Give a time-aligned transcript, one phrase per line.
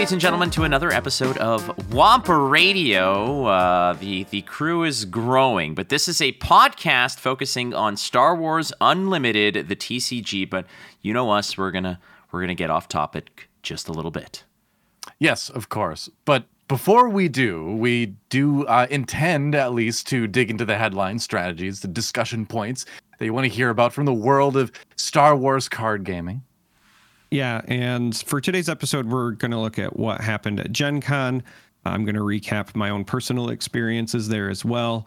[0.00, 3.44] ladies and gentlemen, to another episode of Wampa Radio.
[3.44, 8.72] Uh, the the crew is growing, but this is a podcast focusing on Star Wars
[8.80, 10.48] Unlimited, the TCG.
[10.48, 10.64] But
[11.02, 12.00] you know us, we're gonna
[12.32, 14.44] we're gonna get off topic just a little bit.
[15.18, 16.08] Yes, of course.
[16.24, 21.18] But before we do, we do uh, intend at least to dig into the headline
[21.18, 22.86] strategies, the discussion points
[23.18, 26.42] that you want to hear about from the world of Star Wars card gaming.
[27.30, 31.44] Yeah, and for today's episode, we're going to look at what happened at Gen Con.
[31.84, 35.06] I'm going to recap my own personal experiences there as well.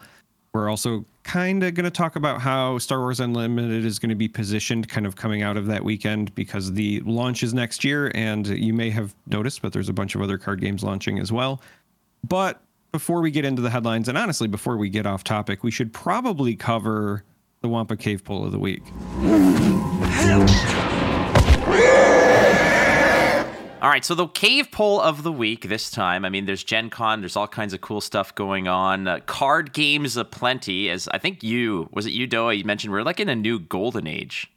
[0.54, 4.14] We're also kind of going to talk about how Star Wars Unlimited is going to
[4.14, 8.10] be positioned kind of coming out of that weekend because the launch is next year.
[8.14, 11.30] And you may have noticed, but there's a bunch of other card games launching as
[11.30, 11.60] well.
[12.26, 12.60] But
[12.92, 15.92] before we get into the headlines, and honestly, before we get off topic, we should
[15.92, 17.24] probably cover
[17.60, 18.82] the Wampa Cave Poll of the Week.
[23.84, 26.24] All right, so the cave poll of the week this time.
[26.24, 29.06] I mean, there's Gen Con, there's all kinds of cool stuff going on.
[29.06, 30.88] Uh, card games aplenty.
[30.88, 32.56] As I think you was it you DoA?
[32.56, 34.50] You mentioned we're like in a new golden age.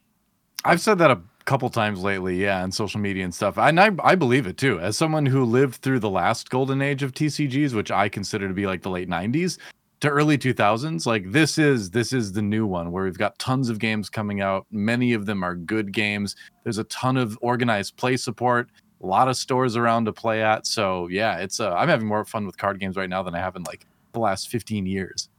[0.63, 3.57] I've said that a couple times lately, yeah, on social media and stuff.
[3.57, 4.79] And I, I believe it too.
[4.79, 8.53] As someone who lived through the last golden age of TCGs, which I consider to
[8.53, 9.57] be like the late '90s
[9.99, 13.67] to early 2000s, like this is this is the new one where we've got tons
[13.67, 14.65] of games coming out.
[14.71, 16.37] Many of them are good games.
[16.63, 18.69] There's a ton of organized play support
[19.01, 20.65] a lot of stores around to play at.
[20.65, 23.39] So yeah, it's uh, I'm having more fun with card games right now than I
[23.39, 25.29] have in like the last 15 years.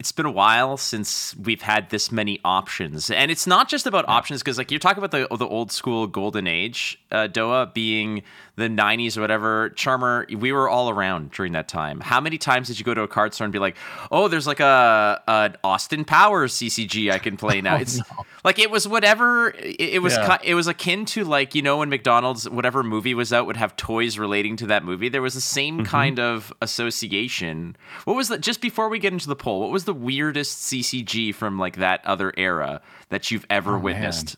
[0.00, 4.08] It's been a while since we've had this many options, and it's not just about
[4.08, 8.22] options because, like, you're talking about the the old school golden age, uh, DoA being
[8.60, 9.70] the 90s or whatever.
[9.70, 12.00] Charmer, we were all around during that time.
[12.00, 13.76] How many times did you go to a card store and be like,
[14.10, 17.76] "Oh, there's like a an Austin Powers CCG I can play now"?
[17.76, 18.04] oh, it's no.
[18.44, 19.50] like it was whatever.
[19.50, 20.38] It, it was yeah.
[20.44, 23.76] it was akin to like you know when McDonald's whatever movie was out would have
[23.76, 25.08] toys relating to that movie.
[25.08, 25.86] There was the same mm-hmm.
[25.86, 27.76] kind of association.
[28.04, 28.40] What was that?
[28.40, 32.04] Just before we get into the poll, what was the weirdest CCG from like that
[32.04, 34.36] other era that you've ever oh, witnessed?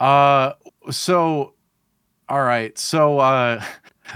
[0.00, 0.08] Man.
[0.08, 0.52] Uh,
[0.90, 1.54] so
[2.28, 2.76] all right.
[2.78, 3.62] So uh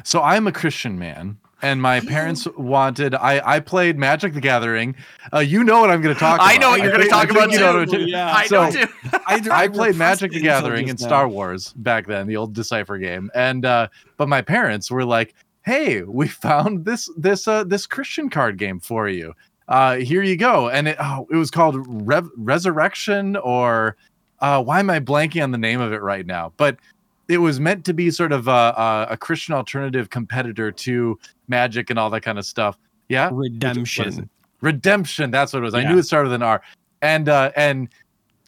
[0.04, 4.94] so I'm a Christian man and my parents wanted I I played Magic the Gathering.
[5.32, 6.48] Uh, you know what I'm going to talk about.
[6.48, 7.50] I know what you're going to talk about.
[7.50, 8.02] You know too.
[8.02, 8.32] Yeah.
[8.32, 8.86] I so, know too.
[9.26, 13.30] I, I played Magic the Gathering in Star Wars back then, the old Decipher game.
[13.34, 18.30] And uh but my parents were like, "Hey, we found this this uh this Christian
[18.30, 19.34] card game for you.
[19.68, 23.96] Uh here you go." And it oh, it was called Re- Resurrection or
[24.40, 26.52] uh why am I blanking on the name of it right now?
[26.56, 26.78] But
[27.28, 31.98] it was meant to be sort of a, a, Christian alternative competitor to Magic and
[31.98, 32.78] all that kind of stuff.
[33.10, 34.30] Yeah, Redemption.
[34.62, 35.30] Redemption.
[35.30, 35.74] That's what it was.
[35.74, 35.80] Yeah.
[35.80, 36.62] I knew it started with an R,
[37.02, 37.88] and uh, and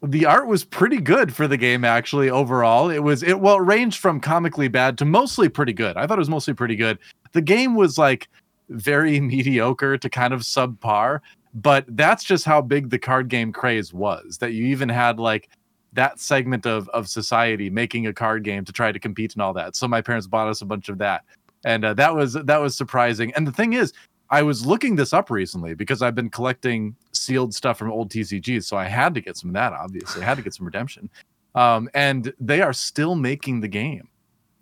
[0.02, 3.60] the art was pretty good for the game actually overall it was it well it
[3.60, 6.98] ranged from comically bad to mostly pretty good i thought it was mostly pretty good
[7.32, 8.26] the game was like
[8.70, 11.20] very mediocre to kind of subpar
[11.54, 15.48] but that's just how big the card game craze was that you even had like
[15.92, 19.52] that segment of of society making a card game to try to compete and all
[19.52, 19.76] that.
[19.76, 21.24] So my parents bought us a bunch of that,
[21.64, 23.32] and uh, that was that was surprising.
[23.34, 23.92] And the thing is,
[24.30, 28.64] I was looking this up recently because I've been collecting sealed stuff from old TCGs,
[28.64, 29.72] so I had to get some of that.
[29.72, 31.10] Obviously, I had to get some redemption,
[31.54, 34.08] um, and they are still making the game.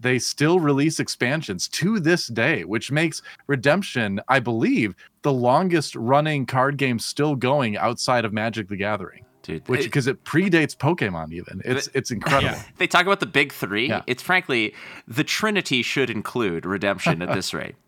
[0.01, 6.47] They still release expansions to this day, which makes Redemption, I believe, the longest running
[6.47, 9.69] card game still going outside of Magic the Gathering dude.
[9.69, 11.61] Which because it, it, predates Pokemon even.
[11.65, 12.57] It's it's incredible.
[12.57, 12.63] Yeah.
[12.77, 13.89] They talk about the big three.
[13.89, 14.03] Yeah.
[14.07, 14.75] It's frankly
[15.09, 17.75] the Trinity should include redemption at this rate.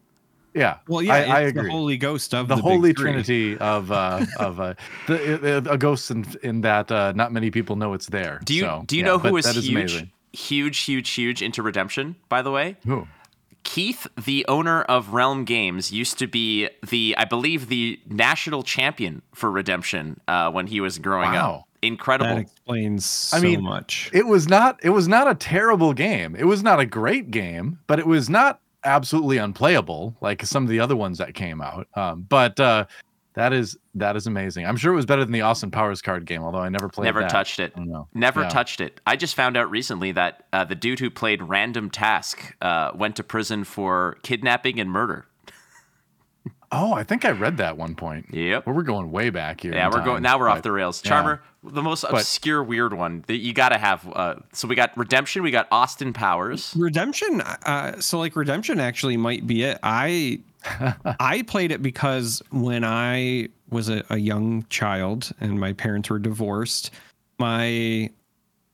[0.52, 0.78] Yeah.
[0.88, 1.62] Well, yeah, I, I agree.
[1.62, 4.74] The Holy Ghost of the, the Holy Trinity of uh, of uh,
[5.06, 8.40] the, a ghost in, in that uh, not many people know it's there.
[8.42, 10.10] Do you so, do you yeah, know who is huge, amazing.
[10.32, 12.16] Huge, huge, huge into redemption?
[12.28, 13.06] By the way, who?
[13.62, 19.22] Keith, the owner of Realm Games, used to be the, I believe, the national champion
[19.34, 21.54] for Redemption uh, when he was growing wow.
[21.54, 21.64] up.
[21.82, 22.34] Incredible.
[22.34, 24.10] That explains so I mean, much.
[24.12, 24.78] It was not.
[24.82, 26.36] It was not a terrible game.
[26.36, 30.68] It was not a great game, but it was not absolutely unplayable like some of
[30.68, 31.86] the other ones that came out.
[31.94, 32.84] Um, but uh,
[33.34, 34.66] that is that is amazing.
[34.66, 37.04] I'm sure it was better than the Austin Powers card game, although I never played.
[37.04, 37.30] Never that.
[37.30, 37.74] touched it.
[38.12, 38.48] Never yeah.
[38.48, 39.00] touched it.
[39.06, 43.16] I just found out recently that uh, the dude who played Random Task uh, went
[43.16, 45.26] to prison for kidnapping and murder.
[46.72, 48.26] Oh, I think I read that one point.
[48.30, 48.64] Yep.
[48.64, 49.74] Well, we're going way back here.
[49.74, 50.38] Yeah, we're time, going now.
[50.38, 51.02] We're but, off the rails.
[51.02, 51.70] Charmer, yeah.
[51.72, 54.08] the most obscure, but, weird one that you got to have.
[54.08, 55.42] Uh, so we got Redemption.
[55.42, 56.72] We got Austin Powers.
[56.78, 57.40] Redemption.
[57.40, 59.80] Uh, so like Redemption actually might be it.
[59.82, 66.10] I I played it because when I was a, a, young child and my parents
[66.10, 66.90] were divorced,
[67.38, 68.10] my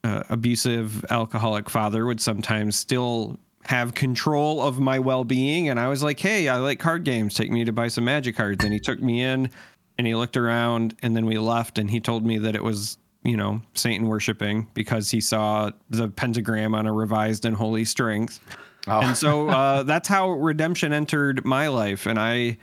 [0.02, 6.02] uh, abusive alcoholic father would sometimes still have control of my well-being and I was
[6.02, 7.34] like, "Hey, I like card games.
[7.34, 9.50] Take me to buy some magic cards." And he took me in
[9.98, 12.98] and he looked around and then we left and he told me that it was,
[13.24, 18.40] you know, Satan worshiping because he saw the pentagram on a revised and holy strength.
[18.86, 19.00] Oh.
[19.00, 22.58] And so uh, that's how redemption entered my life and I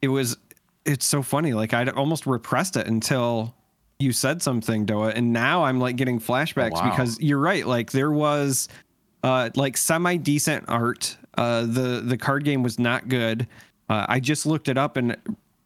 [0.00, 0.36] it was
[0.84, 3.54] it's so funny like I almost repressed it until
[3.98, 6.90] you said something DoA and now I'm like getting flashbacks oh, wow.
[6.90, 8.68] because you're right like there was
[9.22, 11.16] uh, like semi decent art.
[11.36, 13.46] Uh, the the card game was not good.
[13.88, 15.16] Uh, I just looked it up and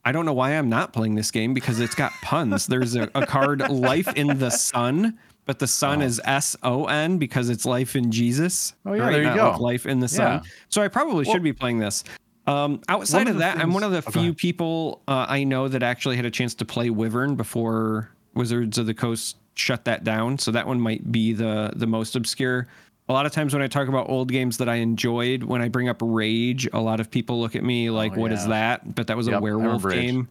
[0.05, 2.67] I don't know why I'm not playing this game because it's got puns.
[2.67, 6.05] There's a, a card Life in the Sun, but the sun oh.
[6.05, 8.75] is S O N because it's life in Jesus.
[8.85, 9.13] Oh yeah, right?
[9.13, 9.51] there you not go.
[9.53, 10.43] Like life in the sun.
[10.45, 10.51] Yeah.
[10.69, 12.05] So I probably well, should be playing this.
[12.47, 15.83] Um, outside of, that, things, I'm one of the few people uh, I know that
[15.83, 20.39] actually had a chance to play Wyvern before Wizards of the Coast shut that down.
[20.39, 22.69] So that one might be the the most obscure
[23.09, 25.69] a lot of times when I talk about old games that I enjoyed, when I
[25.69, 28.39] bring up Rage, a lot of people look at me like, oh, "What yeah.
[28.39, 30.29] is that?" But that was yep, a werewolf game.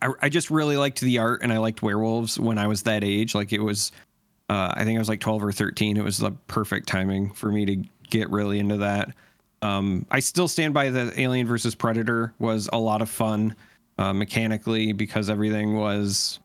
[0.00, 3.02] I, I, just really liked the art, and I liked werewolves when I was that
[3.02, 3.34] age.
[3.34, 3.90] Like it was,
[4.48, 5.96] uh, I think I was like twelve or thirteen.
[5.96, 7.76] It was the perfect timing for me to
[8.10, 9.14] get really into that.
[9.60, 13.56] Um, I still stand by the Alien versus Predator was a lot of fun
[13.98, 16.38] uh, mechanically because everything was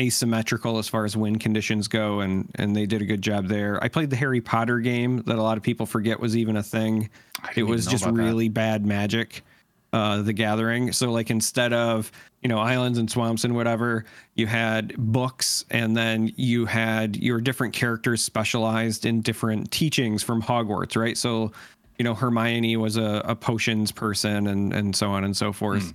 [0.00, 3.82] asymmetrical as far as win conditions go, and and they did a good job there.
[3.82, 6.62] I played the Harry Potter game that a lot of people forget was even a
[6.62, 7.10] thing.
[7.54, 8.54] It was just really that.
[8.54, 9.44] bad magic.
[9.92, 10.92] Uh, the Gathering.
[10.92, 14.04] So like instead of you know islands and swamps and whatever,
[14.34, 20.42] you had books, and then you had your different characters specialized in different teachings from
[20.42, 21.18] Hogwarts, right?
[21.18, 21.50] So
[21.98, 25.92] you know Hermione was a, a potions person, and and so on and so forth.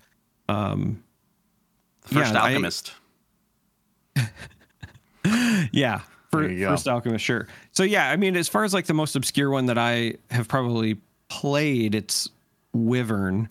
[0.50, 0.54] Mm.
[0.54, 1.04] Um,
[2.06, 2.94] First yeah, alchemist.
[4.16, 4.30] I,
[5.72, 6.02] yeah.
[6.32, 7.48] For, first Alchemist, sure.
[7.72, 10.48] So yeah, I mean, as far as like the most obscure one that I have
[10.48, 10.98] probably
[11.30, 12.30] played, it's
[12.74, 13.48] Wyvern,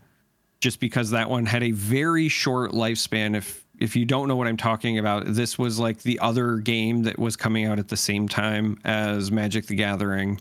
[0.65, 3.37] just because that one had a very short lifespan.
[3.37, 7.03] If if you don't know what I'm talking about, this was like the other game
[7.03, 10.41] that was coming out at the same time as Magic the Gathering,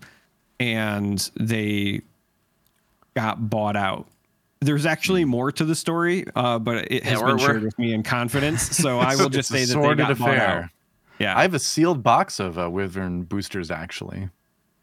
[0.61, 2.01] and they
[3.15, 4.07] got bought out
[4.61, 7.93] there's actually more to the story, uh, but it has yeah, been shared with me
[7.93, 8.77] in confidence.
[8.77, 10.71] So I will just say that they got affair.
[11.19, 14.29] Yeah, I have a sealed box of uh, Wyvern boosters actually.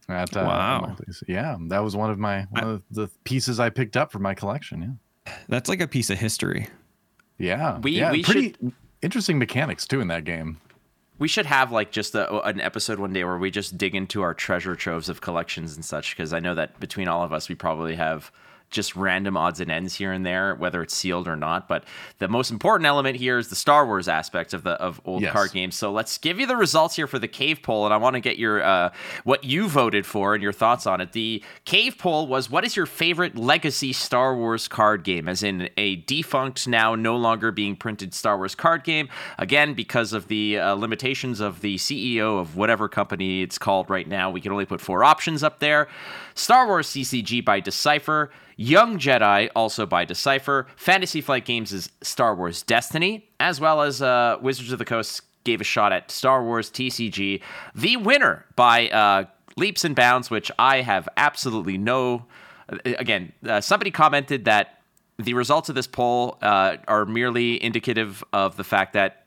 [0.07, 0.97] At, uh, wow.
[1.27, 4.35] Yeah, that was one of my one of the pieces I picked up for my
[4.35, 4.83] collection.
[4.83, 4.89] Yeah,
[5.49, 6.69] that's like a piece of history.
[7.39, 8.73] Yeah, we yeah, we pretty should...
[9.03, 10.61] interesting mechanics too in that game.
[11.19, 14.23] We should have like just a, an episode one day where we just dig into
[14.23, 17.49] our treasure troves of collections and such because I know that between all of us
[17.49, 18.31] we probably have
[18.71, 21.69] just random odds and ends here and there, whether it's sealed or not.
[21.69, 21.85] But
[22.19, 25.33] the most important element here is the Star Wars aspect of the of old yes.
[25.33, 25.75] card games.
[25.75, 28.21] So let's give you the results here for the cave poll, and I want to
[28.21, 28.91] get your uh,
[29.25, 31.13] what you voted for and your thoughts on it.
[31.13, 35.69] The cave poll was what is your favorite legacy Star Wars card game, as in
[35.77, 39.09] a defunct now no longer being printed Star Wars card game.
[39.39, 44.07] Again, because of the uh, limitations of the CEO of whatever company it's called right
[44.07, 45.89] now, we can only put four options up there.
[46.35, 48.31] Star Wars CCG by Decipher.
[48.57, 50.67] Young Jedi, also by Decipher.
[50.77, 55.23] Fantasy Flight Games' is Star Wars Destiny, as well as uh, Wizards of the Coast
[55.45, 57.41] gave a shot at Star Wars TCG.
[57.75, 59.25] The winner by uh,
[59.57, 62.27] Leaps and Bounds, which I have absolutely no.
[62.69, 64.83] Uh, again, uh, somebody commented that
[65.19, 69.25] the results of this poll uh, are merely indicative of the fact that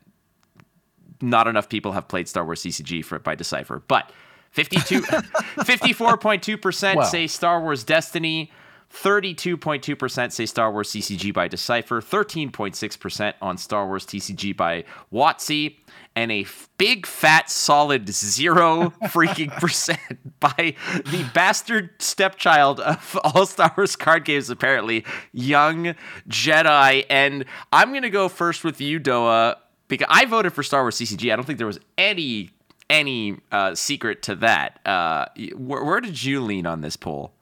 [1.22, 3.82] not enough people have played Star Wars CCG for by Decipher.
[3.88, 4.12] But
[4.54, 7.04] 52, 54.2% wow.
[7.04, 8.52] say Star Wars Destiny.
[8.94, 15.78] 32.2% say Star Wars CCG by Decipher, 13.6% on Star Wars TCG by WotC,
[16.16, 16.46] and a
[16.78, 24.26] big fat solid zero freaking percent by the bastard stepchild of all Star Wars card
[24.26, 25.96] games, apparently, Young
[26.30, 27.04] Jedi.
[27.10, 29.56] And I'm going to go first with you, DoA,
[29.88, 31.34] because I voted for Star Wars CCG.
[31.34, 32.52] I don't think there was any
[32.94, 34.80] any uh, secret to that.
[34.86, 37.34] Uh, where, where did you lean on this poll?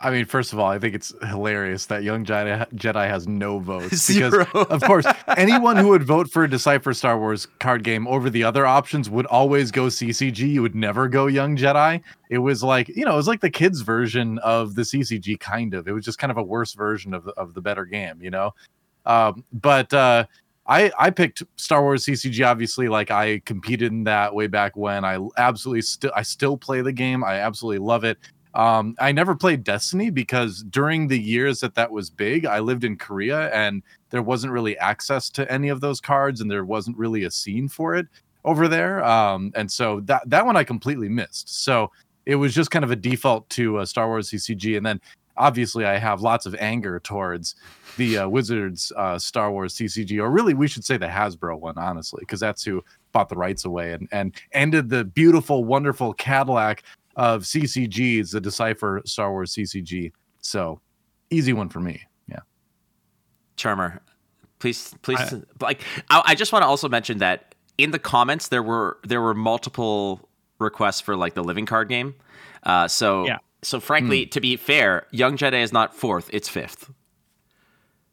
[0.00, 3.58] I mean, first of all, I think it's hilarious that Young Jedi, Jedi has no
[3.58, 5.06] votes because, of course,
[5.36, 9.08] anyone who would vote for a Decipher Star Wars card game over the other options
[9.08, 10.38] would always go CCG.
[10.48, 12.02] You would never go Young Jedi.
[12.28, 15.74] It was like you know, it was like the kids' version of the CCG, kind
[15.74, 15.86] of.
[15.86, 18.30] It was just kind of a worse version of the, of the better game, you
[18.30, 18.52] know.
[19.06, 20.26] Um, but uh,
[20.66, 22.46] I I picked Star Wars CCG.
[22.46, 25.04] Obviously, like I competed in that way back when.
[25.04, 27.22] I absolutely still I still play the game.
[27.22, 28.18] I absolutely love it.
[28.54, 32.84] Um, I never played Destiny because during the years that that was big, I lived
[32.84, 36.96] in Korea and there wasn't really access to any of those cards, and there wasn't
[36.96, 38.06] really a scene for it
[38.44, 39.04] over there.
[39.04, 41.64] Um, and so that that one I completely missed.
[41.64, 41.90] So
[42.26, 45.00] it was just kind of a default to uh, Star Wars CCG, and then
[45.36, 47.54] obviously I have lots of anger towards
[47.96, 51.78] the uh, Wizards uh, Star Wars CCG, or really we should say the Hasbro one,
[51.78, 56.82] honestly, because that's who bought the rights away and and ended the beautiful, wonderful Cadillac
[57.16, 60.12] of CCGs, the Decipher Star Wars CCG.
[60.40, 60.80] So
[61.30, 62.02] easy one for me.
[62.28, 62.40] Yeah.
[63.56, 64.00] Charmer,
[64.58, 68.48] please, please, I, like I, I just want to also mention that in the comments
[68.48, 72.14] there were there were multiple requests for like the living card game.
[72.62, 73.38] Uh, so yeah.
[73.64, 74.30] So frankly, hmm.
[74.30, 76.90] to be fair, Young Jedi is not fourth; it's fifth.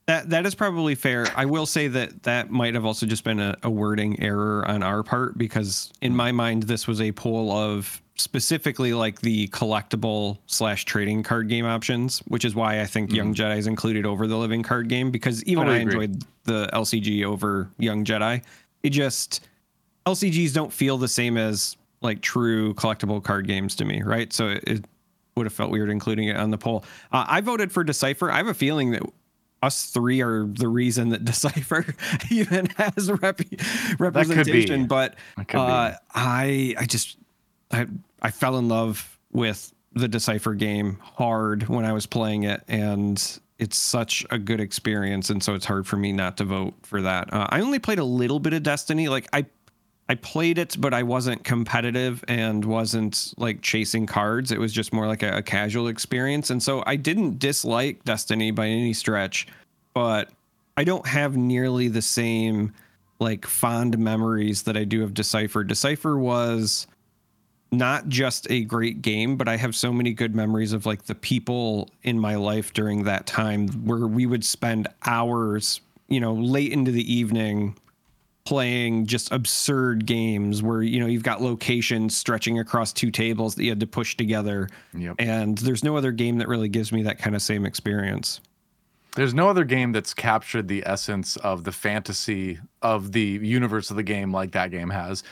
[0.08, 1.28] That that is probably fair.
[1.36, 4.84] I will say that that might have also just been a, a wording error on
[4.84, 10.38] our part because in my mind this was a poll of specifically like the collectible
[10.48, 13.18] slash trading card game options, which is why I think mm-hmm.
[13.18, 16.04] Young Jedi is included over the living card game because even totally I agree.
[16.04, 18.44] enjoyed the LCG over Young Jedi.
[18.84, 19.48] It just
[20.06, 24.34] LCGs don't feel the same as like true collectible card games to me, right?
[24.34, 24.86] So it, it
[25.36, 26.84] would have felt weird including it on the poll.
[27.12, 28.32] Uh, I voted for Decipher.
[28.32, 29.04] I have a feeling that
[29.64, 31.86] us three are the reason that Decipher
[32.30, 33.42] even has rep-
[34.00, 34.88] representation.
[34.88, 35.16] But
[35.60, 37.18] uh, I I just
[37.72, 37.88] I
[38.22, 43.40] I fell in love with the Decipher game hard when I was playing it, and
[43.60, 47.02] it's such a good experience, and so it's hard for me not to vote for
[47.02, 47.32] that.
[47.32, 49.10] Uh, I only played a little bit of Destiny.
[49.10, 49.46] Like I
[50.12, 54.52] I played it, but I wasn't competitive and wasn't like chasing cards.
[54.52, 56.50] It was just more like a, a, casual experience.
[56.50, 59.48] And so I didn't dislike Destiny by any stretch,
[59.94, 60.28] but
[60.76, 62.74] I don't have nearly the same
[63.20, 65.64] like fond memories that I do of Decipher.
[65.64, 66.88] Decipher was
[67.72, 71.16] not just a great game, but I have so many good memories of like the
[71.16, 76.74] people in my life during that time where we would spend hours, you know, late
[76.74, 77.78] into the evening
[78.52, 83.64] playing just absurd games where you know you've got locations stretching across two tables that
[83.64, 84.68] you had to push together.
[84.94, 85.16] Yep.
[85.20, 88.42] and there's no other game that really gives me that kind of same experience.
[89.16, 93.96] There's no other game that's captured the essence of the fantasy of the universe of
[93.96, 95.24] the game like that game has.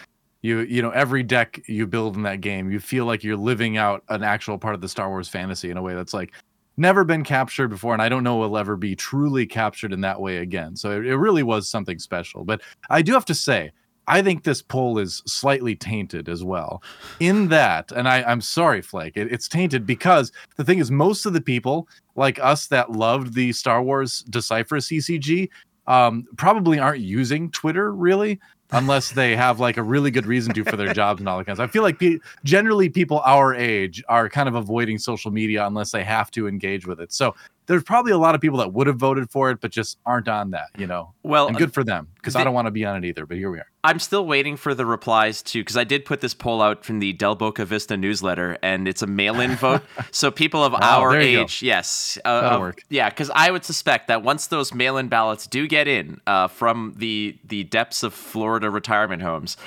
[0.41, 3.75] You you know every deck you build in that game you feel like you're living
[3.75, 6.31] out an actual part of the star wars fantasy in a way that's like
[6.79, 10.19] never been captured before and i don't know will ever be truly captured in that
[10.19, 13.71] way again so it, it really was something special but i do have to say
[14.09, 16.81] I think this poll is slightly tainted as well.
[17.19, 21.27] In that, and I, am sorry, Flake, it, it's tainted because the thing is, most
[21.27, 25.47] of the people like us that loved the Star Wars Decipher CCG
[25.85, 28.39] um, probably aren't using Twitter really
[28.71, 31.45] unless they have like a really good reason to for their jobs and all that
[31.45, 31.69] kind of stuff.
[31.69, 35.91] I feel like pe- generally people our age are kind of avoiding social media unless
[35.91, 37.11] they have to engage with it.
[37.11, 37.35] So
[37.69, 40.27] there's probably a lot of people that would have voted for it, but just aren't
[40.27, 41.13] on that, you know.
[41.21, 43.27] Well, and good for them because I don't want to be on it either.
[43.27, 43.67] But here we are.
[43.83, 46.99] I'm still waiting for the replies to because I did put this poll out from
[46.99, 49.83] the Del Boca Vista newsletter, and it's a mail-in vote.
[50.11, 51.67] So people of oh, our age, go.
[51.67, 52.81] yes, uh, that'll uh, work.
[52.89, 56.95] Yeah, because I would suspect that once those mail-in ballots do get in uh, from
[56.97, 59.57] the the depths of Florida retirement homes,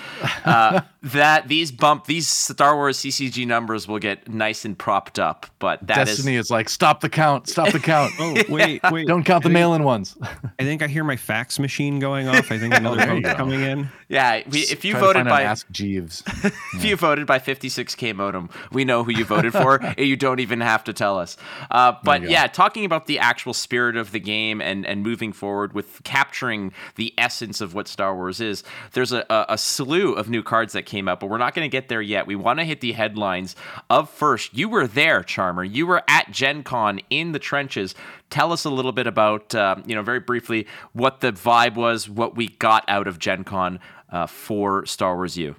[0.45, 5.47] uh, that these bump these Star Wars CCG numbers will get nice and propped up.
[5.61, 8.13] But that Destiny is, is like stop the count, stop the count count.
[8.23, 9.07] Oh, wait, wait.
[9.09, 10.17] Don't count the mail-in ones.
[10.23, 12.53] I think I hear my fax machine going off.
[12.53, 13.89] I think another vote's coming in.
[14.09, 16.91] Yeah, we, if you voted by Ask Jeeves, if yeah.
[16.91, 19.81] you voted by 56k modem, we know who you voted for.
[19.99, 21.37] you don't even have to tell us.
[21.71, 25.73] Uh, but yeah, talking about the actual spirit of the game and and moving forward
[25.73, 28.63] with capturing the essence of what Star Wars is.
[28.93, 31.65] There's a, a, a slew of new cards that came out, but we're not going
[31.69, 32.27] to get there yet.
[32.27, 33.57] We want to hit the headlines
[33.91, 34.55] of first.
[34.55, 35.65] You were there, Charmer.
[35.65, 37.82] You were at Gen Con in the trenches
[38.31, 42.09] Tell us a little bit about, uh, you know, very briefly, what the vibe was,
[42.09, 45.57] what we got out of Gen Con uh, for Star Wars U.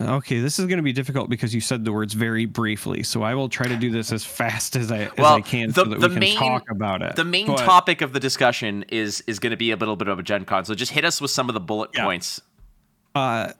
[0.00, 3.02] Okay, this is going to be difficult because you said the words very briefly.
[3.02, 5.68] So I will try to do this as fast as I, as well, I can
[5.68, 7.16] the, so that we can main, talk about it.
[7.16, 10.08] The main but, topic of the discussion is is going to be a little bit
[10.08, 10.64] of a Gen Con.
[10.64, 12.04] So just hit us with some of the bullet yeah.
[12.04, 12.40] points.
[13.14, 13.52] Uh,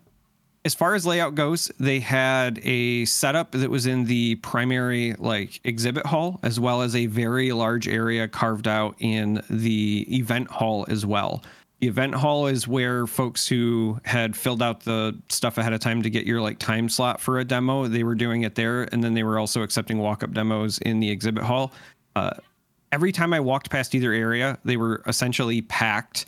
[0.65, 5.61] as far as layout goes, they had a setup that was in the primary like
[5.65, 10.85] exhibit hall, as well as a very large area carved out in the event hall
[10.89, 11.43] as well.
[11.81, 16.03] The event hall is where folks who had filled out the stuff ahead of time
[16.03, 19.03] to get your like time slot for a demo, they were doing it there, and
[19.03, 21.73] then they were also accepting walk-up demos in the exhibit hall.
[22.15, 22.33] Uh,
[22.93, 26.27] every time I walked past either area, they were essentially packed.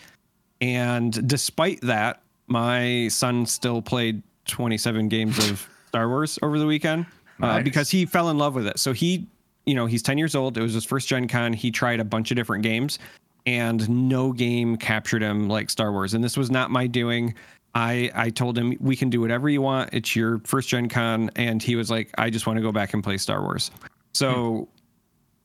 [0.63, 7.07] And despite that, my son still played 27 games of Star Wars over the weekend
[7.41, 7.65] uh, nice.
[7.65, 8.79] because he fell in love with it.
[8.79, 9.27] So he,
[9.67, 10.59] you know, he's 10 years old.
[10.59, 11.53] It was his first Gen Con.
[11.53, 12.99] He tried a bunch of different games
[13.47, 16.15] and no game captured him like Star Wars.
[16.15, 17.35] And this was not my doing.
[17.75, 19.91] I I told him we can do whatever you want.
[19.93, 22.93] It's your first Gen Con, and he was like, I just want to go back
[22.93, 23.71] and play Star Wars.
[24.13, 24.69] So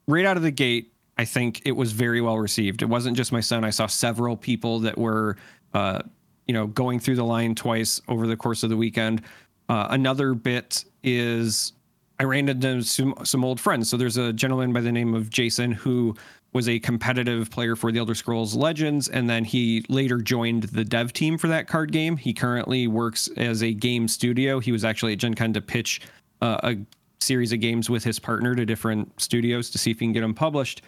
[0.08, 0.12] hmm.
[0.12, 2.82] right out of the gate, I think it was very well received.
[2.82, 3.64] It wasn't just my son.
[3.64, 5.38] I saw several people that were,
[5.74, 6.02] uh,
[6.48, 9.22] you know, going through the line twice over the course of the weekend.
[9.70, 11.74] Uh, another bit is
[12.20, 13.90] I ran into some, some old friends.
[13.90, 16.16] So there's a gentleman by the name of Jason who
[16.54, 20.84] was a competitive player for the Elder Scrolls Legends, and then he later joined the
[20.84, 22.18] dev team for that card game.
[22.18, 24.60] He currently works as a game studio.
[24.60, 26.02] He was actually at Gen Con to pitch
[26.42, 26.78] uh, a
[27.20, 30.22] series of games with his partner to different studios to see if he can get
[30.22, 30.82] them published.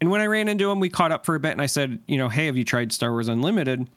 [0.00, 1.98] And when I ran into him, we caught up for a bit, and I said,
[2.06, 3.88] you know, hey, have you tried Star Wars Unlimited?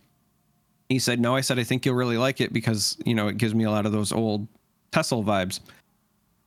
[0.89, 1.36] He said, no.
[1.36, 3.72] I said, I think you'll really like it because you know it gives me a
[3.72, 4.48] lot of those old
[4.91, 5.60] TESL vibes.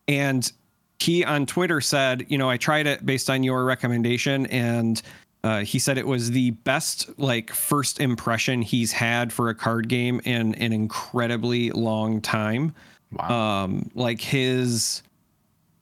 [0.09, 0.51] And
[0.99, 5.01] he on Twitter said, you know, I tried it based on your recommendation, and
[5.45, 9.89] uh, he said it was the best like first impression he's had for a card
[9.89, 12.75] game in an incredibly long time.
[13.13, 13.65] Wow.
[13.65, 15.03] Um, like his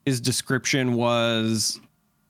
[0.05, 1.79] his description was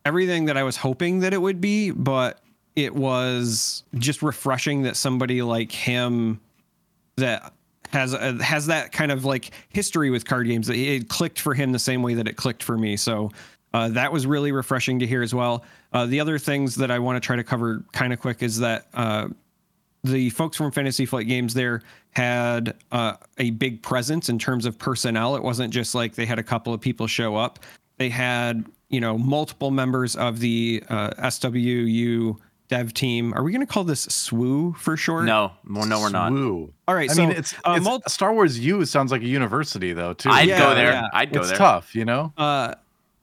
[0.05, 2.39] everything that I was hoping that it would be, but
[2.75, 6.39] it was just refreshing that somebody like him
[7.17, 7.53] that
[7.89, 10.67] has a, has that kind of like history with card games.
[10.67, 12.95] that It clicked for him the same way that it clicked for me.
[12.95, 13.31] So
[13.73, 15.63] uh, that was really refreshing to hear as well.
[15.93, 18.59] Uh, the other things that I want to try to cover kind of quick is
[18.59, 19.27] that uh,
[20.03, 24.77] the folks from Fantasy Flight Games there had uh, a big presence in terms of
[24.77, 25.35] personnel.
[25.35, 27.59] It wasn't just like they had a couple of people show up.
[27.97, 32.37] They had you know multiple members of the uh, SWU
[32.71, 33.33] dev team.
[33.33, 35.25] Are we going to call this SWU for short?
[35.25, 36.31] No, well, no, we're not.
[36.31, 36.71] SWU.
[36.87, 37.09] All right.
[37.09, 40.13] I so, mean, it's, uh, it's mul- Star Wars U sounds like a university though,
[40.13, 40.29] too.
[40.29, 40.93] I'd yeah, go there.
[40.93, 41.07] Yeah.
[41.13, 41.55] I'd go it's there.
[41.55, 42.33] It's tough, you know.
[42.37, 42.73] Uh,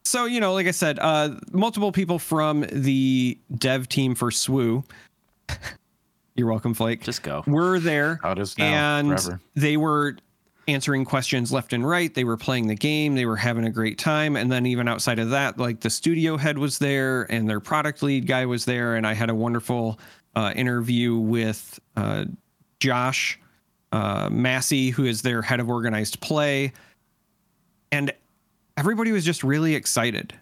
[0.04, 4.84] so you know, like I said, uh, multiple people from the dev team for SWU.
[6.34, 7.02] You're welcome, Flake.
[7.02, 7.42] Just go.
[7.46, 8.20] We're there.
[8.22, 9.40] How does now, and forever.
[9.56, 10.16] they were
[10.68, 12.14] answering questions left and right.
[12.14, 13.14] They were playing the game.
[13.14, 14.36] They were having a great time.
[14.36, 18.02] And then even outside of that, like the studio head was there and their product
[18.02, 18.94] lead guy was there.
[18.94, 19.98] And I had a wonderful
[20.36, 22.26] uh, interview with uh,
[22.80, 23.40] Josh
[23.90, 26.74] uh, Massey, who is their head of organized play.
[27.90, 28.12] And
[28.76, 30.34] everybody was just really excited.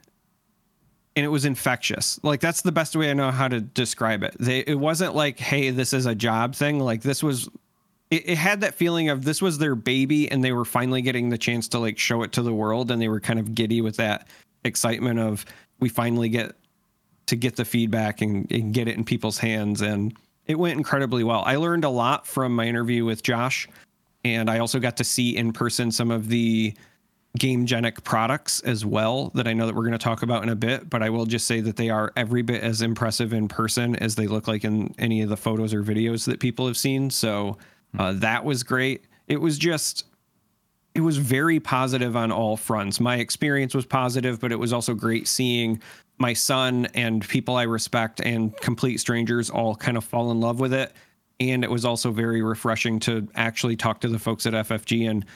[1.14, 2.18] And it was infectious.
[2.24, 4.34] Like that's the best way I know how to describe it.
[4.40, 6.80] They, it wasn't like, hey, this is a job thing.
[6.80, 7.48] Like this was
[8.10, 11.28] it, it, had that feeling of this was their baby and they were finally getting
[11.28, 13.80] the chance to like show it to the world and they were kind of giddy
[13.80, 14.28] with that
[14.64, 15.44] excitement of
[15.80, 16.54] we finally get
[17.26, 20.14] to get the feedback and, and get it in people's hands and
[20.46, 21.42] it went incredibly well.
[21.44, 23.68] I learned a lot from my interview with josh
[24.34, 26.74] and i also got to see in person some of the
[27.38, 30.56] gamegenic products as well that i know that we're going to talk about in a
[30.56, 33.94] bit but i will just say that they are every bit as impressive in person
[33.96, 37.10] as they look like in any of the photos or videos that people have seen
[37.10, 37.56] so
[37.98, 39.04] uh, that was great.
[39.28, 40.04] It was just,
[40.94, 43.00] it was very positive on all fronts.
[43.00, 45.80] My experience was positive, but it was also great seeing
[46.18, 50.60] my son and people I respect and complete strangers all kind of fall in love
[50.60, 50.92] with it.
[51.38, 55.26] And it was also very refreshing to actually talk to the folks at FFG and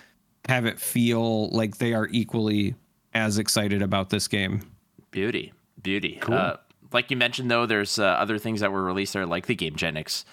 [0.49, 2.75] have it feel like they are equally
[3.13, 4.63] as excited about this game.
[5.11, 6.17] Beauty, beauty.
[6.21, 6.35] Cool.
[6.35, 6.57] Uh,
[6.93, 10.25] like you mentioned, though, there's uh, other things that were released there, like the GameGenics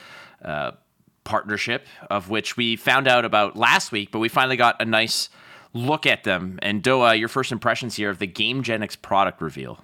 [0.43, 0.71] uh,
[1.27, 5.29] partnership, of which we found out about last week, but we finally got a nice
[5.73, 6.57] look at them.
[6.61, 9.83] And DoA, your first impressions here of the GameGenics product reveal.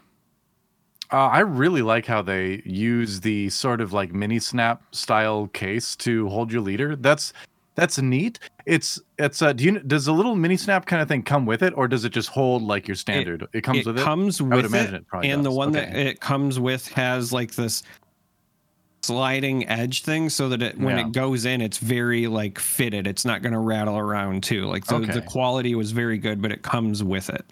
[1.12, 5.98] Uh, I really like how they use the sort of like mini snap style case
[5.98, 6.96] to hold your leader.
[6.96, 7.34] That's
[7.76, 8.40] that's neat.
[8.66, 11.62] It's it's uh do you does a little mini snap kind of thing come with
[11.62, 13.44] it or does it just hold like your standard?
[13.44, 14.04] It, it comes it with it.
[14.04, 15.44] Comes with I would imagine it, it and does.
[15.44, 15.86] the one okay.
[15.86, 17.84] that it comes with has like this
[19.04, 21.06] sliding edge thing so that it when yeah.
[21.06, 24.86] it goes in it's very like fitted it's not going to rattle around too like
[24.86, 25.12] so okay.
[25.12, 27.46] the quality was very good but it comes with it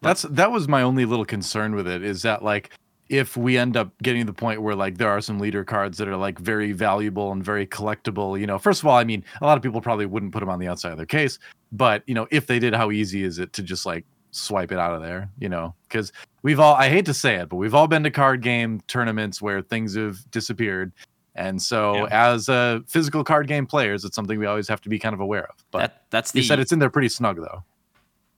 [0.00, 2.70] that's that was my only little concern with it is that like
[3.10, 5.98] if we end up getting to the point where like there are some leader cards
[5.98, 9.22] that are like very valuable and very collectible you know first of all i mean
[9.42, 11.38] a lot of people probably wouldn't put them on the outside of their case
[11.70, 14.78] but you know if they did how easy is it to just like swipe it
[14.78, 16.12] out of there you know because
[16.44, 19.42] we've all I hate to say it, but we've all been to card game tournaments
[19.42, 20.92] where things have disappeared.
[21.34, 22.30] And so, yeah.
[22.30, 25.20] as uh, physical card game players, it's something we always have to be kind of
[25.20, 25.64] aware of.
[25.72, 27.64] But that, that's the, you said it's in there pretty snug, though.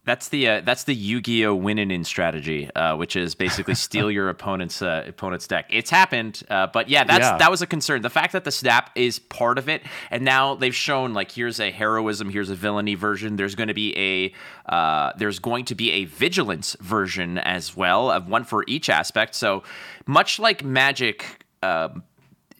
[0.06, 4.28] That's the uh, that's the Yu-Gi-Oh winning in strategy, uh, which is basically steal your
[4.28, 5.66] opponent's uh, opponent's deck.
[5.68, 7.38] It's happened, uh, but yeah, that's yeah.
[7.38, 8.02] that was a concern.
[8.02, 11.58] The fact that the snap is part of it, and now they've shown like here's
[11.58, 13.34] a heroism, here's a villainy version.
[13.34, 18.08] There's going to be a uh, there's going to be a vigilance version as well,
[18.08, 19.34] of one for each aspect.
[19.34, 19.64] So
[20.06, 21.44] much like Magic.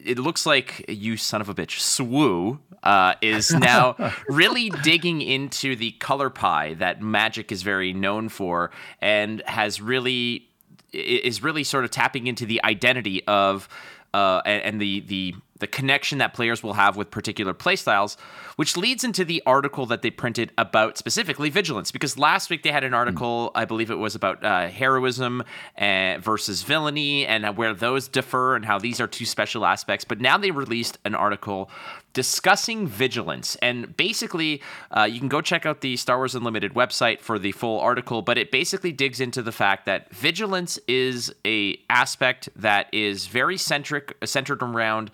[0.07, 3.97] It looks like you son of a bitch, Swoo, uh, is now
[4.29, 10.49] really digging into the color pie that Magic is very known for, and has really
[10.93, 13.69] is really sort of tapping into the identity of
[14.15, 18.17] uh, and, and the the the connection that players will have with particular playstyles,
[18.57, 21.91] which leads into the article that they printed about specifically vigilance.
[21.91, 23.61] Because last week they had an article, mm.
[23.61, 25.45] I believe it was about uh, heroism
[25.79, 30.05] uh, versus villainy and where those differ and how these are two special aspects.
[30.05, 31.71] But now they released an article
[32.15, 33.57] discussing vigilance.
[33.57, 37.53] And basically, uh, you can go check out the Star Wars Unlimited website for the
[37.53, 38.23] full article.
[38.23, 43.59] But it basically digs into the fact that vigilance is a aspect that is very
[43.59, 45.11] centric, centered around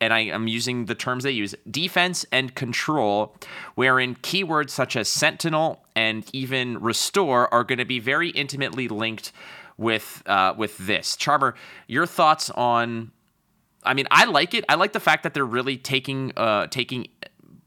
[0.00, 3.34] and I am using the terms they use defense and control,
[3.74, 9.32] wherein keywords such as sentinel and even restore are going to be very intimately linked
[9.76, 11.16] with uh, with this.
[11.16, 11.54] Charmer,
[11.86, 13.12] your thoughts on?
[13.84, 14.64] I mean, I like it.
[14.68, 17.08] I like the fact that they're really taking uh, taking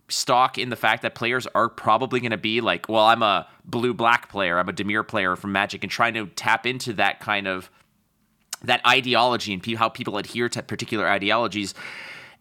[0.10, 3.48] stock in the fact that players are probably going to be like, well, I'm a
[3.66, 7.20] blue black player, I'm a Dimir player from Magic, and trying to tap into that
[7.20, 7.70] kind of
[8.64, 11.74] that ideology and how people adhere to particular ideologies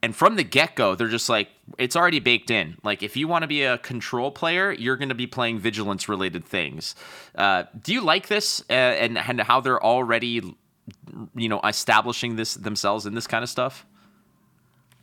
[0.03, 2.77] and from the get go, they're just like, it's already baked in.
[2.83, 6.09] Like, if you want to be a control player, you're going to be playing vigilance
[6.09, 6.95] related things.
[7.35, 10.57] Uh, do you like this uh, and, and how they're already,
[11.35, 13.85] you know, establishing this themselves in this kind of stuff?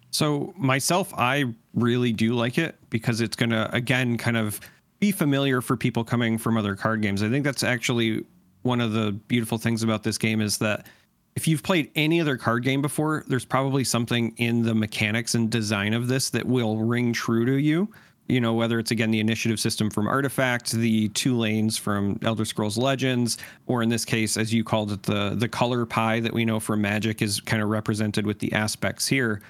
[0.10, 4.60] So, myself, I really do like it because it's going to, again, kind of
[5.00, 7.22] be familiar for people coming from other card games.
[7.22, 8.26] I think that's actually
[8.64, 10.88] one of the beautiful things about this game is that
[11.38, 15.52] if you've played any other card game before, there's probably something in the mechanics and
[15.52, 17.88] design of this that will ring true to you.
[18.28, 22.44] You know, whether it's again the initiative system from Artifact, the two lanes from Elder
[22.44, 26.34] Scrolls Legends, or in this case, as you called it, the the color pie that
[26.34, 29.44] we know from Magic is kind of represented with the aspects here.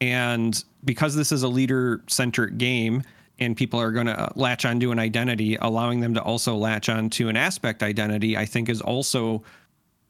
[0.00, 3.02] And because this is a leader centric game,
[3.40, 7.28] and people are going to latch onto an identity, allowing them to also latch onto
[7.28, 9.42] an aspect identity, I think is also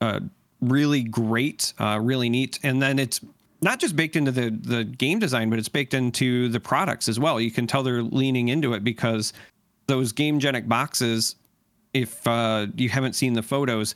[0.03, 0.21] uh,
[0.63, 2.59] really great, uh, really neat.
[2.63, 3.21] And then it's
[3.61, 7.21] not just baked into the the game design, but it's baked into the products as
[7.21, 7.41] well.
[7.41, 9.33] You can tell they're leaning into it because
[9.87, 11.37] those Gamegenic boxes,
[11.93, 13.95] if uh, you haven't seen the photos,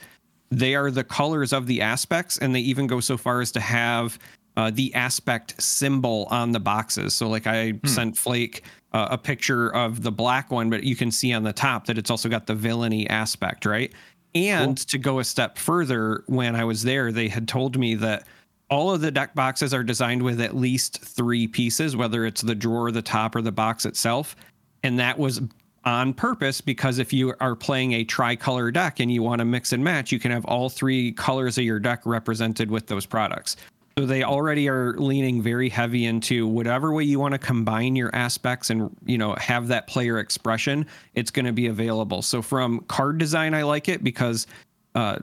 [0.51, 3.61] they are the colors of the aspects, and they even go so far as to
[3.61, 4.19] have
[4.57, 7.15] uh, the aspect symbol on the boxes.
[7.15, 7.87] So, like I hmm.
[7.87, 11.53] sent Flake uh, a picture of the black one, but you can see on the
[11.53, 13.93] top that it's also got the villainy aspect, right?
[14.37, 14.85] And cool.
[14.87, 18.27] to go a step further, when I was there, they had told me that
[18.71, 22.55] all of the deck boxes are designed with at least three pieces, whether it's the
[22.55, 24.37] drawer, the top, or the box itself.
[24.83, 25.41] And that was
[25.85, 29.73] on purpose because if you are playing a tricolor deck and you want to mix
[29.73, 33.57] and match, you can have all three colors of your deck represented with those products.
[33.99, 38.15] So they already are leaning very heavy into whatever way you want to combine your
[38.15, 40.85] aspects and you know have that player expression.
[41.15, 42.21] It's going to be available.
[42.21, 44.47] So from card design, I like it because
[44.95, 45.17] uh,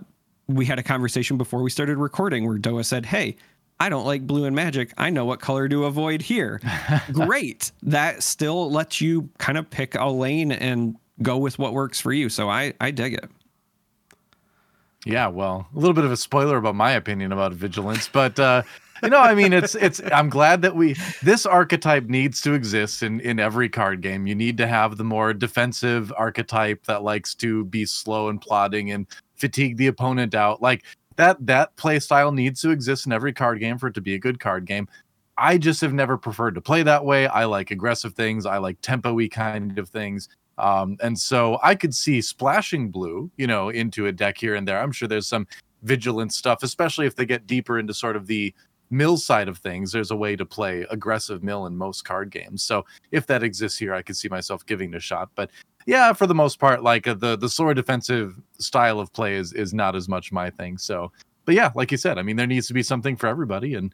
[0.47, 3.35] we had a conversation before we started recording where DoA said, "Hey,
[3.79, 4.91] I don't like blue and magic.
[4.97, 6.59] I know what color to avoid here."
[7.11, 7.71] Great.
[7.83, 12.11] That still lets you kind of pick a lane and go with what works for
[12.11, 12.27] you.
[12.27, 13.29] So I I dig it.
[15.05, 18.63] Yeah, well, a little bit of a spoiler about my opinion about vigilance, but uh,
[19.03, 20.01] you know, I mean, it's it's.
[20.13, 24.27] I'm glad that we this archetype needs to exist in in every card game.
[24.27, 28.91] You need to have the more defensive archetype that likes to be slow and plodding
[28.91, 30.61] and fatigue the opponent out.
[30.61, 30.85] Like
[31.17, 34.13] that that play style needs to exist in every card game for it to be
[34.15, 34.87] a good card game.
[35.37, 37.27] I just have never preferred to play that way.
[37.27, 38.45] I like aggressive things.
[38.45, 40.29] I like tempo-y kind of things.
[40.57, 44.67] Um, and so I could see splashing blue, you know, into a deck here and
[44.67, 44.79] there.
[44.79, 45.47] I'm sure there's some
[45.83, 48.53] vigilance stuff, especially if they get deeper into sort of the
[48.89, 49.91] mill side of things.
[49.91, 52.63] There's a way to play aggressive mill in most card games.
[52.63, 55.29] So if that exists here, I could see myself giving it a shot.
[55.35, 55.49] But
[55.85, 59.51] yeah, for the most part, like uh, the the slower defensive style of play is
[59.53, 60.77] is not as much my thing.
[60.77, 61.11] So,
[61.45, 63.93] but yeah, like you said, I mean, there needs to be something for everybody, and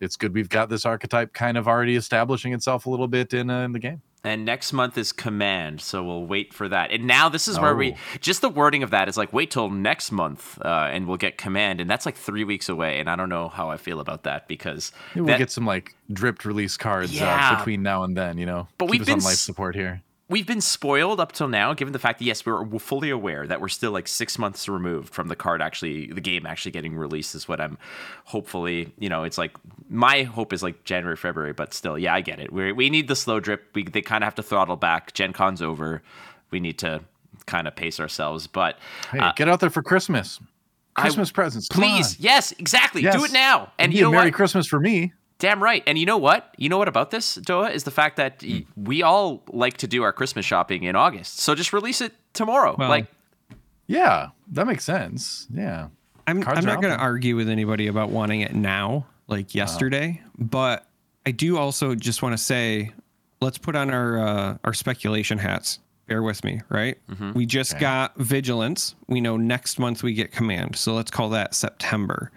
[0.00, 3.50] it's good we've got this archetype kind of already establishing itself a little bit in
[3.50, 4.02] uh, in the game.
[4.24, 6.90] And next month is command so we'll wait for that.
[6.90, 7.76] And now this is where oh.
[7.76, 11.16] we just the wording of that is like wait till next month uh, and we'll
[11.16, 14.00] get command and that's like three weeks away and i don't know how i feel
[14.00, 17.82] about that because we'll that, get some like dripped release cards uh, yeah, uh, between
[17.82, 18.68] now and then you know?
[18.78, 21.98] But we've been on life support here we've been spoiled up till now, given the
[21.98, 25.36] fact that yes, we're fully aware that we're still like six months removed from the
[25.36, 27.34] card actually, the game actually getting released.
[27.34, 27.78] Is what I'm
[28.24, 29.56] hopefully, you know, it's like
[29.88, 32.52] my hope is like January, February, but still, yeah, I get it.
[32.52, 33.64] We we need the slow drip.
[33.74, 35.12] We they kind of have to throttle back.
[35.14, 36.02] Gen Con's over.
[36.50, 37.00] We need to
[37.46, 38.46] kind of pace ourselves.
[38.46, 38.78] But
[39.12, 40.40] hey, uh, get out there for Christmas.
[40.94, 41.68] Christmas I, presents.
[41.68, 43.02] Please, yes, exactly.
[43.02, 43.14] Yes.
[43.14, 43.70] Do it now.
[43.78, 44.34] And you know Merry what?
[44.34, 45.12] Christmas for me.
[45.38, 45.82] Damn right.
[45.86, 46.54] And you know what?
[46.56, 48.66] You know what about this, DoA, is the fact that mm.
[48.74, 51.40] we all like to do our Christmas shopping in August.
[51.40, 52.74] So just release it tomorrow.
[52.78, 53.06] Well, like
[53.86, 55.46] Yeah, that makes sense.
[55.52, 55.88] Yeah.
[56.26, 60.30] I'm I'm not going to argue with anybody about wanting it now, like yesterday, oh.
[60.38, 60.86] but
[61.24, 62.92] I do also just want to say
[63.40, 65.78] let's put on our uh, our speculation hats.
[66.06, 66.98] Bear with me, right?
[67.10, 67.32] Mm-hmm.
[67.32, 67.80] We just okay.
[67.80, 68.94] got vigilance.
[69.08, 70.76] We know next month we get command.
[70.76, 72.30] So let's call that September.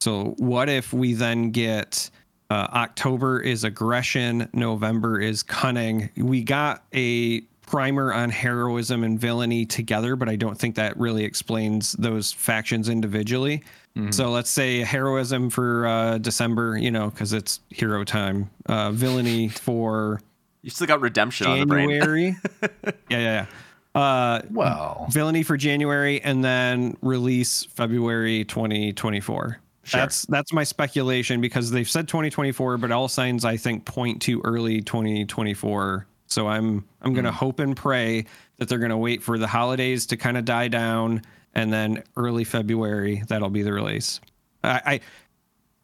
[0.00, 2.10] So what if we then get
[2.50, 6.10] uh, October is aggression, November is cunning.
[6.16, 11.24] We got a primer on heroism and villainy together, but I don't think that really
[11.24, 13.62] explains those factions individually.
[13.96, 14.10] Mm-hmm.
[14.10, 18.50] So let's say heroism for uh, December, you know, because it's hero time.
[18.66, 20.20] Uh, villainy for
[20.62, 22.36] you still got redemption January.
[22.62, 23.46] yeah, yeah,
[23.94, 24.00] yeah.
[24.00, 29.60] Uh, well, villainy for January, and then release February 2024.
[29.84, 30.00] Sure.
[30.00, 34.40] That's that's my speculation because they've said 2024, but all signs I think point to
[34.42, 36.06] early 2024.
[36.26, 37.34] So I'm I'm gonna mm.
[37.34, 38.24] hope and pray
[38.56, 41.22] that they're gonna wait for the holidays to kind of die down,
[41.54, 44.20] and then early February that'll be the release.
[44.62, 45.00] I, I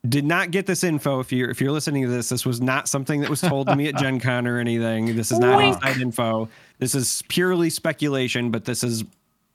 [0.09, 1.21] did not get this info.
[1.21, 3.77] If you're if you're listening to this, this was not something that was told to
[3.77, 5.15] me at Gen Con or anything.
[5.15, 6.49] This is not inside info.
[6.79, 9.05] This is purely speculation, but this is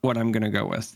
[0.02, 0.96] what I'm gonna go with.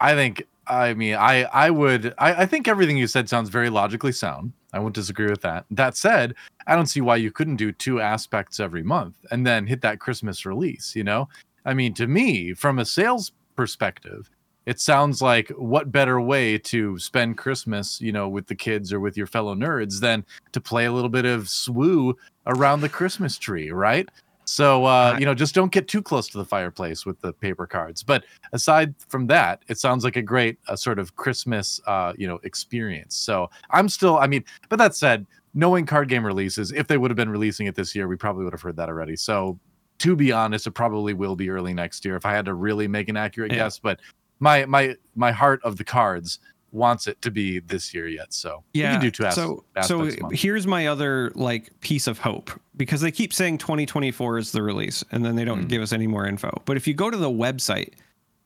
[0.00, 3.70] I think I mean, I I would I, I think everything you said sounds very
[3.70, 4.52] logically sound.
[4.72, 5.64] I won't disagree with that.
[5.70, 6.34] That said,
[6.66, 9.98] I don't see why you couldn't do two aspects every month and then hit that
[10.00, 10.94] Christmas release.
[10.94, 11.28] You know,
[11.64, 14.30] I mean, to me, from a sales perspective,
[14.66, 19.00] it sounds like what better way to spend Christmas, you know, with the kids or
[19.00, 22.14] with your fellow nerds than to play a little bit of swoo
[22.46, 24.08] around the Christmas tree, right?
[24.50, 27.68] So uh, you know, just don't get too close to the fireplace with the paper
[27.68, 28.02] cards.
[28.02, 32.26] But aside from that, it sounds like a great uh, sort of Christmas, uh, you
[32.26, 33.14] know, experience.
[33.14, 37.12] So I'm still, I mean, but that said, knowing card game releases, if they would
[37.12, 39.14] have been releasing it this year, we probably would have heard that already.
[39.14, 39.56] So
[39.98, 42.88] to be honest, it probably will be early next year if I had to really
[42.88, 43.58] make an accurate yeah.
[43.58, 43.78] guess.
[43.78, 44.00] But
[44.40, 46.40] my my my heart of the cards
[46.72, 48.32] wants it to be this year yet.
[48.32, 53.10] So yeah, do two so so here's my other like piece of hope because they
[53.10, 55.68] keep saying 2024 is the release and then they don't mm.
[55.68, 56.50] give us any more info.
[56.64, 57.94] But if you go to the website,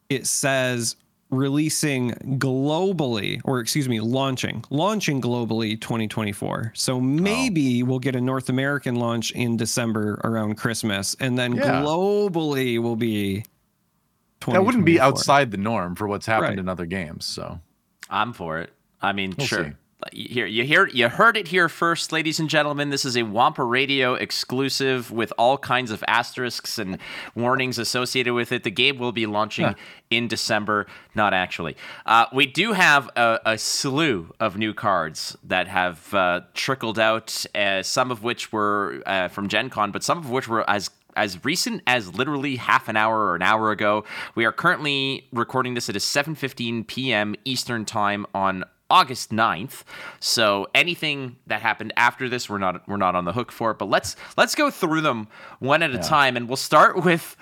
[0.09, 0.97] it says
[1.31, 7.87] releasing globally or excuse me launching launching globally 2024 so maybe oh.
[7.87, 11.83] we'll get a north american launch in december around christmas and then yeah.
[11.83, 13.45] globally will be
[14.47, 16.59] that wouldn't be outside the norm for what's happened right.
[16.59, 17.59] in other games so
[18.15, 18.71] I'm for it.
[19.03, 19.65] I mean, we'll sure.
[19.65, 19.73] See.
[20.13, 22.91] Here, you hear, you heard it here first, ladies and gentlemen.
[22.91, 26.99] This is a Wampa Radio exclusive with all kinds of asterisks and
[27.35, 28.65] warnings associated with it.
[28.65, 29.75] The game will be launching
[30.11, 31.77] in December, not actually.
[32.05, 37.47] Uh, we do have a, a, slew of new cards that have uh, trickled out.
[37.55, 40.91] Uh, some of which were uh, from Gen Con, but some of which were as
[41.17, 44.05] as recent as literally half an hour or an hour ago.
[44.35, 47.35] We are currently recording this at a 7:15 p.m.
[47.45, 49.83] Eastern Time on August 9th.
[50.21, 53.79] So anything that happened after this, we're not we're not on the hook for it.
[53.79, 55.99] But let's let's go through them one at yeah.
[55.99, 57.37] a time, and we'll start with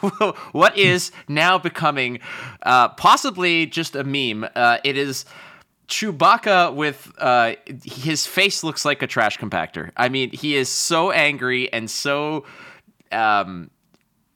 [0.52, 2.20] what is now becoming
[2.62, 4.48] uh, possibly just a meme.
[4.54, 5.24] Uh, it is.
[5.88, 9.90] Chewbacca with uh, his face looks like a trash compactor.
[9.96, 12.44] I mean, he is so angry and so
[13.12, 13.70] um,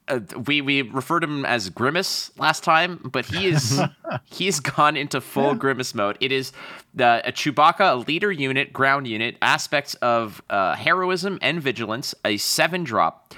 [0.08, 3.80] uh, we we referred him as Grimace last time, but he is
[4.24, 5.54] he's gone into full yeah.
[5.54, 6.18] Grimace mode.
[6.20, 6.52] It is
[6.94, 12.36] the a Chewbacca, a leader unit, ground unit, aspects of uh, heroism and vigilance, a
[12.36, 13.34] seven drop.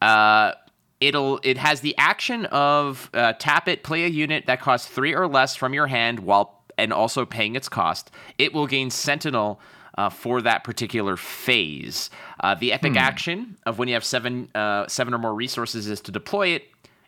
[0.00, 0.52] Uh,
[1.00, 5.14] it'll it has the action of uh, tap it, play a unit that costs three
[5.14, 8.10] or less from your hand while and also paying its cost.
[8.38, 9.60] It will gain Sentinel
[9.98, 12.08] uh, for that particular phase.
[12.40, 12.98] Uh, the epic hmm.
[12.98, 16.64] action of when you have seven uh, seven or more resources is to deploy it.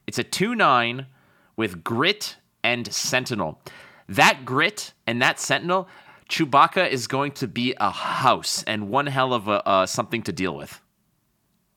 [0.06, 1.06] It's a two nine
[1.56, 3.60] with grit and sentinel.
[4.08, 5.88] That grit and that sentinel,
[6.28, 10.32] Chewbacca is going to be a house and one hell of a uh, something to
[10.32, 10.80] deal with.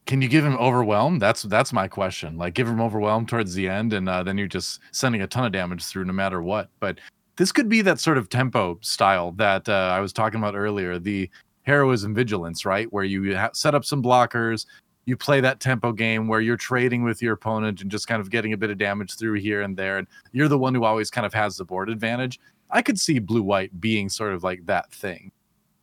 [0.06, 1.20] Can you give him overwhelm?
[1.20, 2.38] That's that's my question.
[2.38, 5.46] Like give him overwhelm towards the end, and uh, then you're just sending a ton
[5.46, 6.70] of damage through no matter what.
[6.80, 7.00] But
[7.38, 11.00] this could be that sort of tempo style that uh, I was talking about earlier.
[11.00, 11.30] The
[11.64, 12.92] heroism vigilance, right?
[12.92, 14.66] Where you ha- set up some blockers,
[15.06, 18.30] you play that tempo game where you're trading with your opponent and just kind of
[18.30, 19.98] getting a bit of damage through here and there.
[19.98, 22.40] And you're the one who always kind of has the board advantage.
[22.70, 25.32] I could see blue white being sort of like that thing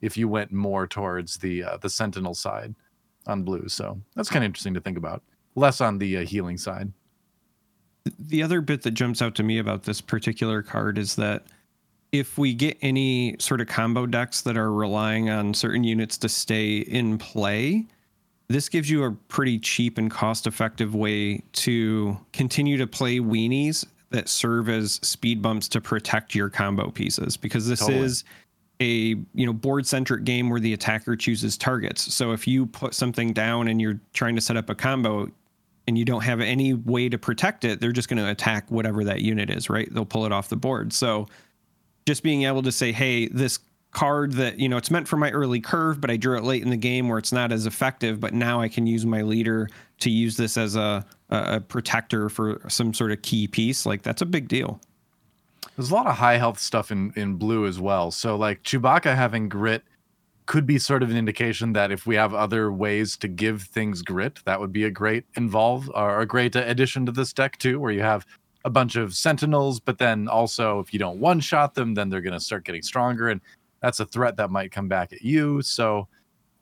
[0.01, 2.75] if you went more towards the uh, the sentinel side
[3.27, 3.69] on blue.
[3.69, 5.23] So that's kind of interesting to think about.
[5.55, 6.93] Less on the uh, healing side
[8.19, 11.45] the other bit that jumps out to me about this particular card is that
[12.13, 16.29] if we get any sort of combo decks that are relying on certain units to
[16.29, 17.87] stay in play,
[18.49, 23.87] this gives you a pretty cheap and cost effective way to continue to play weenies
[24.11, 28.01] that serve as speed bumps to protect your combo pieces because this totally.
[28.01, 28.25] is
[28.81, 32.13] a you know board centric game where the attacker chooses targets.
[32.13, 35.29] So if you put something down and you're trying to set up a combo
[35.87, 39.05] and you don't have any way to protect it they're just going to attack whatever
[39.05, 39.93] that unit is right?
[39.95, 40.93] They'll pull it off the board.
[40.93, 41.29] So
[42.07, 43.59] just being able to say hey this
[43.93, 46.63] card that you know it's meant for my early curve but i drew it late
[46.63, 49.69] in the game where it's not as effective but now i can use my leader
[50.01, 53.87] to use this as a, a protector for some sort of key piece.
[53.87, 54.81] Like that's a big deal.
[55.77, 58.11] There's a lot of high health stuff in in blue as well.
[58.11, 59.85] So like chewbacca having grit
[60.47, 64.03] could be sort of an indication that if we have other ways to give things
[64.03, 67.79] grit that would be a great involve or a great addition to this deck too
[67.79, 68.27] where you have
[68.65, 72.21] a bunch of sentinels but then also if you don't one shot them then they're
[72.21, 73.41] going to start getting stronger and
[73.81, 75.63] that's a threat that might come back at you.
[75.63, 76.09] So,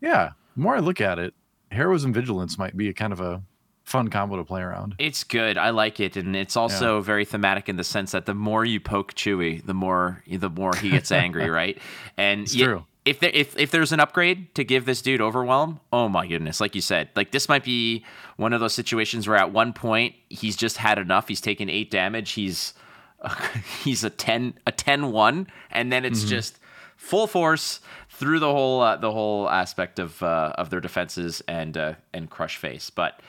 [0.01, 1.35] yeah, the more I look at it,
[1.71, 3.43] heroism vigilance might be a kind of a
[3.85, 4.95] fun combo to play around.
[4.99, 5.59] It's good.
[5.59, 7.03] I like it, and it's also yeah.
[7.03, 10.75] very thematic in the sense that the more you poke Chewie, the more the more
[10.77, 11.79] he gets angry, right?
[12.17, 12.85] And it's true.
[13.09, 16.61] If there if if there's an upgrade to give this dude overwhelm, oh my goodness!
[16.61, 18.05] Like you said, like this might be
[18.37, 21.27] one of those situations where at one point he's just had enough.
[21.27, 22.33] He's taken eight damage.
[22.33, 22.75] He's
[23.23, 23.35] uh,
[23.85, 26.29] he's a 10 a 10 1 and then it's mm-hmm.
[26.29, 26.59] just
[26.97, 31.79] full force through the whole uh, the whole aspect of uh, of their defenses and
[31.79, 32.91] uh, and crush face.
[32.91, 33.21] But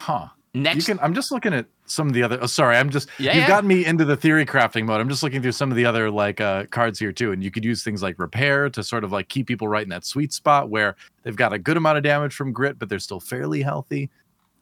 [0.00, 0.28] huh.
[0.56, 1.04] Next, you can.
[1.04, 2.38] I'm just looking at some of the other.
[2.40, 3.08] Oh, sorry, I'm just.
[3.18, 3.48] Yeah, you've yeah.
[3.48, 5.00] gotten me into the theory crafting mode.
[5.00, 7.50] I'm just looking through some of the other like uh, cards here too, and you
[7.50, 10.32] could use things like repair to sort of like keep people right in that sweet
[10.32, 13.62] spot where they've got a good amount of damage from grit, but they're still fairly
[13.62, 14.10] healthy.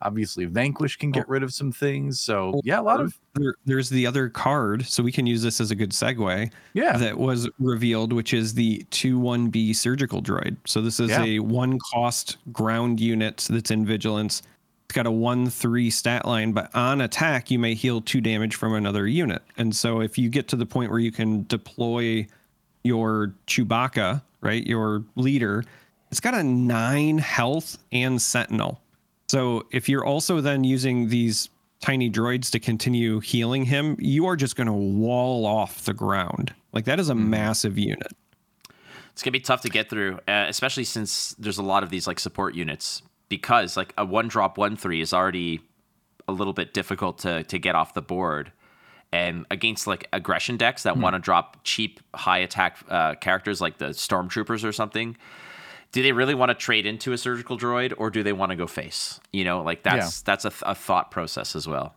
[0.00, 1.28] Obviously, Vanquish can get oh.
[1.28, 2.20] rid of some things.
[2.20, 5.60] So yeah, a lot of there, there's the other card, so we can use this
[5.60, 6.50] as a good segue.
[6.72, 10.56] Yeah, that was revealed, which is the two one B surgical droid.
[10.64, 11.22] So this is yeah.
[11.22, 14.42] a one cost ground unit that's in vigilance.
[14.92, 18.56] It's got a one three stat line, but on attack you may heal two damage
[18.56, 19.40] from another unit.
[19.56, 22.26] And so if you get to the point where you can deploy
[22.84, 25.64] your Chewbacca, right, your leader,
[26.10, 28.82] it's got a nine health and sentinel.
[29.30, 31.48] So if you're also then using these
[31.80, 36.52] tiny droids to continue healing him, you are just going to wall off the ground.
[36.74, 37.28] Like that is a mm.
[37.28, 38.12] massive unit.
[39.12, 42.06] It's gonna be tough to get through, uh, especially since there's a lot of these
[42.06, 43.02] like support units.
[43.32, 45.62] Because like a one drop one three is already
[46.28, 48.52] a little bit difficult to to get off the board,
[49.10, 51.00] and against like aggression decks that mm.
[51.00, 55.16] want to drop cheap high attack uh, characters like the stormtroopers or something,
[55.92, 58.56] do they really want to trade into a surgical droid or do they want to
[58.56, 59.18] go face?
[59.32, 60.22] You know, like that's yeah.
[60.26, 61.94] that's a, th- a, thought process as well.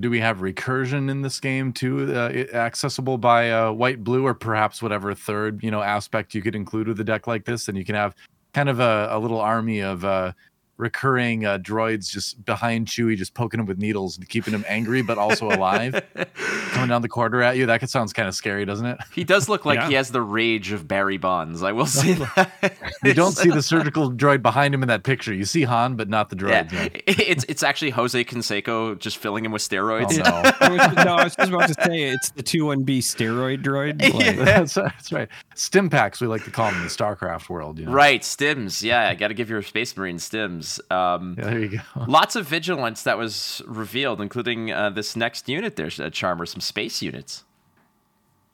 [0.00, 4.34] Do we have recursion in this game too, uh, accessible by uh, white, blue, or
[4.34, 7.68] perhaps whatever third you know aspect you could include with a deck like this?
[7.68, 8.16] And you can have
[8.52, 10.32] kind of a, a little army of uh,
[10.78, 15.02] recurring uh, droids just behind Chewie, just poking him with needles and keeping him angry
[15.02, 16.02] but also alive,
[16.70, 17.66] coming down the corridor at you.
[17.66, 18.98] That sounds kind of scary, doesn't it?
[19.14, 19.88] He does look like yeah.
[19.88, 21.62] he has the rage of Barry Bonds.
[21.62, 22.76] I will say that.
[23.04, 25.32] you don't see the surgical droid behind him in that picture.
[25.32, 26.72] You see Han, but not the droid.
[26.72, 26.88] Yeah.
[27.06, 30.18] It's it's actually Jose Canseco just filling him with steroids.
[30.24, 30.52] Oh, no.
[30.60, 33.62] I was, no, I was just about to say it's the two one B steroid
[33.62, 34.02] droid.
[34.02, 34.44] Like, yeah.
[34.44, 35.28] that's, that's right.
[35.54, 37.78] Stimpaks, we like to call them in the StarCraft world.
[37.78, 37.92] You know?
[37.92, 38.82] Right, stims.
[38.82, 40.65] Yeah, I got to give your Space Marine stims.
[40.90, 41.80] Um, yeah, there you go.
[42.06, 45.76] lots of vigilance that was revealed, including uh, this next unit.
[45.76, 47.44] There's a Charmer, some space units.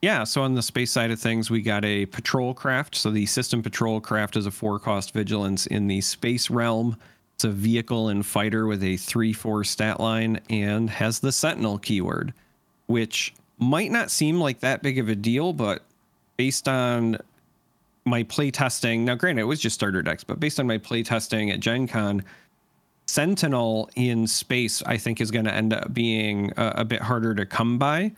[0.03, 2.97] Yeah, so on the space side of things, we got a patrol craft.
[2.97, 6.97] So the system patrol craft is a four cost vigilance in the space realm.
[7.37, 11.79] It's a vehicle and fighter with a three four stat line and has the sentinel
[11.79, 12.35] keyword,
[12.87, 15.83] which might not seem like that big of a deal, but
[16.37, 17.19] based on
[18.05, 21.61] my playtesting, now granted it was just starter decks, but based on my playtesting at
[21.61, 22.25] Gen Con,
[23.07, 27.35] Sentinel in space, I think, is going to end up being a, a, bit harder
[27.35, 28.13] to come by.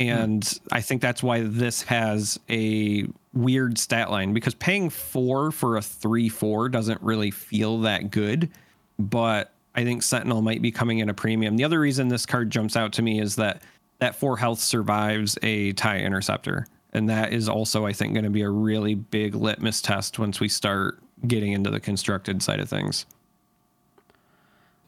[0.00, 0.60] And mm.
[0.70, 5.82] I think that's why this has a weird stat line because paying four for a
[5.82, 8.50] three four doesn't really feel that good.
[8.98, 11.56] But I think Sentinel might be coming in a premium.
[11.56, 13.62] The other reason this card jumps out to me is that
[14.00, 18.30] that four health survives a tie interceptor and that is also i think going to
[18.30, 22.68] be a really big litmus test once we start getting into the constructed side of
[22.68, 23.06] things.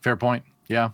[0.00, 0.44] Fair point.
[0.68, 0.90] Yeah.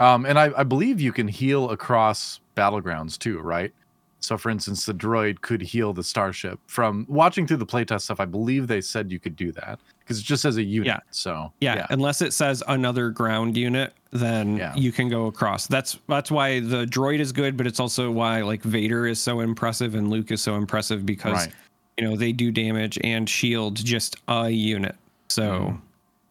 [0.00, 3.72] Um, and I, I believe you can heal across battlegrounds too right?
[4.20, 6.58] So, for instance, the droid could heal the starship.
[6.66, 10.20] From watching through the playtest stuff, I believe they said you could do that because
[10.20, 10.86] it just says a unit.
[10.86, 11.00] Yeah.
[11.10, 14.74] So yeah, yeah, unless it says another ground unit, then yeah.
[14.76, 15.66] you can go across.
[15.66, 19.40] That's that's why the droid is good, but it's also why like Vader is so
[19.40, 21.54] impressive and Luke is so impressive because right.
[21.96, 24.96] you know they do damage and shield just a unit.
[25.28, 25.42] So.
[25.42, 25.76] Mm-hmm.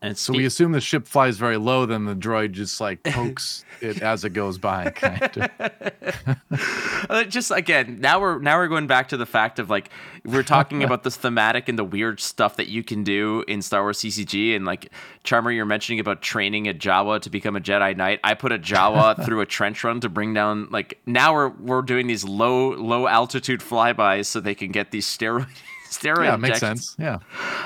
[0.03, 3.63] And so we assume the ship flies very low, then the droid just like pokes
[3.79, 4.89] it as it goes by.
[4.95, 5.49] Kind
[7.09, 7.29] of.
[7.29, 9.89] just again, now we're now we're going back to the fact of like
[10.25, 13.81] we're talking about this thematic and the weird stuff that you can do in Star
[13.81, 14.91] Wars CCG, and like
[15.23, 18.19] Charmer, you're mentioning about training a Jawa to become a Jedi Knight.
[18.25, 21.81] I put a Jawa through a trench run to bring down like now we're we're
[21.81, 25.47] doing these low low altitude flybys so they can get these steroid
[25.89, 26.25] steroid.
[26.25, 26.93] Yeah, makes sense.
[26.99, 27.19] Yeah.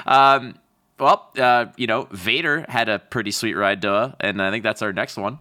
[0.05, 0.53] Um,
[0.99, 4.81] well, uh, you know, Vader had a pretty sweet ride, duh, and I think that's
[4.81, 5.39] our next one.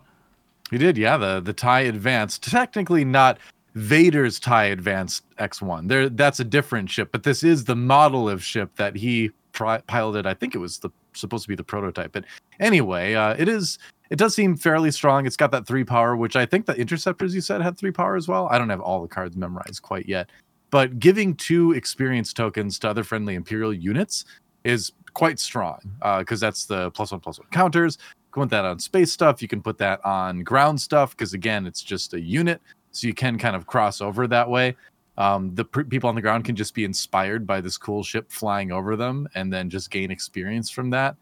[0.71, 1.17] He did, yeah.
[1.17, 3.39] The the TIE Advanced, technically not
[3.75, 5.89] Vader's TIE Advanced X1.
[5.89, 9.83] There, that's a different ship, but this is the model of ship that he pri-
[9.87, 10.27] piloted.
[10.27, 12.25] I think it was the supposed to be the prototype, but
[12.61, 13.79] anyway, uh, it is.
[14.09, 15.27] It does seem fairly strong.
[15.27, 18.15] It's got that three power, which I think the interceptors you said had three power
[18.15, 18.47] as well.
[18.53, 20.31] I don't have all the cards memorized quite yet,
[20.71, 24.25] but giving two experience tokens to other friendly Imperial units
[24.67, 25.79] is quite strong
[26.19, 27.99] because uh, that's the plus one plus one counters.
[28.01, 29.41] You can put that on space stuff.
[29.41, 32.61] You can put that on ground stuff because again, it's just a unit,
[32.91, 34.77] so you can kind of cross over that way.
[35.17, 38.31] Um, the pr- people on the ground can just be inspired by this cool ship
[38.31, 41.17] flying over them, and then just gain experience from that.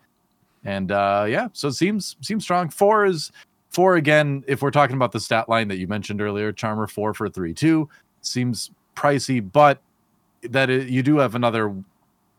[0.65, 2.71] And uh, yeah, so it seems seems strong.
[2.71, 3.31] Four is
[3.71, 4.43] four again.
[4.49, 7.55] If we're talking about the stat line that you mentioned earlier, Charmer four for three
[7.55, 7.89] two
[8.23, 9.81] seems pricey, but
[10.43, 11.75] that you do have another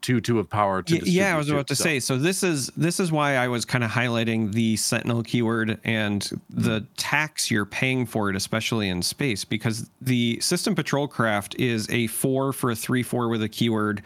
[0.05, 1.83] two two of power to yeah i was about to so.
[1.83, 5.79] say so this is this is why i was kind of highlighting the sentinel keyword
[5.83, 6.93] and the mm-hmm.
[6.95, 12.05] tax you're paying for it especially in space because the system patrol craft is a
[12.05, 14.03] four for a three four with a keyword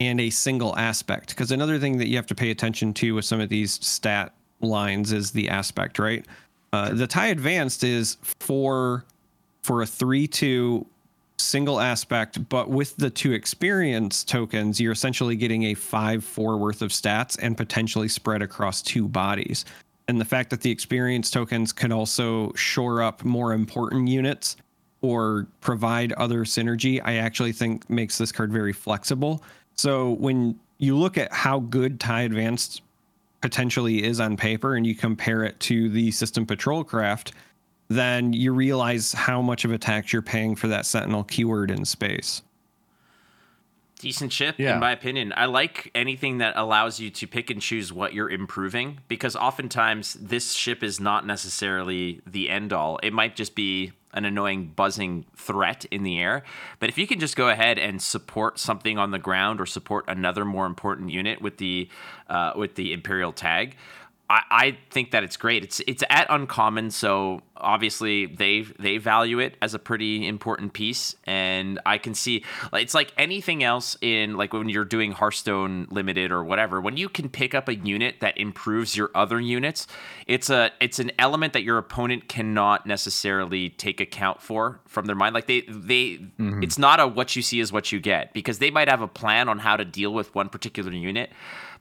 [0.00, 3.26] and a single aspect because another thing that you have to pay attention to with
[3.26, 4.32] some of these stat
[4.62, 6.24] lines is the aspect right
[6.72, 9.04] uh, the tie advanced is four
[9.60, 10.86] for a three two
[11.42, 16.82] single aspect, but with the two experience tokens, you're essentially getting a five four worth
[16.82, 19.64] of stats and potentially spread across two bodies.
[20.08, 24.56] And the fact that the experience tokens can also shore up more important units
[25.00, 29.42] or provide other synergy, I actually think makes this card very flexible.
[29.74, 32.82] So when you look at how good TIE Advanced
[33.40, 37.32] potentially is on paper and you compare it to the System Patrol Craft,
[37.96, 41.84] then you realize how much of a tax you're paying for that Sentinel keyword in
[41.84, 42.42] space.
[43.98, 44.74] Decent ship, yeah.
[44.74, 45.32] in my opinion.
[45.36, 50.14] I like anything that allows you to pick and choose what you're improving because oftentimes
[50.14, 52.98] this ship is not necessarily the end all.
[53.04, 56.42] It might just be an annoying buzzing threat in the air.
[56.80, 60.04] But if you can just go ahead and support something on the ground or support
[60.08, 61.88] another more important unit with the
[62.28, 63.76] uh, with the Imperial tag,
[64.32, 65.62] I, I think that it's great.
[65.62, 71.14] It's it's at uncommon, so obviously they they value it as a pretty important piece,
[71.24, 76.32] and I can see it's like anything else in like when you're doing Hearthstone Limited
[76.32, 76.80] or whatever.
[76.80, 79.86] When you can pick up a unit that improves your other units,
[80.26, 85.16] it's a it's an element that your opponent cannot necessarily take account for from their
[85.16, 85.34] mind.
[85.34, 86.62] Like they they mm-hmm.
[86.62, 89.08] it's not a what you see is what you get because they might have a
[89.08, 91.30] plan on how to deal with one particular unit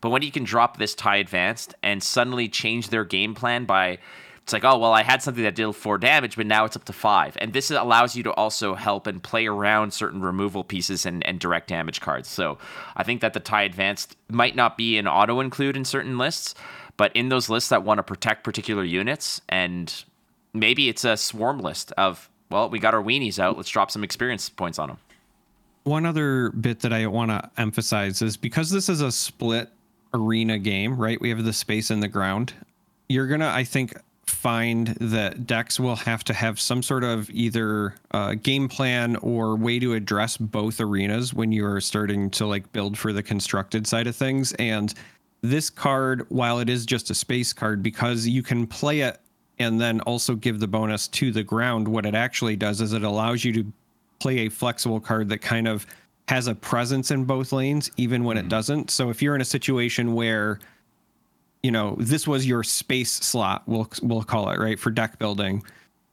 [0.02, 4.00] but when you can drop this tie advanced and suddenly change their game plan by
[4.44, 6.86] it's like, oh well, I had something that did four damage, but now it's up
[6.86, 7.38] to five.
[7.40, 11.40] And this allows you to also help and play around certain removal pieces and, and
[11.40, 12.28] direct damage cards.
[12.28, 12.58] So
[12.96, 16.56] I think that the tie advanced might not be an auto include in certain lists,
[16.98, 20.04] but in those lists that want to protect particular units, and
[20.54, 24.04] maybe it's a swarm list of, well, we got our weenies out, let's drop some
[24.04, 24.98] experience points on them.
[25.84, 29.70] One other bit that I want to emphasize is because this is a split
[30.14, 31.20] arena game, right?
[31.20, 32.54] We have the space in the ground.
[33.10, 33.94] You're gonna, I think,
[34.26, 39.56] find that decks will have to have some sort of either uh, game plan or
[39.56, 43.86] way to address both arenas when you are starting to like build for the constructed
[43.86, 44.54] side of things.
[44.54, 44.94] And
[45.42, 49.20] this card, while it is just a space card, because you can play it
[49.60, 53.04] and then also give the bonus to the ground, what it actually does is it
[53.04, 53.72] allows you to
[54.20, 55.86] play a flexible card that kind of
[56.32, 58.46] has a presence in both lanes, even when mm-hmm.
[58.46, 58.90] it doesn't.
[58.90, 60.60] So if you're in a situation where,
[61.62, 65.62] you know, this was your space slot, we'll we'll call it right for deck building,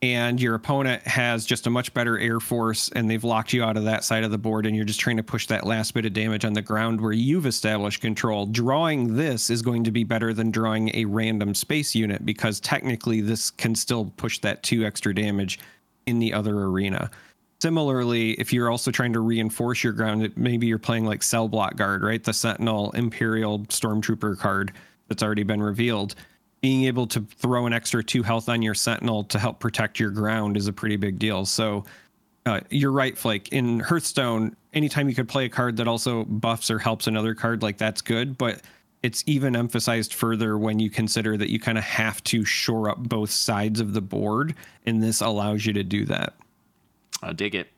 [0.03, 3.77] and your opponent has just a much better air force, and they've locked you out
[3.77, 6.05] of that side of the board, and you're just trying to push that last bit
[6.05, 8.45] of damage on the ground where you've established control.
[8.45, 13.21] Drawing this is going to be better than drawing a random space unit because technically
[13.21, 15.61] this can still push that two extra damage
[16.07, 17.09] in the other arena.
[17.61, 21.77] Similarly, if you're also trying to reinforce your ground, maybe you're playing like Cell Block
[21.77, 22.23] Guard, right?
[22.23, 24.73] The Sentinel Imperial Stormtrooper card
[25.09, 26.15] that's already been revealed.
[26.61, 30.11] Being able to throw an extra two health on your Sentinel to help protect your
[30.11, 31.45] ground is a pretty big deal.
[31.47, 31.85] So
[32.47, 33.49] uh, you're right, Flake.
[33.53, 37.63] In Hearthstone, anytime you could play a card that also buffs or helps another card,
[37.63, 38.39] like that's good.
[38.39, 38.63] But
[39.03, 42.99] it's even emphasized further when you consider that you kind of have to shore up
[42.99, 44.55] both sides of the board,
[44.87, 46.35] and this allows you to do that.
[47.23, 47.69] I dig it.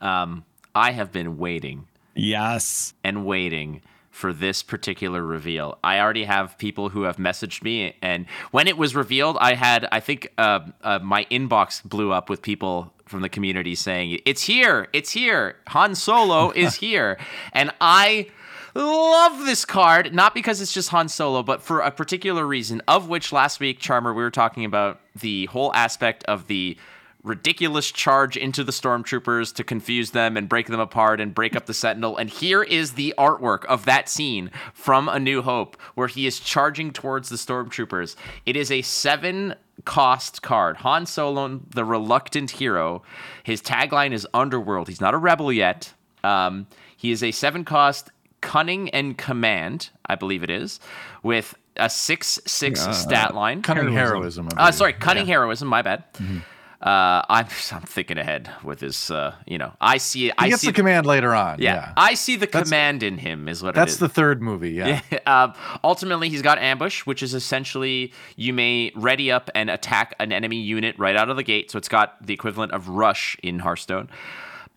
[0.00, 1.86] Um, I have been waiting.
[2.14, 2.94] Yes.
[3.04, 3.82] And waiting
[4.18, 5.78] for this particular reveal.
[5.84, 9.86] I already have people who have messaged me, and when it was revealed, I had,
[9.92, 14.42] I think, uh, uh, my inbox blew up with people from the community saying, It's
[14.42, 17.16] here, it's here, Han Solo is here.
[17.52, 18.26] And I
[18.74, 23.08] love this card, not because it's just Han Solo, but for a particular reason, of
[23.08, 26.76] which last week, Charmer, we were talking about the whole aspect of the
[27.22, 31.66] ridiculous charge into the stormtroopers to confuse them and break them apart and break up
[31.66, 32.16] the sentinel.
[32.16, 36.38] And here is the artwork of that scene from a new hope where he is
[36.38, 38.14] charging towards the stormtroopers.
[38.46, 39.54] It is a 7
[39.84, 40.78] cost card.
[40.78, 43.02] Han solo the reluctant hero
[43.42, 44.88] his tagline is underworld.
[44.88, 45.92] He's not a rebel yet.
[46.24, 46.66] Um,
[46.96, 48.10] he is a 7 cost
[48.40, 50.78] cunning and command i believe it is
[51.24, 53.62] with a 6 6 uh, stat line.
[53.62, 55.34] cunning heroism, heroism uh, sorry cunning yeah.
[55.34, 56.04] heroism my bad.
[56.14, 56.38] Mm-hmm.
[56.80, 59.10] Uh, I'm I'm thinking ahead with his.
[59.10, 60.20] Uh, you know, I see.
[60.20, 61.60] He I gets see the command later on.
[61.60, 61.92] Yeah, yeah.
[61.96, 63.48] I see the that's, command in him.
[63.48, 63.86] Is what it is.
[63.86, 64.68] that's the third movie.
[64.78, 65.00] Yeah.
[65.26, 70.32] um, ultimately, he's got ambush, which is essentially you may ready up and attack an
[70.32, 71.70] enemy unit right out of the gate.
[71.70, 74.08] So it's got the equivalent of rush in Hearthstone,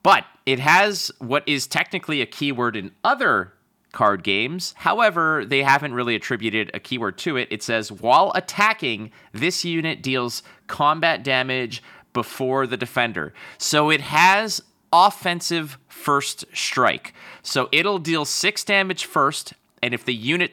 [0.02, 3.54] but it has what is technically a keyword in other
[3.92, 4.74] card games.
[4.78, 7.48] However, they haven't really attributed a keyword to it.
[7.52, 11.84] It says while attacking, this unit deals combat damage
[12.14, 13.34] before the defender.
[13.58, 14.62] So it has
[14.94, 17.14] offensive first strike.
[17.42, 20.52] So it'll deal 6 damage first and if the unit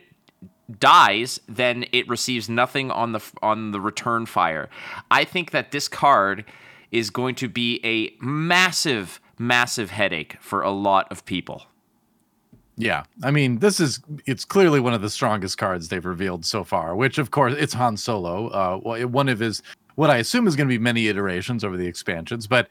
[0.79, 4.69] dies, then it receives nothing on the on the return fire.
[5.11, 6.45] I think that this card
[6.91, 11.67] is going to be a massive massive headache for a lot of people.
[12.81, 16.63] Yeah, I mean, this is it's clearly one of the strongest cards they've revealed so
[16.63, 16.95] far.
[16.95, 18.49] Which, of course, it's Han Solo.
[18.49, 19.63] Uh, one of his
[19.97, 22.69] what I assume is going to be many iterations over the expansions, but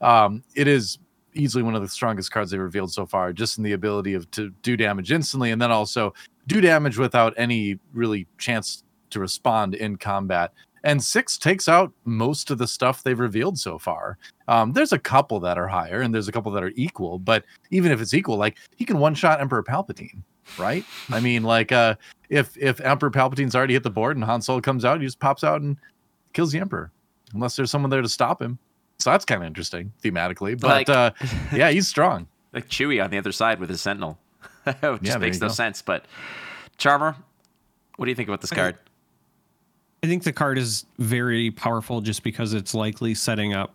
[0.00, 0.98] um, it is
[1.34, 3.34] easily one of the strongest cards they've revealed so far.
[3.34, 6.14] Just in the ability of to do damage instantly, and then also
[6.46, 12.50] do damage without any really chance to respond in combat and six takes out most
[12.50, 14.18] of the stuff they've revealed so far.
[14.48, 17.18] Um, there's a couple that are higher, and there's a couple that are equal.
[17.18, 20.22] But even if it's equal, like he can one shot Emperor Palpatine,
[20.58, 20.84] right?
[21.10, 21.96] I mean, like uh,
[22.28, 25.20] if if Emperor Palpatine's already hit the board and Han Solo comes out, he just
[25.20, 25.76] pops out and
[26.32, 26.90] kills the Emperor,
[27.34, 28.58] unless there's someone there to stop him.
[28.98, 30.60] So that's kind of interesting thematically.
[30.60, 31.12] But like, uh,
[31.52, 32.26] yeah, he's strong.
[32.52, 34.18] Like Chewie on the other side with his Sentinel,
[34.64, 35.54] which yeah, just makes no go.
[35.54, 35.80] sense.
[35.82, 36.04] But
[36.76, 37.16] Charmer,
[37.96, 38.76] what do you think about this card?
[40.02, 43.74] I think the card is very powerful just because it's likely setting up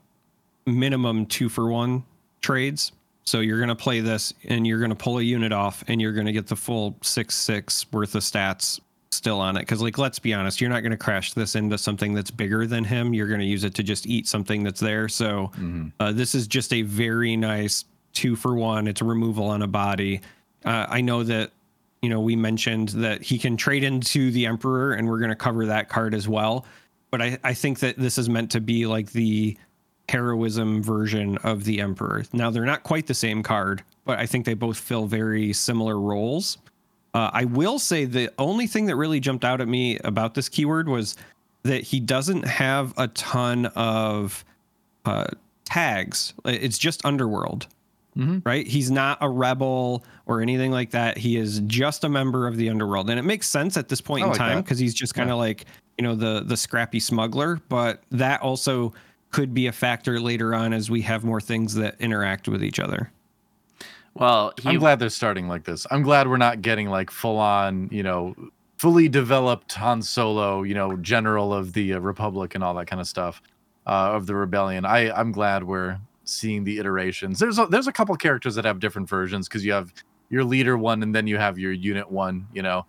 [0.65, 2.03] minimum two for one
[2.41, 2.91] trades.
[3.25, 6.01] So you're going to play this and you're going to pull a unit off and
[6.01, 8.79] you're going to get the full six six worth of stats
[9.11, 9.61] still on it.
[9.61, 12.67] Because like let's be honest, you're not going to crash this into something that's bigger
[12.67, 13.13] than him.
[13.13, 15.07] You're going to use it to just eat something that's there.
[15.07, 15.87] So mm-hmm.
[15.99, 18.87] uh, this is just a very nice two for one.
[18.87, 20.21] It's a removal on a body.
[20.63, 21.51] Uh, I know that
[22.05, 25.35] you know, we mentioned that he can trade into the Emperor, and we're going to
[25.35, 26.67] cover that card as well.
[27.09, 29.57] But I, I think that this is meant to be like the
[30.07, 32.23] heroism version of the Emperor.
[32.31, 35.99] Now, they're not quite the same card, but I think they both fill very similar
[35.99, 36.59] roles.
[37.15, 40.47] Uh, I will say the only thing that really jumped out at me about this
[40.47, 41.15] keyword was
[41.63, 44.45] that he doesn't have a ton of
[45.05, 45.25] uh,
[45.63, 46.35] tags.
[46.45, 47.65] It's just Underworld.
[48.17, 48.39] Mm-hmm.
[48.45, 48.65] Right?
[48.65, 51.17] He's not a rebel or anything like that.
[51.17, 54.23] He is just a member of the underworld, and it makes sense at this point
[54.23, 55.41] I in like time because he's just kind of yeah.
[55.41, 55.65] like
[55.97, 57.59] you know the the scrappy smuggler.
[57.67, 58.93] But that also
[59.31, 62.79] could be a factor later on as we have more things that interact with each
[62.79, 63.11] other.
[64.13, 64.69] Well, he...
[64.69, 65.85] I'm glad they're starting like this.
[65.91, 68.33] I'm glad we're not getting like full on, you know,
[68.77, 73.01] fully developed Han Solo, you know, general of the uh, Republic and all that kind
[73.01, 73.41] of stuff
[73.85, 74.85] uh, of the rebellion.
[74.85, 77.39] I I'm glad we're seeing the iterations.
[77.39, 79.93] There's a, there's a couple characters that have different versions because you have
[80.29, 82.85] your leader one and then you have your unit one, you know.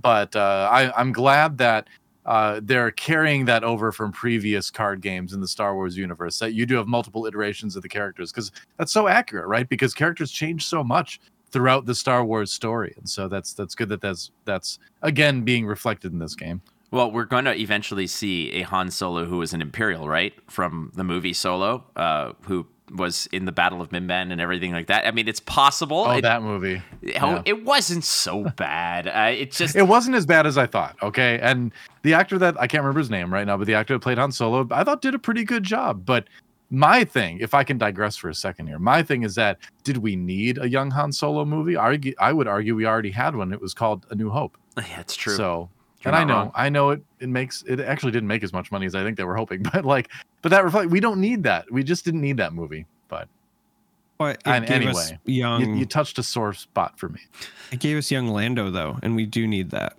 [0.00, 1.88] But uh, I, I'm glad that
[2.26, 6.38] uh, they're carrying that over from previous card games in the Star Wars universe.
[6.38, 9.68] That you do have multiple iterations of the characters because that's so accurate, right?
[9.68, 11.20] Because characters change so much
[11.50, 15.66] throughout the Star Wars story, and so that's that's good that that's that's again being
[15.66, 16.60] reflected in this game.
[16.92, 20.90] Well, we're going to eventually see a Han Solo who is an Imperial, right, from
[20.96, 25.06] the movie Solo, uh, who was in the Battle of Mimban and everything like that.
[25.06, 26.04] I mean, it's possible.
[26.06, 26.82] Oh, it, that movie.
[27.02, 27.42] Oh, yeah.
[27.44, 29.08] It wasn't so bad.
[29.08, 30.96] Uh, it just it wasn't as bad as I thought.
[31.02, 31.72] Okay, and
[32.02, 34.18] the actor that I can't remember his name right now, but the actor that played
[34.18, 36.04] Han Solo, I thought did a pretty good job.
[36.04, 36.28] But
[36.70, 39.98] my thing, if I can digress for a second here, my thing is that did
[39.98, 41.76] we need a young Han Solo movie?
[41.76, 43.52] Argue, I would argue we already had one.
[43.52, 44.56] It was called A New Hope.
[44.76, 45.34] Yeah, it's true.
[45.34, 45.68] So,
[46.02, 46.52] You're and I know, wrong.
[46.54, 47.02] I know it.
[47.20, 49.62] It makes it actually didn't make as much money as I think they were hoping,
[49.72, 50.10] but like,
[50.42, 51.70] but that reflect we don't need that.
[51.70, 52.86] We just didn't need that movie.
[53.08, 53.28] But,
[54.18, 55.74] but anyway, young.
[55.74, 57.20] You, you touched a sore spot for me.
[57.72, 59.96] It gave us young Lando though, and we do need that.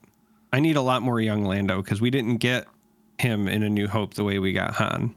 [0.53, 2.67] I need a lot more young Lando because we didn't get
[3.19, 5.15] him in A New Hope the way we got Han.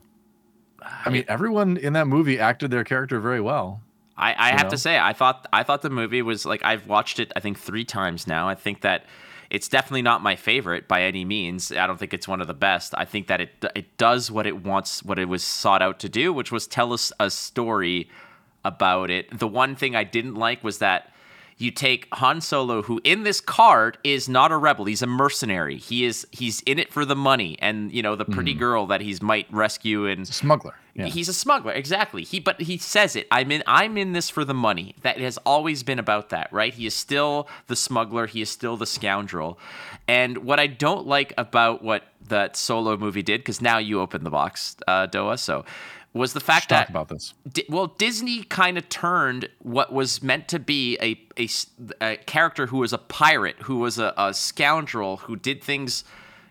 [1.05, 3.81] I mean, everyone in that movie acted their character very well.
[4.17, 4.71] I, I have know?
[4.71, 7.59] to say, I thought I thought the movie was like I've watched it I think
[7.59, 8.49] three times now.
[8.49, 9.07] I think that
[9.55, 11.71] it's definitely not my favorite by any means.
[11.71, 12.93] I don't think it's one of the best.
[12.99, 16.09] I think that it it does what it wants, what it was sought out to
[16.09, 18.11] do, which was tell us a story
[18.65, 19.39] about it.
[19.39, 21.14] The one thing I didn't like was that
[21.57, 24.85] you take Han Solo, who in this card is not a rebel.
[24.85, 25.79] He's a mercenary.
[25.79, 28.59] He is he's in it for the money and you know the pretty mm.
[28.59, 30.75] girl that he's might rescue and smuggler.
[30.95, 31.07] Yeah.
[31.07, 32.23] He's a smuggler, exactly.
[32.23, 33.27] He but he says it.
[33.31, 34.95] I'm in I'm in this for the money.
[35.03, 36.73] That has always been about that, right?
[36.73, 39.59] He is still the smuggler, he is still the scoundrel.
[40.07, 44.25] And what I don't like about what that solo movie did, because now you open
[44.25, 45.65] the box, uh, DoA, so
[46.15, 47.35] was the fact that talk about this.
[47.51, 51.49] Di- well, Disney kind of turned what was meant to be a, a,
[52.01, 56.05] a character who was a pirate, who was a, a, scoundrel, who did things.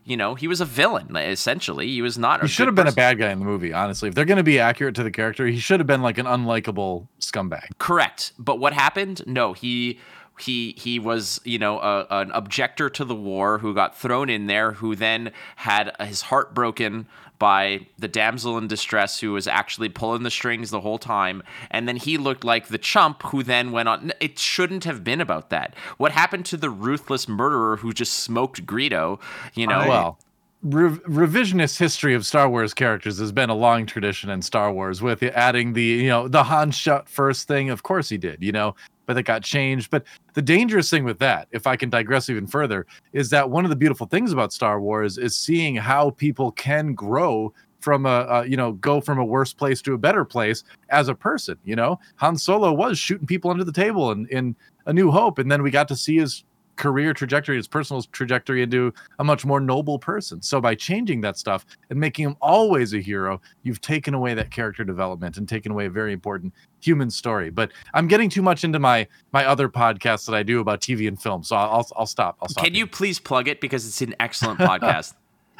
[0.03, 1.87] You know, he was a villain essentially.
[1.87, 2.41] He was not.
[2.41, 2.99] He should have been person.
[2.99, 3.71] a bad guy in the movie.
[3.71, 6.17] Honestly, if they're going to be accurate to the character, he should have been like
[6.17, 7.69] an unlikable scumbag.
[7.77, 8.33] Correct.
[8.37, 9.23] But what happened?
[9.25, 9.97] No, he
[10.39, 14.47] he he was you know a, an objector to the war who got thrown in
[14.47, 17.07] there who then had his heart broken
[17.43, 21.43] by the damsel in distress who was actually pulling the strings the whole time.
[21.69, 24.13] And then he looked like the chump who then went on.
[24.21, 25.75] It shouldn't have been about that.
[25.97, 29.19] What happened to the ruthless murderer who just smoked Greedo?
[29.55, 30.19] You know, well.
[30.63, 35.01] Re- revisionist history of Star Wars characters has been a long tradition in Star Wars
[35.01, 37.69] with adding the you know the Han shot first thing.
[37.69, 38.73] Of course he did, you know,
[39.05, 39.91] but it got changed.
[39.91, 40.05] But
[40.35, 43.71] the dangerous thing with that, if I can digress even further, is that one of
[43.71, 48.45] the beautiful things about Star Wars is seeing how people can grow from a, a,
[48.45, 51.75] you know go from a worse place to a better place as a person you
[51.75, 54.55] know han solo was shooting people under the table in, in
[54.85, 56.45] a new hope and then we got to see his
[56.75, 60.41] career trajectory, his personal trajectory into a much more noble person.
[60.41, 64.51] So by changing that stuff and making him always a hero, you've taken away that
[64.51, 67.49] character development and taken away a very important human story.
[67.49, 71.07] But I'm getting too much into my my other podcasts that I do about TV
[71.07, 72.37] and film, so I'll I'll stop.
[72.41, 72.63] I'll stop.
[72.63, 75.13] Can you please plug it because it's an excellent podcast.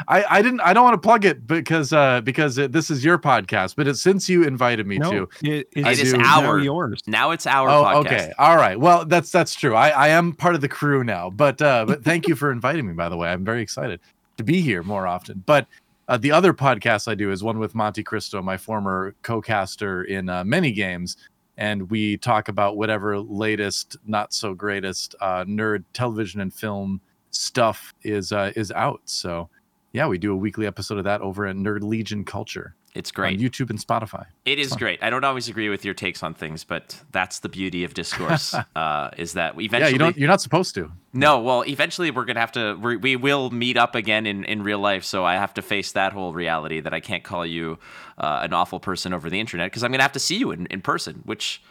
[0.08, 3.06] I, I didn't I don't want to plug it because uh because it, this is
[3.06, 5.30] your podcast, but it's since you invited me no, to.
[5.44, 7.02] It, it is our yours.
[7.08, 8.06] Now it's our oh, podcast.
[8.06, 8.32] Okay.
[8.38, 8.80] All right.
[8.80, 9.76] Well, that's that's true.
[9.76, 11.30] I, I am part of the crew now.
[11.30, 13.30] But uh but thank you for inviting me by the way.
[13.30, 14.00] I'm very excited
[14.38, 15.44] to be here more often.
[15.46, 15.68] But
[16.08, 20.28] uh, the other podcast I do is one with Monte Cristo, my former co-caster in
[20.28, 21.16] uh, many games,
[21.58, 27.00] and we talk about whatever latest, not so greatest uh, nerd television and film
[27.32, 29.02] stuff is uh, is out.
[29.06, 29.50] So
[29.94, 32.76] yeah, we do a weekly episode of that over at Nerd Legion Culture.
[32.96, 33.39] It's great.
[33.39, 34.26] On YouTube and Spotify.
[34.44, 35.02] It is great.
[35.04, 38.56] I don't always agree with your takes on things, but that's the beauty of discourse.
[38.76, 39.80] uh, is that eventually?
[39.80, 40.18] Yeah, you don't.
[40.18, 40.91] You're not supposed to.
[41.14, 42.76] No, well, eventually we're gonna have to.
[42.76, 45.91] We, we will meet up again in in real life, so I have to face
[45.91, 47.78] that whole reality that I can't call you
[48.18, 50.66] uh, an awful person over the internet because I'm gonna have to see you in,
[50.68, 51.22] in person.
[51.26, 51.62] Which,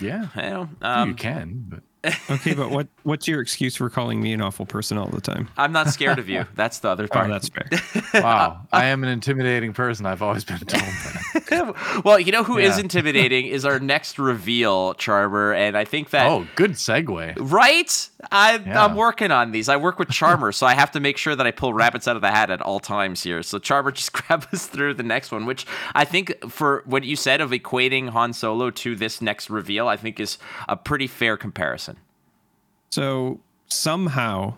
[0.00, 1.82] yeah, you, know, um, you can, but
[2.30, 5.48] okay, but what what's your excuse for calling me an awful person all the time?
[5.56, 6.44] I'm not scared of you.
[6.54, 7.30] That's the other oh, part.
[7.30, 7.68] Oh, that's fair.
[8.22, 10.06] wow, I am an intimidating person.
[10.06, 12.02] I've always been told that.
[12.04, 12.68] well, you know who yeah.
[12.68, 16.26] is intimidating is our next reveal, Charmer, and I think that.
[16.26, 17.34] Oh, good segue.
[17.38, 18.08] Right?
[18.30, 18.84] I, yeah.
[18.84, 19.68] I'm working on these.
[19.68, 22.16] I work with Charmer, so I have to make sure that I pull rabbits out
[22.16, 23.42] of the hat at all times here.
[23.42, 27.16] So Charmer, just grab us through the next one, which I think for what you
[27.16, 30.38] said of equating Han Solo to this next reveal, I think is
[30.68, 31.93] a pretty fair comparison.
[32.90, 34.54] So somehow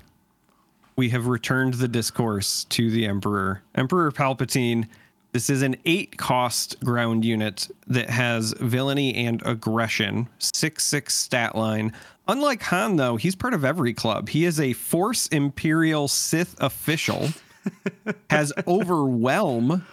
[0.97, 3.63] we have returned the discourse to the Emperor.
[3.75, 4.89] Emperor Palpatine.
[5.33, 11.55] This is an eight cost ground unit that has villainy and aggression, six six stat
[11.55, 11.93] line.
[12.29, 14.31] Unlike Han, though, he's part of every club.
[14.31, 17.29] He is a Force Imperial Sith official,
[18.31, 19.85] has overwhelm,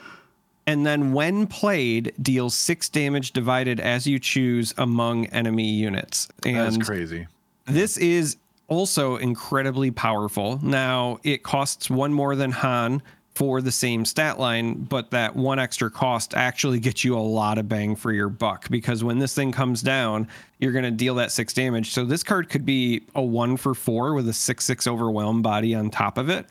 [0.65, 6.29] and then when played, deals six damage divided as you choose among enemy units.
[6.45, 7.27] And That's crazy.
[7.67, 8.37] This is
[8.67, 10.59] also incredibly powerful.
[10.61, 13.01] Now, it costs one more than Han
[13.35, 17.57] for the same stat line, but that one extra cost actually gets you a lot
[17.57, 20.27] of bang for your buck because when this thing comes down,
[20.59, 21.91] you're going to deal that six damage.
[21.91, 25.73] So this card could be a one for four with a six six overwhelm body
[25.73, 26.45] on top of it.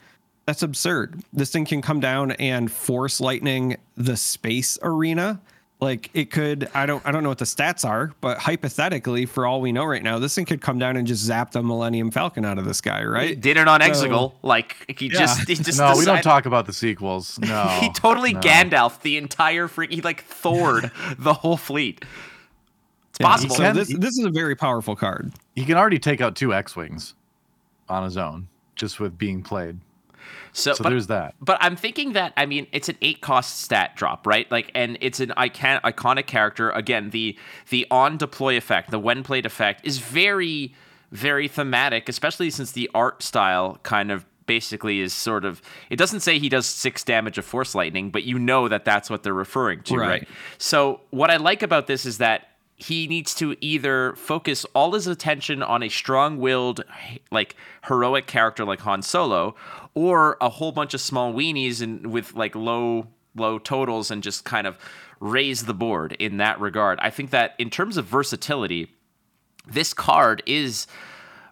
[0.46, 1.22] That's absurd.
[1.32, 5.40] This thing can come down and force lightning the space arena
[5.82, 9.46] like it could i don't i don't know what the stats are but hypothetically for
[9.46, 12.10] all we know right now this thing could come down and just zap the millennium
[12.10, 13.30] falcon out of the sky right?
[13.30, 14.32] He did it on so, exegol.
[14.42, 15.18] Like he yeah.
[15.18, 17.38] just he just no decided, we don't talk about the sequels.
[17.52, 17.64] No.
[17.80, 18.40] He totally no.
[18.40, 22.04] gandalf the entire freak he like thored the whole fleet.
[23.10, 23.56] It's yeah, possible.
[23.56, 25.32] so this, this is a very powerful card.
[25.54, 27.14] he can already take out two x-wings
[27.88, 29.80] on his own just with being played
[30.52, 31.34] so, so but, there's that.
[31.40, 34.50] But I'm thinking that I mean it's an eight cost stat drop, right?
[34.50, 36.70] Like, and it's an icon- iconic character.
[36.70, 37.38] Again, the
[37.70, 40.74] the on deploy effect, the when played effect, is very
[41.10, 46.20] very thematic, especially since the art style kind of basically is sort of it doesn't
[46.20, 49.32] say he does six damage of force lightning but you know that that's what they're
[49.32, 50.28] referring to right, right?
[50.58, 55.06] so what i like about this is that he needs to either focus all his
[55.06, 56.84] attention on a strong-willed
[57.30, 57.54] like
[57.86, 59.54] heroic character like Han Solo
[59.94, 64.44] or a whole bunch of small weenies and with like low low totals and just
[64.44, 64.76] kind of
[65.20, 66.98] raise the board in that regard.
[67.00, 68.90] I think that in terms of versatility,
[69.66, 70.86] this card is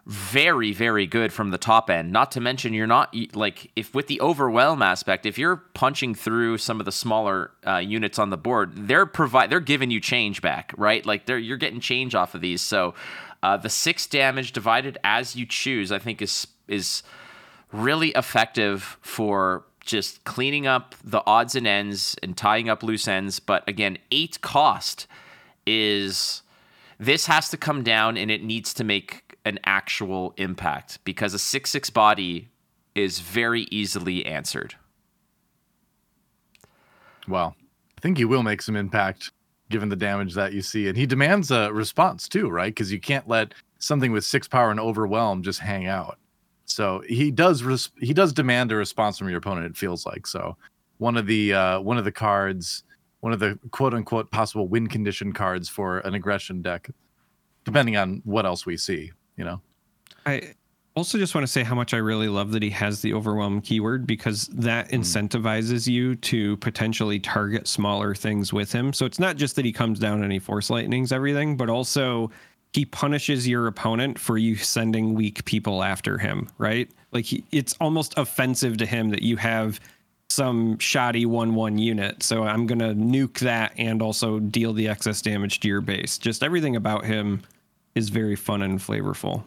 [0.05, 2.11] very very good from the top end.
[2.11, 6.57] Not to mention you're not like if with the overwhelm aspect if you're punching through
[6.57, 10.41] some of the smaller uh, units on the board they're provide they're giving you change
[10.41, 11.05] back right?
[11.05, 12.61] Like they're you're getting change off of these.
[12.61, 12.93] So
[13.43, 17.01] uh, the six damage divided as you choose i think is is
[17.71, 23.39] really effective for just cleaning up the odds and ends and tying up loose ends.
[23.39, 25.07] But again eight cost
[25.65, 26.41] is
[26.99, 31.39] this has to come down and it needs to make an actual impact because a
[31.39, 32.49] 6 6 body
[32.95, 34.75] is very easily answered.
[37.27, 37.55] Well,
[37.97, 39.31] I think he will make some impact
[39.69, 40.87] given the damage that you see.
[40.87, 42.73] And he demands a response too, right?
[42.73, 46.17] Because you can't let something with six power and overwhelm just hang out.
[46.65, 49.65] So he does res- he does demand a response from your opponent.
[49.65, 50.57] It feels like so.
[50.97, 52.83] One of the uh, one of the cards,
[53.21, 56.89] one of the quote unquote possible win condition cards for an aggression deck,
[57.65, 59.11] depending on what else we see
[59.41, 59.59] you know.
[60.27, 60.53] I
[60.95, 63.59] also just want to say how much I really love that he has the overwhelm
[63.59, 64.99] keyword because that mm.
[64.99, 68.93] incentivizes you to potentially target smaller things with him.
[68.93, 72.29] So it's not just that he comes down and he force lightnings everything, but also
[72.73, 76.87] he punishes your opponent for you sending weak people after him, right?
[77.11, 79.79] Like he, it's almost offensive to him that you have
[80.29, 82.21] some shoddy 1 1 unit.
[82.21, 86.19] So I'm going to nuke that and also deal the excess damage to your base.
[86.19, 87.41] Just everything about him
[87.95, 89.43] is very fun and flavorful.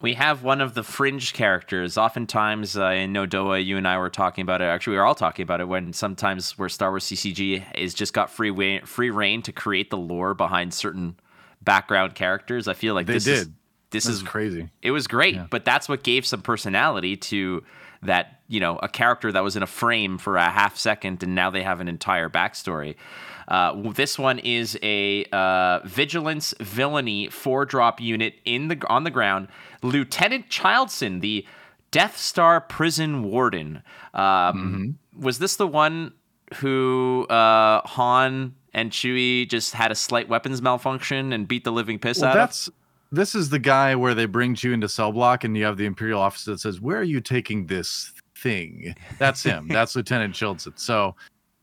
[0.00, 1.96] We have one of the fringe characters.
[1.96, 4.66] Oftentimes, uh, in Nodoa, you and I were talking about it.
[4.66, 8.12] Actually, we were all talking about it when sometimes where Star Wars CCG is just
[8.12, 11.16] got free way, free reign to create the lore behind certain
[11.62, 12.68] background characters.
[12.68, 13.38] I feel like they this did.
[13.38, 13.48] is
[13.90, 14.68] this that's is crazy.
[14.82, 15.46] It was great, yeah.
[15.50, 17.64] but that's what gave some personality to
[18.02, 18.35] that.
[18.48, 21.50] You know, a character that was in a frame for a half second, and now
[21.50, 22.94] they have an entire backstory.
[23.48, 29.10] Uh, this one is a uh, vigilance villainy four drop unit in the on the
[29.10, 29.48] ground.
[29.82, 31.46] Lieutenant Childsen, the
[31.90, 33.82] Death Star prison warden.
[34.14, 35.24] Um, mm-hmm.
[35.24, 36.12] Was this the one
[36.56, 41.98] who uh, Han and Chewie just had a slight weapons malfunction and beat the living
[41.98, 42.74] piss well, out that's- of?
[43.12, 45.86] this is the guy where they bring you into cell block and you have the
[45.86, 50.78] imperial officer that says where are you taking this thing that's him that's lieutenant Childsen
[50.78, 51.14] so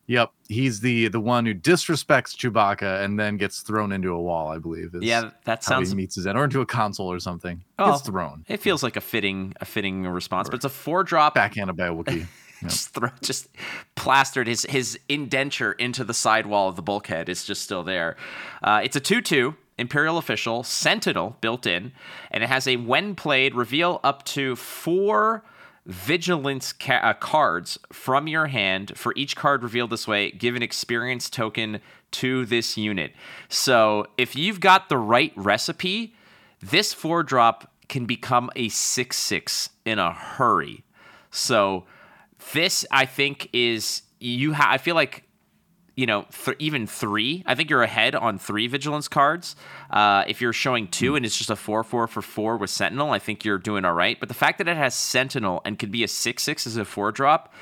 [0.07, 4.49] Yep, he's the the one who disrespects Chewbacca and then gets thrown into a wall.
[4.49, 4.93] I believe.
[4.99, 5.91] yeah, that sounds.
[5.91, 7.63] he meets his end, or into a console or something.
[7.79, 8.43] Oh, gets thrown.
[8.49, 11.87] It feels like a fitting a fitting response, but it's a four drop backhanded by
[11.87, 12.25] a Wookiee.
[12.61, 12.71] Yep.
[12.71, 13.49] just throw, just
[13.95, 17.27] plastered his his indenture into the sidewall of the bulkhead.
[17.27, 18.15] It's just still there.
[18.61, 19.55] Uh, it's a two two.
[19.77, 21.91] Imperial official Sentinel built in,
[22.31, 25.43] and it has a when played reveal up to four
[25.85, 28.93] vigilance ca- uh, cards from your hand.
[28.95, 31.81] For each card revealed this way, give an experience token
[32.11, 33.13] to this unit.
[33.49, 36.15] So if you've got the right recipe,
[36.61, 40.83] this four drop can become a 6 6 in a hurry.
[41.31, 41.85] So
[42.53, 44.53] this, I think, is you.
[44.53, 45.23] Ha- I feel like
[45.95, 47.43] you know, th- even three.
[47.45, 49.55] I think you're ahead on three vigilance cards.
[49.89, 51.17] Uh, if you're showing two hmm.
[51.17, 53.93] and it's just a four four for four with Sentinel, I think you're doing all
[53.93, 54.19] right.
[54.19, 56.85] But the fact that it has Sentinel and could be a six six as a
[56.85, 57.53] four drop,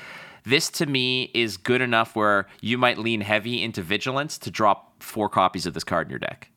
[0.44, 5.02] this to me is good enough where you might lean heavy into vigilance to drop
[5.02, 6.50] four copies of this card in your deck.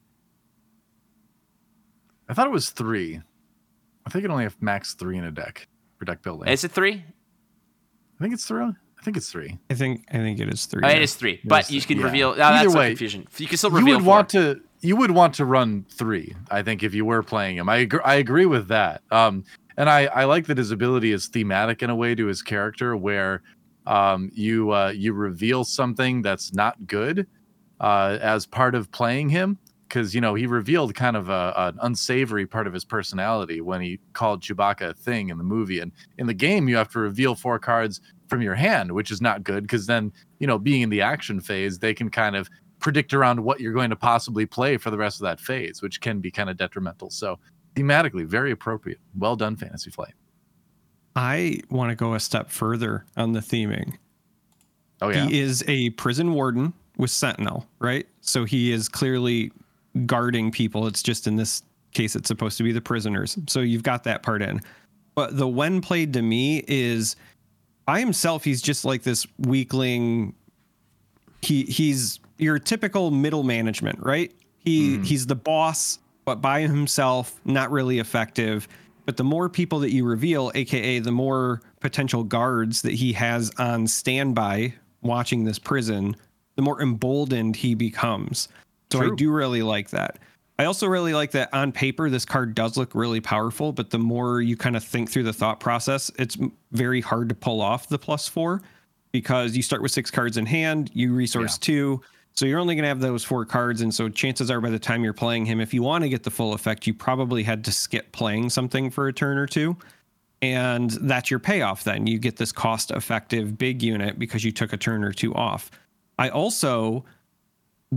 [2.28, 3.22] I thought it was three.
[4.06, 5.68] I think it only have max three in a deck
[5.98, 6.48] for deck building.
[6.48, 7.04] Is it three?
[8.20, 8.72] I think it's three.
[9.06, 9.60] I think it's three.
[9.70, 10.82] I think I think it is three.
[10.84, 12.06] Oh, it is three, but you can yeah.
[12.06, 12.30] reveal.
[12.30, 13.28] Oh, Either that's no way, confusion.
[13.38, 13.88] You can still reveal.
[13.88, 14.10] You would four.
[14.10, 16.36] want to you would want to run three.
[16.50, 19.04] I think if you were playing him, I agree, I agree with that.
[19.12, 19.44] Um,
[19.78, 22.98] and I I like that his ability is thematic in a way to his character
[22.98, 23.44] where
[23.86, 27.28] um you uh you reveal something that's not good
[27.82, 31.78] uh as part of playing him because you know he revealed kind of a, an
[31.82, 35.92] unsavory part of his personality when he called Chewbacca a thing in the movie and
[36.18, 39.44] in the game you have to reveal four cards from your hand which is not
[39.44, 42.50] good because then you know being in the action phase they can kind of
[42.80, 46.02] predict around what you're going to possibly play for the rest of that phase which
[46.02, 47.40] can be kind of detrimental so
[47.76, 50.14] thematically very appropriate well done fantasy flight
[51.16, 53.98] I want to go a step further on the theming.
[55.02, 58.08] oh yeah He is a prison warden with Sentinel, right?
[58.22, 59.52] So he is clearly
[60.06, 60.88] guarding people.
[60.88, 61.64] It's just in this
[61.94, 63.38] case, it's supposed to be the prisoners.
[63.48, 64.62] So you've got that part in.
[65.14, 67.16] But the when played to me is
[67.86, 70.34] by himself, he's just like this weakling.
[71.42, 74.34] He he's your typical middle management, right?
[74.60, 75.04] He mm-hmm.
[75.04, 78.68] he's the boss, but by himself, not really effective.
[79.06, 83.52] But the more people that you reveal, aka the more potential guards that he has
[83.60, 86.16] on standby watching this prison,
[86.56, 88.50] the more emboldened he becomes.
[88.92, 90.20] So I do really like that.
[90.58, 94.00] I also really like that on paper, this card does look really powerful, but the
[94.00, 96.38] more you kind of think through the thought process, it's
[96.72, 98.62] very hard to pull off the plus four
[99.12, 102.02] because you start with six cards in hand, you resource two.
[102.34, 103.82] So you're only going to have those four cards.
[103.82, 106.24] And so chances are by the time you're playing him, if you want to get
[106.24, 109.78] the full effect, you probably had to skip playing something for a turn or two.
[110.42, 112.08] And that's your payoff then.
[112.08, 115.72] You get this cost effective big unit because you took a turn or two off.
[116.20, 117.06] I also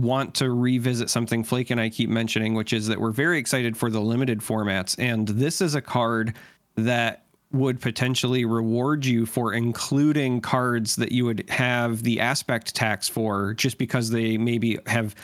[0.01, 3.75] want to revisit something Flake and I keep mentioning, which is that we're very excited
[3.77, 4.95] for the limited formats.
[4.99, 6.33] And this is a card
[6.75, 13.09] that would potentially reward you for including cards that you would have the aspect tax
[13.09, 15.15] for just because they maybe have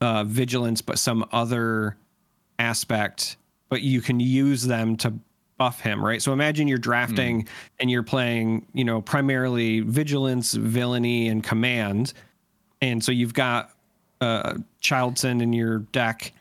[0.00, 1.96] uh, vigilance, but some other
[2.58, 3.36] aspect,
[3.68, 5.12] but you can use them to
[5.58, 6.22] buff him, right?
[6.22, 7.46] So imagine you're drafting
[7.78, 12.12] and you're playing, you know, primarily vigilance, villainy, and command.
[12.80, 13.70] And so you've got
[14.24, 16.32] uh, Childsen in your deck.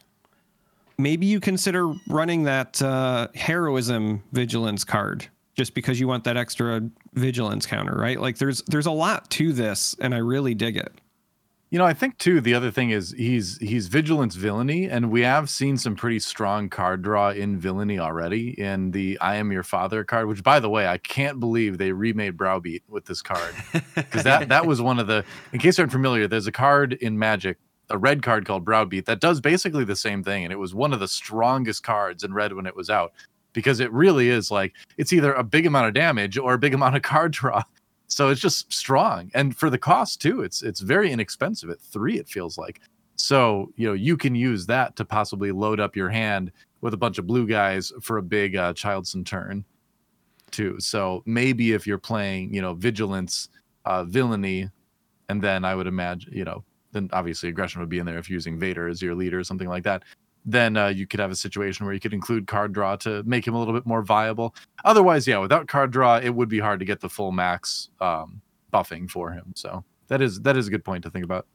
[0.98, 6.82] Maybe you consider running that uh, heroism vigilance card just because you want that extra
[7.14, 8.20] vigilance counter, right?
[8.20, 10.94] Like there's there's a lot to this, and I really dig it.
[11.74, 12.40] You know, I think too.
[12.40, 16.70] The other thing is he's he's vigilance villainy, and we have seen some pretty strong
[16.70, 20.28] card draw in villainy already in the "I Am Your Father" card.
[20.28, 23.56] Which, by the way, I can't believe they remade Browbeat with this card
[23.96, 25.26] because that that was one of the.
[25.52, 27.58] In case you're unfamiliar, there's a card in Magic,
[27.94, 30.92] a red card called Browbeat that does basically the same thing, and it was one
[30.92, 33.14] of the strongest cards in red when it was out
[33.54, 36.74] because it really is like it's either a big amount of damage or a big
[36.74, 37.64] amount of card draw.
[38.08, 42.20] So it's just strong, and for the cost too, it's it's very inexpensive at three.
[42.20, 42.82] It feels like
[43.16, 46.98] so you know you can use that to possibly load up your hand with a
[46.98, 49.64] bunch of blue guys for a big uh, Childsen turn
[50.52, 50.80] too.
[50.80, 53.50] So maybe if you're playing you know vigilance,
[53.86, 54.70] uh, villainy,
[55.30, 56.64] and then I would imagine you know
[56.94, 59.44] then obviously aggression would be in there if you're using Vader as your leader or
[59.44, 60.04] something like that.
[60.46, 63.46] Then uh, you could have a situation where you could include card draw to make
[63.48, 64.56] him a little bit more viable.
[64.86, 68.42] Otherwise, yeah, without card draw, it would be hard to get the full max um,
[68.72, 69.54] buffing for him.
[69.56, 71.46] So that is that is a good point to think about.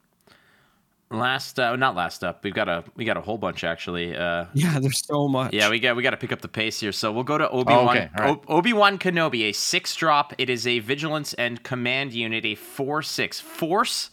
[1.11, 2.43] Last, uh, not last up.
[2.43, 4.15] We've got a we got a whole bunch actually.
[4.15, 5.53] Uh, Yeah, there's so much.
[5.53, 6.91] yeah, we got we got to pick up the pace here.
[6.91, 7.89] So we'll go to Obi Wan.
[7.97, 8.43] okay, all right.
[8.47, 10.33] Obi Wan Kenobi, a six drop.
[10.37, 14.11] It is a vigilance and command unit, a four six force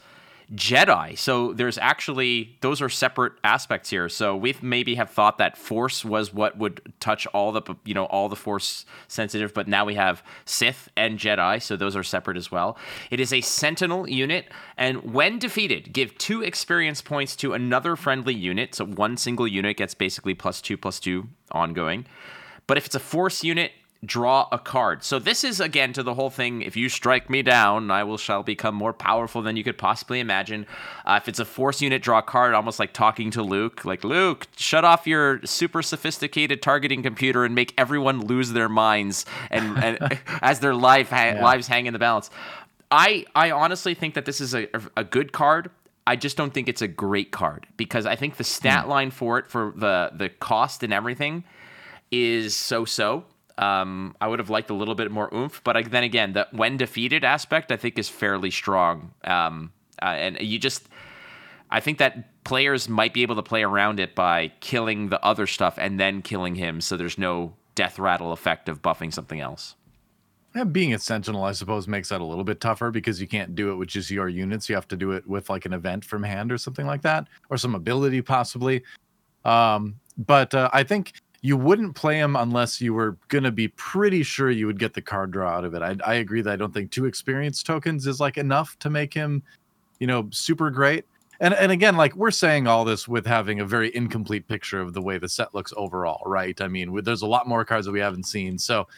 [0.55, 1.19] Jedi.
[1.19, 4.09] So there's actually those are separate aspects here.
[4.09, 8.05] So we maybe have thought that force was what would touch all the you know
[8.07, 12.37] all the force sensitive, but now we have Sith and Jedi, so those are separate
[12.37, 12.79] as well.
[13.11, 18.35] It is a Sentinel unit, and when defeated, give two experience points to another friendly
[18.35, 18.77] unit.
[18.77, 22.07] So one single unit gets basically plus two plus two ongoing.
[22.69, 23.73] But if it's a force unit,
[24.07, 25.03] draw a card.
[25.03, 26.63] So this is again to the whole thing.
[26.63, 30.21] If you strike me down, I will shall become more powerful than you could possibly
[30.21, 30.67] imagine.
[31.05, 33.85] Uh, if it's a force unit, draw a card, almost like talking to Luke.
[33.85, 39.27] Like Luke, shut off your super sophisticated targeting computer and make everyone lose their minds
[39.51, 42.31] and, and as their life ha- lives hang in the balance.
[42.91, 45.71] I I honestly think that this is a a good card.
[46.07, 49.39] I just don't think it's a great card because I think the stat line for
[49.39, 51.45] it for the the cost and everything
[52.11, 53.25] is so so.
[53.59, 56.47] Um, I would have liked a little bit more oomph, but I, then again, the
[56.53, 59.13] when defeated aspect I think is fairly strong.
[59.25, 60.89] Um, uh, and you just,
[61.71, 65.47] I think that players might be able to play around it by killing the other
[65.47, 69.75] stuff and then killing him, so there's no death rattle effect of buffing something else.
[70.55, 73.55] Yeah, being a sentinel, I suppose, makes that a little bit tougher because you can't
[73.55, 74.71] do it with just your units.
[74.71, 77.29] You have to do it with like an event from hand or something like that,
[77.51, 78.83] or some ability possibly.
[79.45, 81.13] Um, but uh, I think
[81.47, 84.95] you wouldn't play him unless you were going to be pretty sure you would get
[84.95, 85.83] the card draw out of it.
[85.83, 89.15] I, I agree that I don't think two experience tokens is like enough to make
[89.15, 89.45] him,
[90.01, 91.05] you know, super great.
[91.39, 94.93] And and again, like we're saying all this with having a very incomplete picture of
[94.93, 96.61] the way the set looks overall, right?
[96.61, 98.89] I mean, there's a lot more cards that we haven't seen, so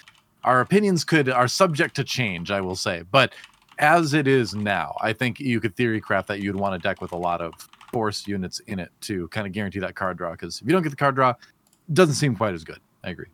[0.44, 3.02] our opinions could are subject to change, I will say.
[3.10, 3.34] But
[3.78, 7.02] as it is now, I think you could theory craft that you'd want a deck
[7.02, 7.52] with a lot of
[7.92, 10.30] force units in it to kind of guarantee that card draw.
[10.30, 11.34] Because if you don't get the card draw,
[11.92, 12.80] doesn't seem quite as good.
[13.04, 13.26] I agree.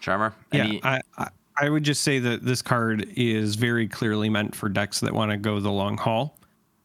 [0.00, 0.76] Charmer, any...
[0.76, 4.68] yeah, I, I I would just say that this card is very clearly meant for
[4.68, 6.38] decks that want to go the long haul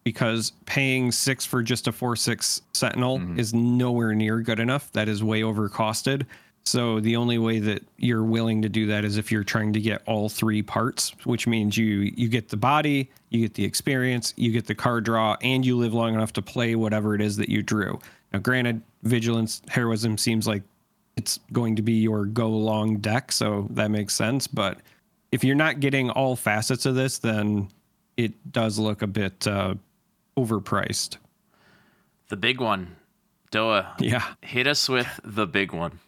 [0.03, 3.39] because paying six for just a four six sentinel mm-hmm.
[3.39, 4.91] is nowhere near good enough.
[4.93, 6.25] That is way overcosted.
[6.63, 9.81] So the only way that you're willing to do that is if you're trying to
[9.81, 14.33] get all three parts, which means you you get the body, you get the experience,
[14.37, 17.35] you get the card draw, and you live long enough to play whatever it is
[17.37, 17.99] that you drew.
[18.31, 20.63] Now, granted, vigilance heroism seems like
[21.17, 24.47] it's going to be your go long deck, so that makes sense.
[24.47, 24.79] But
[25.31, 27.69] if you're not getting all facets of this, then
[28.17, 29.75] it does look a bit uh,
[30.37, 31.17] overpriced.
[32.29, 32.95] The big one,
[33.51, 33.87] DoA.
[33.99, 35.99] Yeah, hit us with the big one.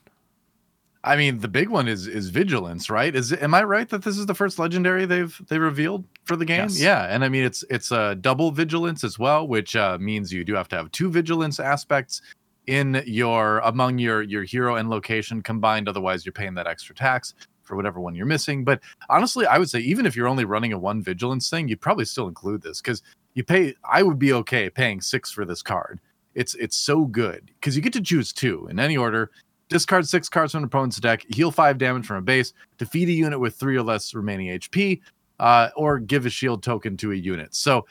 [1.05, 3.13] I mean, the big one is is vigilance, right?
[3.13, 6.45] Is am I right that this is the first legendary they've they revealed for the
[6.45, 6.61] game?
[6.61, 6.79] Yes.
[6.79, 10.45] Yeah, and I mean it's it's a double vigilance as well, which uh, means you
[10.45, 12.21] do have to have two vigilance aspects
[12.67, 15.89] in your among your your hero and location combined.
[15.89, 17.33] Otherwise, you're paying that extra tax
[17.63, 18.63] for whatever one you're missing.
[18.63, 21.81] But honestly, I would say even if you're only running a one vigilance thing, you'd
[21.81, 23.01] probably still include this because
[23.33, 23.75] you pay.
[23.89, 25.99] I would be okay paying six for this card.
[26.33, 29.31] It's it's so good because you get to choose two in any order
[29.69, 33.11] Discard six cards from an opponent's deck, heal five damage from a base, defeat a
[33.11, 35.01] unit with three or less remaining HP,
[35.39, 37.55] uh, or give a shield token to a unit.
[37.55, 37.85] So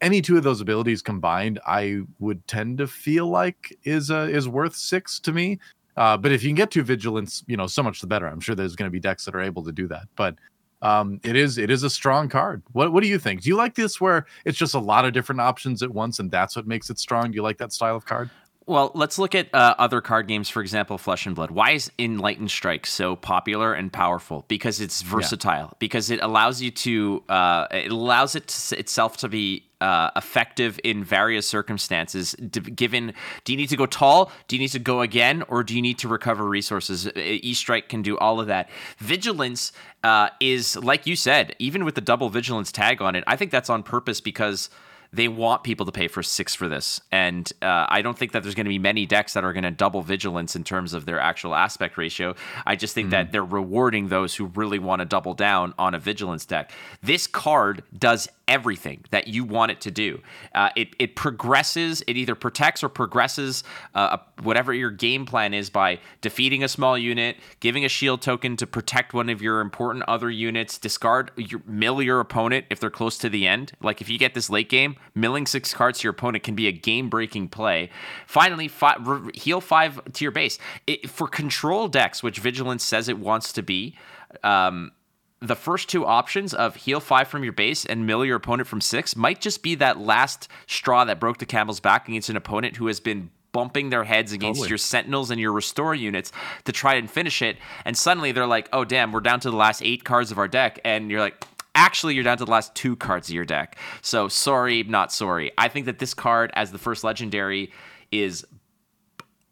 [0.00, 4.48] any two of those abilities combined, I would tend to feel like is uh, is
[4.48, 5.58] worth six to me.
[5.96, 8.26] Uh, but if you can get to vigilance, you know, so much the better.
[8.26, 10.04] I'm sure there's going to be decks that are able to do that.
[10.14, 10.36] But
[10.80, 12.62] um, it is it is a strong card.
[12.72, 13.42] What what do you think?
[13.42, 16.30] Do you like this where it's just a lot of different options at once, and
[16.30, 17.30] that's what makes it strong?
[17.30, 18.30] Do you like that style of card?
[18.68, 20.50] Well, let's look at uh, other card games.
[20.50, 21.50] For example, Flesh and Blood.
[21.50, 24.44] Why is Enlightened Strike so popular and powerful?
[24.46, 25.68] Because it's versatile.
[25.68, 25.76] Yeah.
[25.78, 27.24] Because it allows you to.
[27.30, 32.34] Uh, it allows it to, itself to be uh, effective in various circumstances.
[32.34, 33.14] given,
[33.44, 34.30] do you need to go tall?
[34.48, 37.08] Do you need to go again, or do you need to recover resources?
[37.16, 38.68] E Strike can do all of that.
[38.98, 39.72] Vigilance
[40.04, 43.24] uh, is, like you said, even with the double vigilance tag on it.
[43.26, 44.68] I think that's on purpose because
[45.12, 47.00] they want people to pay for six for this.
[47.10, 49.64] And uh, I don't think that there's going to be many decks that are going
[49.64, 52.34] to double vigilance in terms of their actual aspect ratio.
[52.66, 53.10] I just think mm-hmm.
[53.12, 56.70] that they're rewarding those who really want to double down on a vigilance deck.
[57.02, 60.20] This card does everything that you want it to do.
[60.54, 63.62] Uh, it, it progresses, it either protects or progresses
[63.94, 68.56] uh, whatever your game plan is by defeating a small unit, giving a shield token
[68.56, 72.90] to protect one of your important other units, discard your mill your opponent if they're
[72.90, 73.72] close to the end.
[73.82, 76.66] Like if you get this late game, milling six cards to your opponent can be
[76.66, 77.90] a game breaking play.
[78.26, 80.58] Finally, fi- re- heal five to your base.
[80.86, 83.96] It, for control decks, which Vigilance says it wants to be,
[84.42, 84.92] um,
[85.40, 88.80] the first two options of heal five from your base and mill your opponent from
[88.80, 92.76] six might just be that last straw that broke the camel's back against an opponent
[92.76, 94.68] who has been bumping their heads against totally.
[94.68, 96.32] your sentinels and your restore units
[96.64, 97.56] to try and finish it.
[97.84, 100.48] And suddenly they're like, oh, damn, we're down to the last eight cards of our
[100.48, 100.80] deck.
[100.84, 103.78] And you're like, actually, you're down to the last two cards of your deck.
[104.02, 105.52] So sorry, not sorry.
[105.56, 107.72] I think that this card, as the first legendary,
[108.10, 108.46] is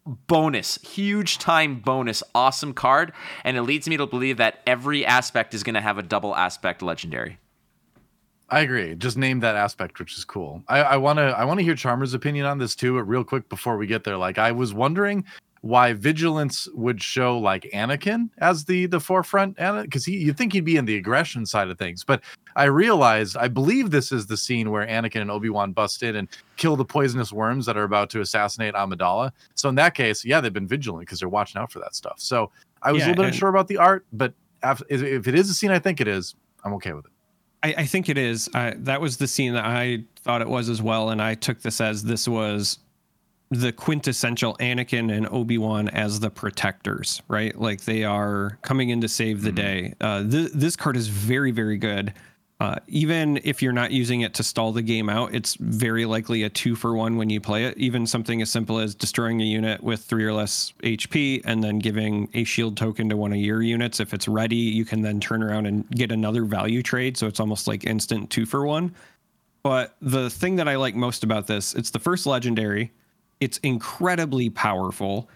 [0.07, 3.13] bonus, huge time bonus, awesome card.
[3.43, 6.35] And it leads me to believe that every aspect is going to have a double
[6.35, 7.39] aspect legendary.
[8.49, 8.95] I agree.
[8.95, 10.63] Just name that aspect, which is cool.
[10.69, 12.95] I want to I want to hear Charmer's opinion on this too.
[12.95, 15.25] But real quick before we get there, like I was wondering
[15.61, 20.63] why vigilance would show like Anakin as the the forefront because he you think he'd
[20.63, 22.21] be in the aggression side of things but
[22.57, 26.27] I realized I believe this is the scene where Anakin and Obi-Wan bust in and
[26.57, 30.41] kill the poisonous worms that are about to assassinate Amidala so in that case yeah
[30.41, 32.51] they've been vigilant because they're watching out for that stuff so
[32.81, 34.33] I was yeah, a little bit unsure about the art but
[34.89, 36.35] if it is a scene I think it is
[36.65, 37.11] I'm okay with it
[37.63, 38.49] I, I think it is.
[38.53, 41.61] I, that was the scene that I thought it was as well, and I took
[41.61, 42.77] this as this was
[43.49, 47.59] the quintessential Anakin and Obi Wan as the protectors, right?
[47.59, 49.55] Like they are coming in to save the mm-hmm.
[49.55, 49.93] day.
[50.01, 52.13] Uh, th- this card is very, very good.
[52.59, 56.41] Uh, even if you're not using it to stall the game out, it's very likely
[56.41, 57.77] a two for one when you play it.
[57.77, 61.77] Even something as simple as destroying a unit with three or less HP and then
[61.77, 63.99] giving a shield token to one of your units.
[63.99, 67.15] If it's ready, you can then turn around and get another value trade.
[67.15, 68.95] So it's almost like instant two for one.
[69.61, 72.91] But the thing that I like most about this, it's the first legendary.
[73.39, 75.29] It's incredibly powerful.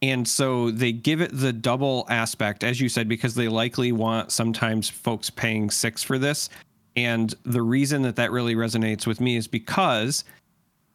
[0.00, 4.30] And so they give it the double aspect, as you said, because they likely want
[4.30, 6.48] sometimes folks paying six for this.
[6.94, 10.24] And the reason that that really resonates with me is because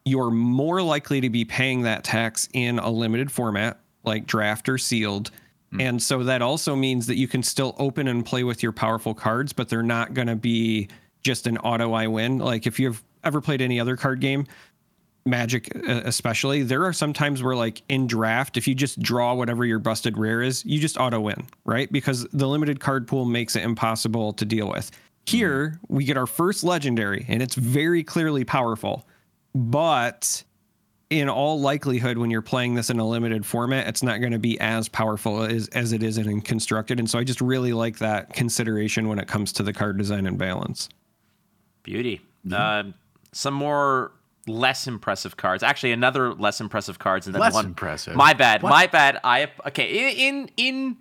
[0.04, 4.78] you're more likely to be paying that tax in a limited format like draft or
[4.78, 5.30] sealed.
[5.72, 5.88] Mm.
[5.88, 9.14] And so that also means that you can still open and play with your powerful
[9.14, 10.88] cards, but they're not going to be
[11.22, 12.38] just an auto I win.
[12.38, 14.46] Like if you've ever played any other card game,
[15.26, 19.32] Magic uh, especially, there are some times where like in draft, if you just draw
[19.32, 21.90] whatever your busted rare is, you just auto win, right?
[21.90, 24.90] Because the limited card pool makes it impossible to deal with.
[25.26, 29.06] Here, we get our first legendary, and it's very clearly powerful.
[29.54, 30.44] But
[31.08, 34.38] in all likelihood, when you're playing this in a limited format, it's not going to
[34.38, 36.98] be as powerful as, as it is in constructed.
[36.98, 40.26] And so I just really like that consideration when it comes to the card design
[40.26, 40.88] and balance.
[41.82, 42.20] Beauty.
[42.46, 42.88] Mm-hmm.
[42.88, 42.92] Uh,
[43.32, 44.12] some more
[44.48, 45.62] less impressive cards.
[45.62, 47.66] Actually, another less impressive cards, and then less one.
[47.66, 48.14] impressive.
[48.14, 48.62] My bad.
[48.62, 48.70] What?
[48.70, 49.20] My bad.
[49.24, 50.28] I okay.
[50.28, 50.96] In in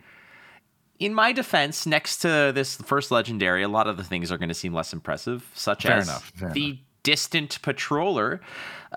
[1.00, 4.50] in my defense, next to this first legendary, a lot of the things are going
[4.50, 6.80] to seem less impressive, such fair as enough, the enough.
[7.04, 8.40] distant patroller,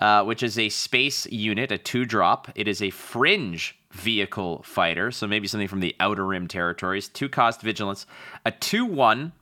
[0.01, 2.49] uh, which is a space unit, a two drop.
[2.55, 7.09] It is a fringe vehicle fighter, so maybe something from the outer rim territories.
[7.09, 8.05] Two cost vigilance,
[8.45, 9.33] a two one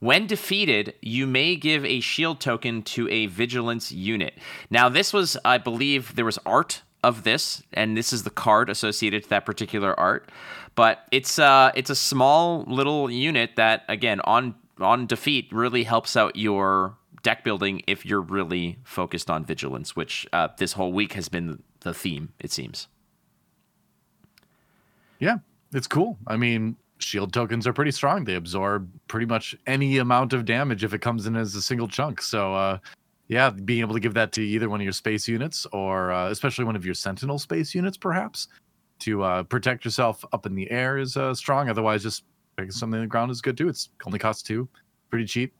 [0.00, 4.34] when defeated, you may give a shield token to a vigilance unit.
[4.70, 8.70] Now, this was, I believe, there was art of this, and this is the card
[8.70, 10.30] associated to that particular art.
[10.74, 16.16] But it's uh, it's a small little unit that, again, on on defeat, really helps
[16.16, 21.14] out your deck building if you're really focused on vigilance, which uh, this whole week
[21.14, 22.32] has been the theme.
[22.38, 22.86] It seems.
[25.18, 25.38] Yeah,
[25.72, 26.16] it's cool.
[26.28, 28.24] I mean, shield tokens are pretty strong.
[28.24, 31.88] They absorb pretty much any amount of damage if it comes in as a single
[31.88, 32.20] chunk.
[32.20, 32.78] So, uh,
[33.28, 36.30] yeah, being able to give that to either one of your space units or uh,
[36.30, 38.48] especially one of your sentinel space units, perhaps,
[39.00, 41.68] to uh, protect yourself up in the air is uh, strong.
[41.68, 42.24] Otherwise, just
[42.56, 43.68] picking something on the ground is good too.
[43.68, 44.68] It's only costs two,
[45.10, 45.54] pretty cheap.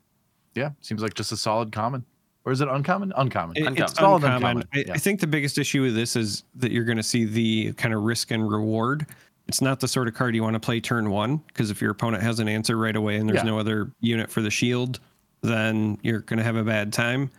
[0.54, 2.04] Yeah, seems like just a solid common.
[2.44, 3.12] Or is it uncommon?
[3.16, 3.56] Uncommon.
[3.56, 3.82] It, uncommon.
[3.82, 4.32] It's uncommon.
[4.32, 4.64] uncommon.
[4.72, 4.94] I, yeah.
[4.94, 7.92] I think the biggest issue with this is that you're going to see the kind
[7.92, 9.06] of risk and reward
[9.48, 11.90] it's not the sort of card you want to play turn one because if your
[11.90, 13.50] opponent has an answer right away and there's yeah.
[13.50, 15.00] no other unit for the shield,
[15.40, 17.30] then you're going to have a bad time.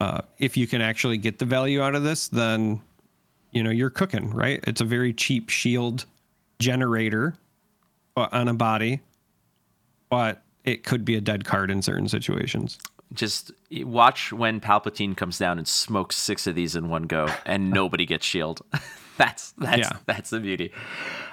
[0.00, 2.80] Uh, if you can actually get the value out of this, then
[3.52, 4.64] you know you're cooking, right?
[4.66, 6.06] It's a very cheap shield
[6.58, 7.34] generator
[8.16, 9.00] on a body,
[10.08, 12.78] but it could be a dead card in certain situations.
[13.12, 17.70] Just watch when Palpatine comes down and smokes six of these in one go, and
[17.70, 18.62] nobody gets shield.
[19.18, 19.96] that's that's yeah.
[20.06, 20.72] that's the beauty.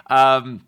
[0.08, 0.66] Um,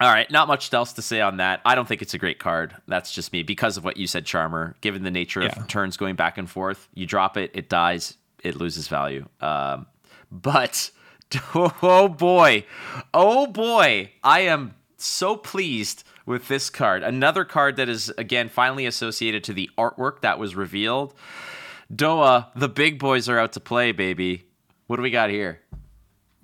[0.00, 1.60] all right, not much else to say on that.
[1.64, 2.74] I don't think it's a great card.
[2.88, 4.74] That's just me because of what you said, Charmer.
[4.80, 5.54] Given the nature yeah.
[5.56, 9.28] of turns going back and forth, you drop it, it dies, it loses value.
[9.40, 9.86] Um,
[10.32, 10.90] but
[11.54, 12.64] oh boy,
[13.12, 17.04] oh boy, I am so pleased with this card.
[17.04, 21.14] Another card that is again finally associated to the artwork that was revealed.
[21.94, 24.44] DoA, the big boys are out to play, baby.
[24.88, 25.60] What do we got here?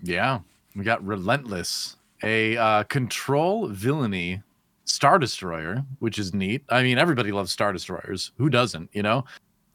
[0.03, 0.41] Yeah,
[0.77, 4.43] we got Relentless a uh, control villainy
[4.85, 6.65] star destroyer, which is neat.
[6.69, 8.33] I mean, everybody loves star destroyers.
[8.39, 8.91] Who doesn't?
[8.93, 9.25] You know.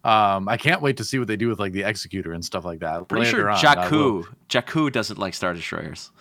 [0.03, 2.63] Um, I can't wait to see what they do with like the executor and stuff
[2.63, 3.07] like that.
[3.07, 6.11] Pretty Later sure on, Jakku Jakku doesn't like star destroyers.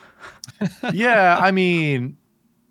[0.95, 2.17] yeah, I mean,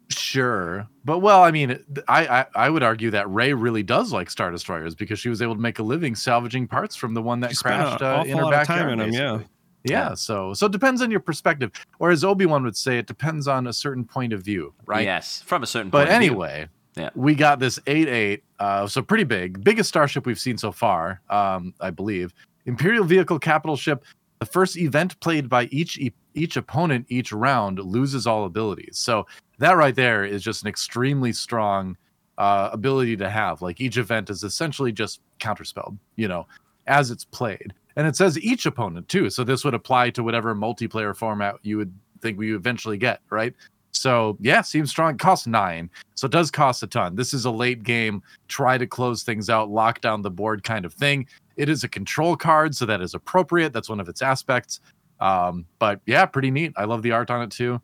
[0.09, 1.77] sure, but well, I mean,
[2.07, 5.39] I, I, I would argue that Rey really does like star destroyers because she was
[5.43, 8.35] able to make a living salvaging parts from the one that she crashed uh, in
[8.35, 8.93] her backyard.
[8.93, 9.39] In them, yeah.
[9.83, 12.97] Yeah, yeah, so so it depends on your perspective, or as Obi Wan would say,
[12.97, 15.03] it depends on a certain point of view, right?
[15.03, 15.89] Yes, from a certain.
[15.89, 20.39] But anyway, yeah, we got this eight eight, uh, so pretty big, biggest starship we've
[20.39, 22.33] seen so far, um, I believe.
[22.65, 24.05] Imperial vehicle capital ship.
[24.39, 25.99] The first event played by each
[26.33, 28.97] each opponent each round loses all abilities.
[28.97, 29.27] So
[29.59, 31.97] that right there is just an extremely strong
[32.37, 33.61] uh, ability to have.
[33.61, 36.47] Like each event is essentially just counterspelled, you know,
[36.87, 39.29] as it's played and it says each opponent too.
[39.29, 43.53] So this would apply to whatever multiplayer format you would think we eventually get, right?
[43.91, 45.13] So yeah, seems strong.
[45.13, 47.15] It costs nine, so it does cost a ton.
[47.15, 50.83] This is a late game, try to close things out, lock down the board kind
[50.85, 51.27] of thing.
[51.57, 53.71] It is a control card, so that is appropriate.
[53.71, 54.79] That's one of its aspects.
[55.19, 56.73] Um, but yeah, pretty neat.
[56.75, 57.79] I love the art on it too.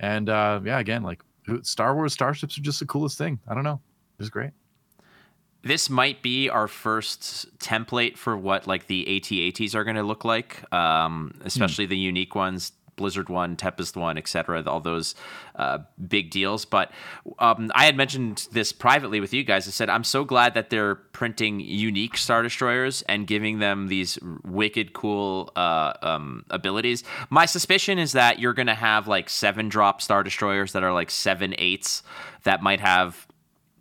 [0.00, 1.22] And uh, yeah, again, like
[1.62, 3.38] Star Wars starships are just the coolest thing.
[3.46, 3.80] I don't know,
[4.18, 4.50] it's great.
[5.62, 10.24] This might be our first template for what like the AT-ATs are going to look
[10.24, 11.90] like, um, especially mm.
[11.90, 12.72] the unique ones.
[12.96, 14.62] Blizzard one, Tempest one, etc.
[14.66, 15.14] All those
[15.56, 15.78] uh,
[16.08, 16.66] big deals.
[16.66, 16.92] But
[17.38, 19.66] um, I had mentioned this privately with you guys.
[19.66, 24.18] I said I'm so glad that they're printing unique Star Destroyers and giving them these
[24.44, 27.02] wicked cool uh, um, abilities.
[27.30, 30.92] My suspicion is that you're going to have like seven drop Star Destroyers that are
[30.92, 32.02] like seven eights
[32.44, 33.26] that might have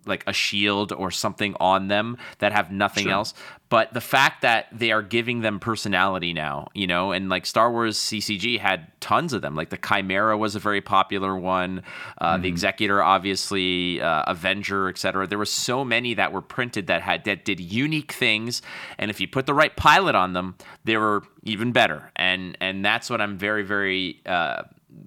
[0.06, 3.14] like a shield or something on them that have nothing sure.
[3.14, 3.34] else.
[3.72, 7.72] But the fact that they are giving them personality now, you know, and like Star
[7.72, 9.56] Wars CCG had tons of them.
[9.56, 11.84] Like the Chimera was a very popular one,
[12.18, 12.42] uh, mm.
[12.42, 15.26] the Executor, obviously, uh, Avenger, etc.
[15.26, 18.62] There were so many that were printed that had that did unique things,
[18.98, 22.12] and if you put the right pilot on them, they were even better.
[22.18, 24.64] And and that's what I'm very very uh,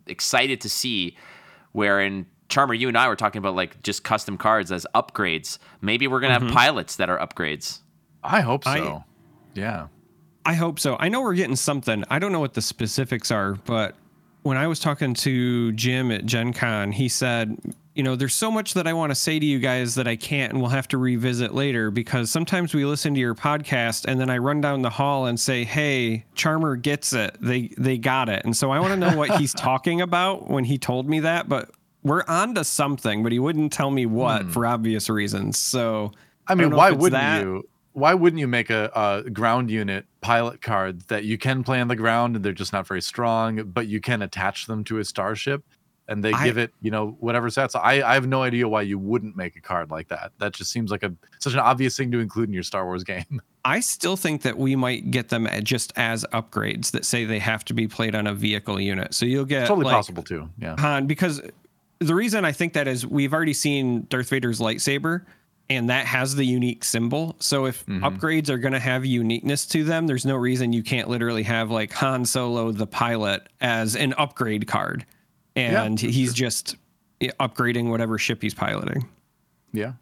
[0.07, 1.19] excited to see.
[1.73, 5.59] Where in Charmer, you and I were talking about like just custom cards as upgrades.
[5.81, 6.47] Maybe we're gonna mm-hmm.
[6.47, 7.81] have pilots that are upgrades.
[8.23, 8.71] I hope so.
[8.71, 9.05] I,
[9.55, 9.89] yeah.
[10.47, 10.97] I hope so.
[10.99, 12.05] I know we're getting something.
[12.11, 13.95] I don't know what the specifics are, but
[14.43, 17.57] when I was talking to Jim at Gen Con, he said,
[17.95, 20.16] you know, there's so much that I want to say to you guys that I
[20.16, 24.21] can't and we'll have to revisit later because sometimes we listen to your podcast and
[24.21, 27.37] then I run down the hall and say, "Hey, Charmer gets it.
[27.41, 30.65] They they got it." And so I want to know what he's talking about when
[30.65, 31.71] he told me that, but
[32.05, 34.51] we're on to something, but he wouldn't tell me what hmm.
[34.51, 35.59] for obvious reasons.
[35.59, 36.12] So
[36.47, 37.43] I mean, I why wouldn't that.
[37.43, 37.68] you?
[37.93, 41.86] Why wouldn't you make a, a, ground unit pilot card that you can play on
[41.86, 45.05] the ground and they're just not very strong, but you can attach them to a
[45.05, 45.62] starship
[46.09, 47.78] and they I, give it, you know, whatever stats.
[47.81, 50.32] I, I have no idea why you wouldn't make a card like that.
[50.39, 53.05] That just seems like a such an obvious thing to include in your Star Wars
[53.05, 53.40] game.
[53.64, 57.64] I still think that we might get them just as upgrades that say they have
[57.66, 59.14] to be played on a vehicle unit.
[59.14, 60.51] So you'll get it's totally like, possible too.
[60.59, 60.78] Yeah.
[60.78, 61.40] Han, because
[62.06, 65.24] the reason I think that is we've already seen Darth Vader's lightsaber
[65.70, 67.36] and that has the unique symbol.
[67.39, 68.05] So if mm-hmm.
[68.05, 71.70] upgrades are going to have uniqueness to them, there's no reason you can't literally have
[71.70, 75.06] like Han Solo the pilot as an upgrade card
[75.56, 76.47] and yeah, he's sure.
[76.47, 76.76] just
[77.40, 79.09] upgrading whatever ship he's piloting.
[79.72, 79.93] Yeah.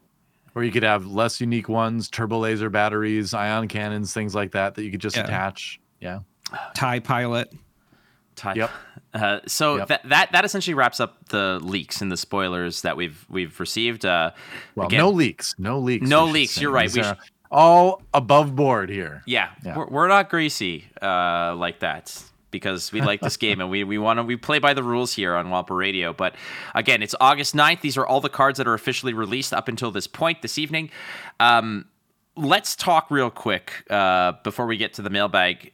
[0.55, 4.75] Or you could have less unique ones, turbo laser batteries, ion cannons, things like that
[4.75, 5.25] that you could just yeah.
[5.25, 5.81] attach.
[6.01, 6.21] Yeah.
[6.75, 7.53] TIE pilot
[8.45, 8.71] Yep.
[9.15, 9.89] Uh, so yep.
[9.89, 14.07] that that that essentially wraps up the leaks and the spoilers that we've we've received.
[14.07, 14.31] Uh,
[14.75, 16.59] well, again, no leaks, no leaks, no leaks.
[16.59, 16.91] You're right.
[16.91, 17.03] we
[17.53, 19.23] all above board here.
[19.27, 19.77] Yeah, yeah.
[19.77, 23.99] We're, we're not greasy uh, like that because we like this game and we, we
[23.99, 26.13] want to we play by the rules here on Wampa Radio.
[26.13, 26.35] But
[26.75, 27.83] again, it's August 9th.
[27.83, 30.91] These are all the cards that are officially released up until this point this evening.
[31.39, 31.87] Um,
[32.37, 35.73] let's talk real quick uh, before we get to the mailbag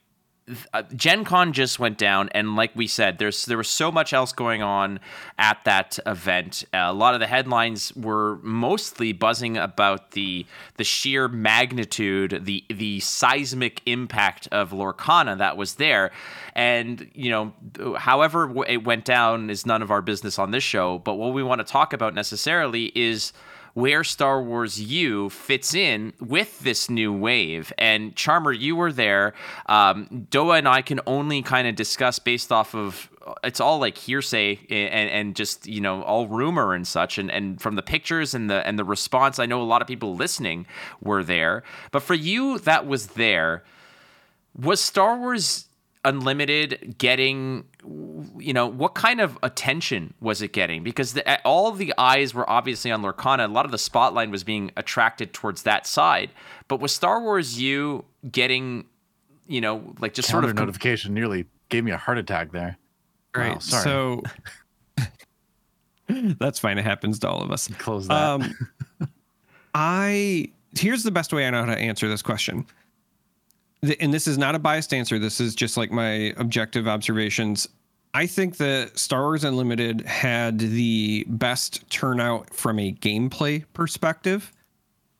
[0.73, 4.13] uh, Gen Con just went down, and like we said, there's there was so much
[4.13, 5.01] else going on
[5.39, 6.65] at that event.
[6.73, 10.47] Uh, a lot of the headlines were mostly buzzing about the
[10.77, 16.11] the sheer magnitude, the the seismic impact of Lorcana that was there,
[16.55, 20.99] and you know, however it went down is none of our business on this show.
[20.99, 23.33] But what we want to talk about necessarily is
[23.79, 27.73] where Star Wars U fits in with this new wave.
[27.79, 29.35] And Charmer, you were there.
[29.67, 33.09] Um, DoA and I can only kind of discuss based off of
[33.45, 37.61] it's all like hearsay and, and just you know all rumor and such and, and
[37.61, 40.67] from the pictures and the and the response i know a lot of people listening
[41.03, 43.65] were there but for you that was there
[44.59, 45.68] was star wars
[46.05, 47.65] Unlimited getting,
[48.39, 50.83] you know, what kind of attention was it getting?
[50.83, 53.45] Because the, all the eyes were obviously on Lorcana.
[53.45, 56.31] A lot of the spotlight was being attracted towards that side.
[56.69, 58.87] But was Star Wars U getting,
[59.47, 62.79] you know, like just Counter sort of notification nearly gave me a heart attack there.
[63.35, 63.53] Right.
[63.53, 63.85] Wow, sorry.
[63.85, 64.23] So
[66.39, 66.79] that's fine.
[66.79, 67.69] It happens to all of us.
[67.79, 68.15] Close that.
[68.15, 68.55] Um,
[69.75, 72.67] I here's the best way I know how to answer this question
[73.83, 75.19] and this is not a biased answer.
[75.19, 77.69] This is just like my objective observations.
[78.15, 84.53] I think that Star Wars Unlimited had the best turnout from a gameplay perspective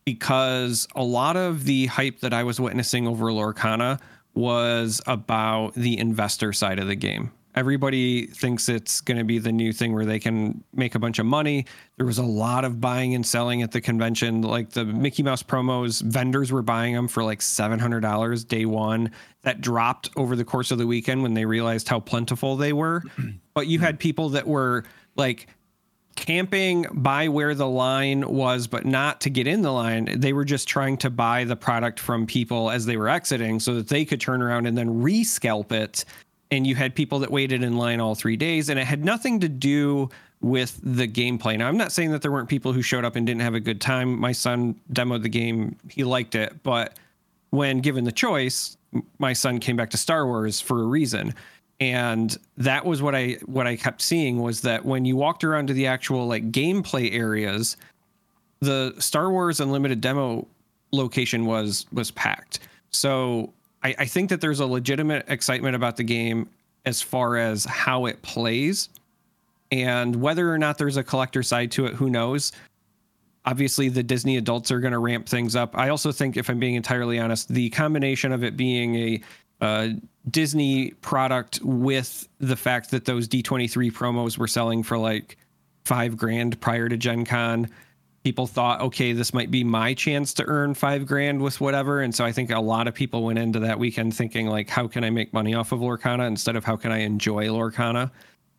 [0.05, 4.01] because a lot of the hype that I was witnessing over Lorcana
[4.35, 9.51] was about the investor side of the game everybody thinks it's going to be the
[9.51, 11.67] new thing where they can make a bunch of money.
[11.97, 14.43] There was a lot of buying and selling at the convention.
[14.43, 19.11] Like the Mickey Mouse promos, vendors were buying them for like $700 day one.
[19.43, 23.03] That dropped over the course of the weekend when they realized how plentiful they were.
[23.55, 24.01] but you had mm.
[24.01, 24.85] people that were
[25.17, 25.49] like,
[26.17, 30.09] camping by where the line was, but not to get in the line.
[30.17, 33.77] They were just trying to buy the product from people as they were exiting so
[33.77, 36.05] that they could turn around and then rescalp it
[36.51, 39.41] and you had people that waited in line all three days and it had nothing
[39.41, 40.09] to do
[40.41, 41.59] with the gameplay.
[41.59, 43.61] Now, I'm not saying that there weren't people who showed up and didn't have a
[43.61, 44.19] good time.
[44.19, 46.97] My son demoed the game, he liked it, but
[47.51, 48.77] when given the choice,
[49.19, 51.35] my son came back to Star Wars for a reason.
[51.81, 55.69] And that was what I what I kept seeing was that when you walked around
[55.69, 57.77] to the actual like gameplay areas,
[58.61, 60.47] the Star Wars Unlimited demo
[60.93, 62.61] location was was packed.
[62.91, 63.53] So
[63.83, 66.49] I, I think that there's a legitimate excitement about the game
[66.85, 68.89] as far as how it plays.
[69.71, 72.53] And whether or not there's a collector side to it, who knows?
[73.45, 75.77] Obviously, the Disney adults are going to ramp things up.
[75.77, 79.21] I also think, if I'm being entirely honest, the combination of it being a
[79.61, 79.89] uh,
[80.31, 85.37] Disney product with the fact that those D23 promos were selling for like
[85.85, 87.69] five grand prior to Gen Con
[88.29, 92.03] people thought, okay, this might be my chance to earn five grand with whatever.
[92.03, 94.87] And so I think a lot of people went into that weekend thinking, like, how
[94.87, 98.11] can I make money off of Lorcana instead of how can I enjoy Lorcana?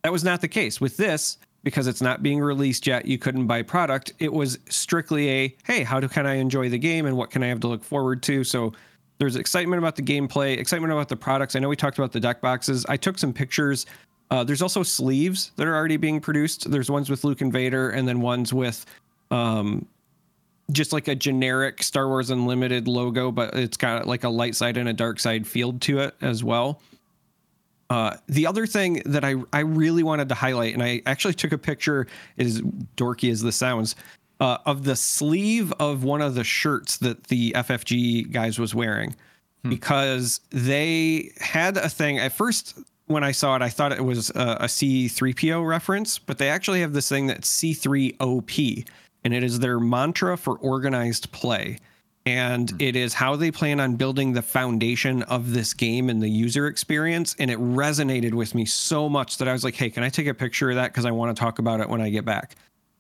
[0.02, 0.82] That was not the case.
[0.82, 4.12] With this, because it's not being released yet, you couldn't buy product.
[4.18, 7.44] It was strictly a, hey, how do, can I enjoy the game and what can
[7.44, 8.44] I have to look forward to?
[8.44, 8.74] So
[9.20, 11.56] there's excitement about the gameplay, excitement about the products.
[11.56, 12.88] I know we talked about the deck boxes.
[12.90, 13.86] I took some pictures.
[14.32, 16.72] Uh, there's also sleeves that are already being produced.
[16.72, 18.88] There's ones with Luke and Vader, and then ones with
[19.31, 19.88] um,
[20.72, 24.77] just like a generic Star Wars Unlimited logo, but it's got like a light side
[24.77, 26.81] and a dark side field to it as well.
[27.89, 31.51] Uh, the other thing that I, I really wanted to highlight, and I actually took
[31.51, 32.06] a picture,
[32.38, 32.61] as
[32.97, 33.95] dorky as this sounds,
[34.39, 39.15] uh, of the sleeve of one of the shirts that the FFG guys was wearing,
[39.64, 39.69] hmm.
[39.72, 42.19] because they had a thing.
[42.19, 42.77] At first,
[43.07, 46.81] when I saw it, I thought it was a a C3PO reference, but they actually
[46.81, 48.85] have this thing that's C3OP
[49.24, 51.78] and it is their mantra for organized play.
[52.26, 52.82] And mm-hmm.
[52.82, 56.68] it is how they plan on building the foundation of this game and the user
[56.68, 57.36] experience.
[57.40, 60.28] And it resonated with me so much that I was like, hey, can I take
[60.28, 60.91] a picture of that?
[60.91, 62.56] Because I want to talk about it when I get back.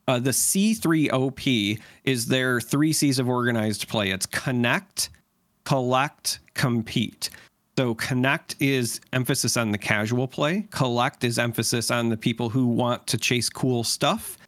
[0.09, 5.11] Uh, the C3OP is their three C's of organized play it's connect,
[5.65, 7.29] collect, compete.
[7.77, 12.65] So connect is emphasis on the casual play, collect is emphasis on the people who
[12.65, 14.38] want to chase cool stuff,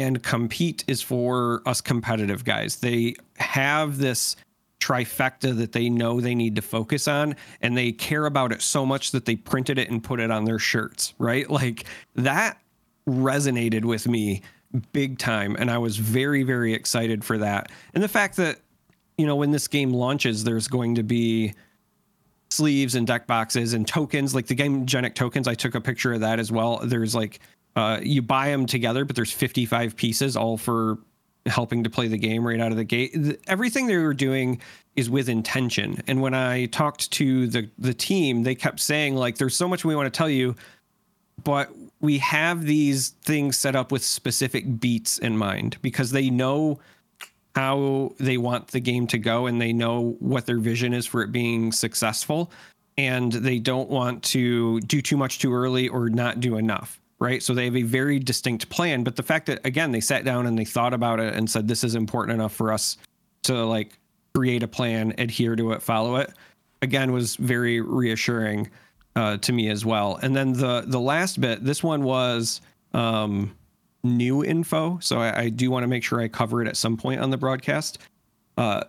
[0.00, 2.76] and compete is for us competitive guys.
[2.76, 4.36] They have this
[4.80, 8.84] trifecta that they know they need to focus on and they care about it so
[8.84, 11.48] much that they printed it and put it on their shirts, right?
[11.48, 11.84] Like
[12.16, 12.58] that
[13.08, 14.42] resonated with me
[14.92, 17.70] big time and I was very very excited for that.
[17.94, 18.58] And the fact that
[19.18, 21.54] you know when this game launches there's going to be
[22.50, 26.20] sleeves and deck boxes and tokens like the Gamegenic tokens i took a picture of
[26.20, 27.40] that as well there's like
[27.76, 30.98] uh, you buy them together, but there's 55 pieces all for
[31.46, 33.16] helping to play the game right out of the gate.
[33.46, 34.60] Everything they were doing
[34.94, 36.00] is with intention.
[36.06, 39.84] And when I talked to the the team, they kept saying like, "There's so much
[39.84, 40.54] we want to tell you,
[41.42, 41.70] but
[42.00, 46.78] we have these things set up with specific beats in mind because they know."
[47.54, 51.20] how they want the game to go and they know what their vision is for
[51.20, 52.50] it being successful
[52.96, 57.40] and they don't want to do too much too early or not do enough right?
[57.40, 59.04] So they have a very distinct plan.
[59.04, 61.68] But the fact that again they sat down and they thought about it and said
[61.68, 62.98] this is important enough for us
[63.44, 63.96] to like
[64.34, 66.32] create a plan, adhere to it, follow it,
[66.82, 68.68] again was very reassuring
[69.14, 70.18] uh, to me as well.
[70.20, 72.60] And then the the last bit, this one was
[72.92, 73.54] um,
[74.02, 76.96] new info, so I, I do want to make sure I cover it at some
[76.96, 77.98] point on the broadcast.
[78.56, 78.82] Uh,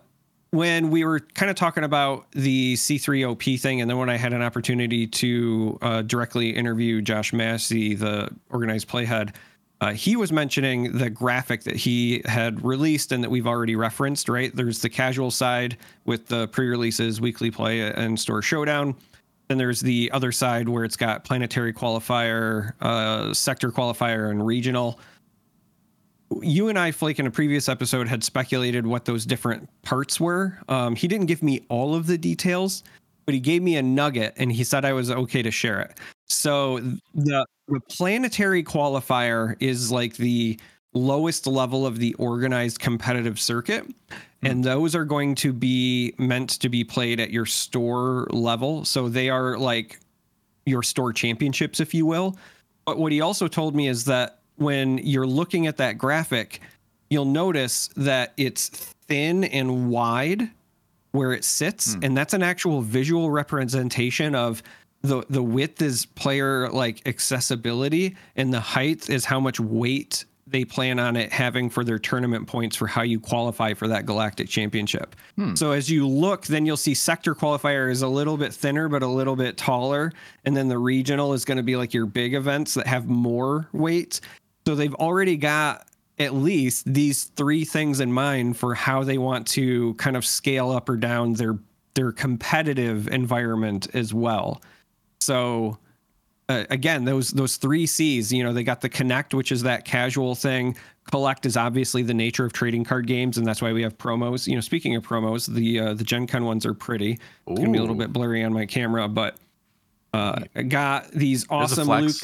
[0.54, 4.34] when we were kind of talking about the C3OP thing, and then when I had
[4.34, 9.34] an opportunity to uh, directly interview Josh Massey, the organized playhead,
[9.82, 14.30] uh, he was mentioning the graphic that he had released and that we've already referenced,
[14.30, 14.56] right?
[14.56, 15.76] There's the casual side
[16.06, 18.96] with the pre releases, weekly play, and store showdown.
[19.48, 25.00] Then there's the other side where it's got planetary qualifier, uh, sector qualifier, and regional
[26.42, 30.60] you and I, Flake, in a previous episode had speculated what those different parts were.
[30.70, 32.84] Um, he didn't give me all of the details,
[33.26, 36.00] but he gave me a nugget and he said I was okay to share it.
[36.28, 36.80] So
[37.14, 40.60] the, the planetary qualifier is like the
[40.94, 43.88] lowest level of the organized competitive circuit.
[43.88, 44.48] Mm-hmm.
[44.48, 48.86] And those are going to be meant to be played at your store level.
[48.86, 50.00] So they are like
[50.66, 52.38] your store championships, if you will.
[52.86, 56.62] But what he also told me is that when you're looking at that graphic,
[57.10, 60.50] you'll notice that it's thin and wide
[61.12, 62.04] where it sits, mm.
[62.04, 64.64] and that's an actual visual representation of
[65.02, 70.64] the the width is player like accessibility, and the height is how much weight they
[70.66, 74.48] plan on it having for their tournament points for how you qualify for that galactic
[74.48, 75.16] championship.
[75.36, 75.56] Hmm.
[75.56, 79.02] So as you look, then you'll see sector qualifier is a little bit thinner but
[79.02, 80.12] a little bit taller,
[80.46, 83.68] and then the regional is going to be like your big events that have more
[83.74, 84.22] weight,
[84.66, 85.88] So they've already got
[86.20, 90.72] at least these three things in mind for how they want to kind of scale
[90.72, 91.58] up or down their
[91.96, 94.62] their competitive environment as well.
[95.22, 95.78] So
[96.50, 98.32] uh, again, those those three C's.
[98.32, 100.76] You know, they got the connect, which is that casual thing.
[101.10, 104.48] Collect is obviously the nature of trading card games, and that's why we have promos.
[104.48, 107.20] You know, speaking of promos, the uh, the Gen Con ones are pretty.
[107.48, 109.38] It's gonna be a little bit blurry on my camera, but
[110.14, 112.16] uh, got these awesome Luke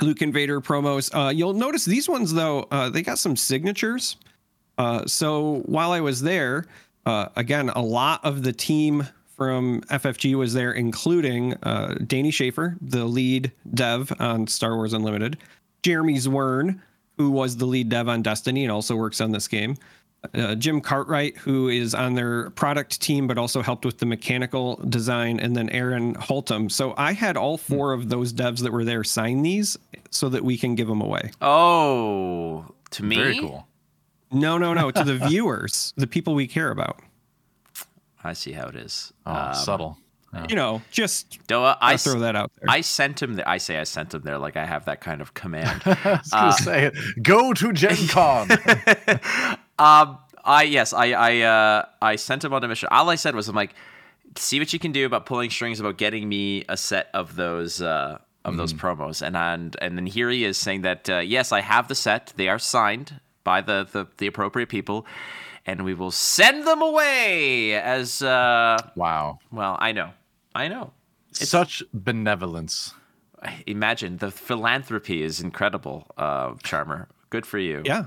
[0.00, 1.10] Luke and Vader promos.
[1.14, 4.16] Uh, you'll notice these ones though, uh, they got some signatures.
[4.76, 6.66] Uh, so while I was there,
[7.06, 9.06] uh, again, a lot of the team
[9.36, 15.38] from FFG was there, including uh, Danny Schaefer, the lead dev on Star Wars Unlimited,
[15.82, 16.80] Jeremy Zwirn,
[17.16, 19.76] who was the lead dev on Destiny and also works on this game,
[20.34, 24.76] uh, Jim Cartwright, who is on their product team but also helped with the mechanical
[24.88, 26.70] design, and then Aaron Holtum.
[26.70, 29.76] So I had all four of those devs that were there sign these
[30.10, 31.30] so that we can give them away.
[31.40, 33.16] Oh, to me?
[33.16, 33.66] Very cool.
[34.30, 37.00] No, no, no, to the viewers, the people we care about.
[38.22, 39.12] I see how it is.
[39.26, 39.98] Oh, um, subtle.
[40.32, 40.46] Yeah.
[40.48, 42.68] You know, just DoA, I throw that out there.
[42.68, 43.34] I sent him.
[43.36, 45.82] The, I say I sent him there like I have that kind of command.
[45.86, 46.94] I was gonna uh, say it.
[47.22, 48.48] Go to Gen Con.
[49.78, 52.88] Um, I yes, I I uh, I sent him on a mission.
[52.90, 53.74] All I said was, I'm like,
[54.36, 57.80] see what you can do about pulling strings about getting me a set of those
[57.80, 58.56] uh, of mm.
[58.58, 61.88] those promos, and and and then here he is saying that uh, yes, I have
[61.88, 62.32] the set.
[62.36, 65.06] They are signed by the the, the appropriate people
[65.66, 69.38] and we will send them away as uh wow.
[69.50, 70.10] well i know.
[70.54, 70.92] I know.
[71.30, 72.94] It's, such benevolence.
[73.66, 77.08] Imagine the philanthropy is incredible uh charmer.
[77.30, 77.82] Good for you.
[77.84, 78.06] Yeah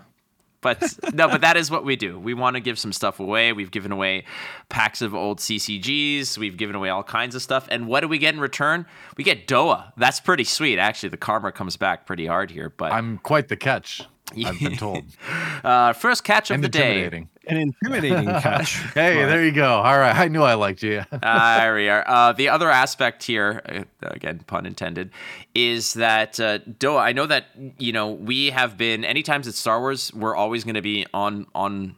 [0.76, 2.20] but no, but that is what we do.
[2.20, 3.54] We want to give some stuff away.
[3.54, 4.26] We've given away
[4.70, 6.38] packs of old CCGs.
[6.38, 7.68] We've given away all kinds of stuff.
[7.70, 8.86] And what do we get in return?
[9.16, 9.94] We get DoA.
[9.98, 10.80] That's pretty sweet.
[10.80, 12.74] Actually, the karma comes back pretty hard here.
[12.76, 14.02] But I'm quite the catch.
[14.46, 15.06] I've been told.
[15.64, 18.74] uh, first catch of and the day an intimidating catch.
[18.94, 19.76] hey, there you go.
[19.76, 21.04] All right, I knew I liked you.
[21.12, 22.04] uh, there we are.
[22.08, 25.12] Uh, the other aspect here, uh, again, pun intended,
[25.56, 27.00] is that uh, DoA.
[27.00, 27.48] I know that
[27.78, 29.04] you know we have been.
[29.06, 31.96] Anytime it's Star Wars, we're always going to be on on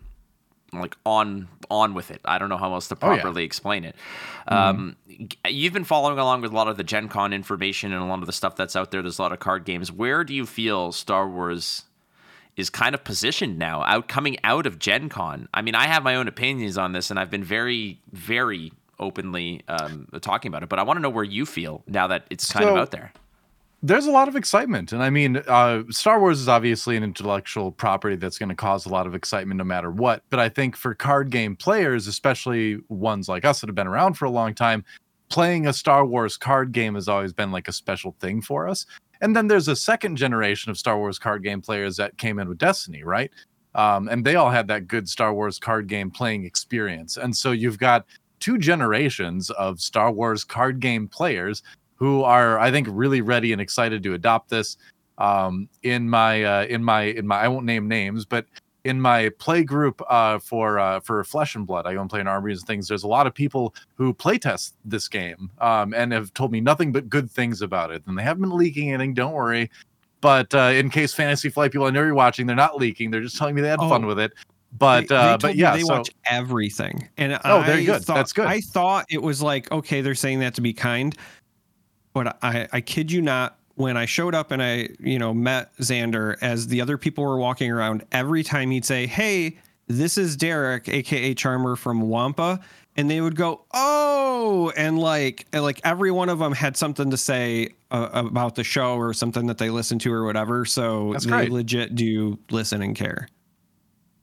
[0.73, 2.21] like on on with it.
[2.25, 3.45] I don't know how else to properly oh, yeah.
[3.45, 3.95] explain it.
[4.49, 4.79] Mm-hmm.
[4.79, 4.95] Um,
[5.47, 8.19] you've been following along with a lot of the Gen Con information and a lot
[8.19, 9.01] of the stuff that's out there.
[9.01, 9.91] There's a lot of card games.
[9.91, 11.83] Where do you feel Star Wars
[12.59, 15.47] is kind of positioned now out coming out of Gen Con.
[15.53, 19.61] I mean, I have my own opinions on this, and I've been very, very openly
[19.69, 20.67] um, talking about it.
[20.67, 22.91] But I want to know where you feel now that it's kind so, of out
[22.91, 23.13] there.
[23.81, 27.71] There's a lot of excitement, and I mean, uh, Star Wars is obviously an intellectual
[27.71, 30.21] property that's going to cause a lot of excitement no matter what.
[30.29, 34.15] But I think for card game players, especially ones like us that have been around
[34.15, 34.83] for a long time,
[35.29, 38.85] playing a Star Wars card game has always been like a special thing for us.
[39.21, 42.47] And then there's a second generation of Star Wars card game players that came in
[42.49, 43.31] with Destiny, right?
[43.75, 47.17] Um, and they all had that good Star Wars card game playing experience.
[47.17, 48.05] And so you've got
[48.39, 51.61] two generations of Star Wars card game players
[51.95, 54.77] who are, I think, really ready and excited to adopt this.
[55.17, 58.45] Um, in my, uh, in my, in my, I won't name names, but
[58.83, 62.19] in my play group uh, for uh, for Flesh and Blood, I go and play
[62.19, 62.87] in armies and things.
[62.87, 66.91] There's a lot of people who playtest this game um, and have told me nothing
[66.91, 68.03] but good things about it.
[68.07, 69.13] And they haven't been leaking anything.
[69.13, 69.69] Don't worry.
[70.21, 73.11] But uh, in case Fantasy Flight people I know you're watching, they're not leaking.
[73.11, 74.33] They're just telling me they had oh, fun with it.
[74.77, 77.09] But they, uh, but yeah, they so, watch everything.
[77.17, 78.03] And oh, very good.
[78.03, 78.45] Thought, That's good.
[78.45, 81.15] I thought it was like okay, they're saying that to be kind,
[82.13, 85.73] but I I kid you not when I showed up and I, you know, met
[85.77, 89.57] Xander as the other people were walking around, every time he'd say, Hey,
[89.87, 92.59] this is Darick, aka Charmer from Wampa.
[92.97, 97.09] And they would go, Oh, and like, and like every one of them had something
[97.09, 100.65] to say uh, about the show or something that they listened to or whatever.
[100.65, 101.49] So that's they great.
[101.49, 103.29] legit do listen and care.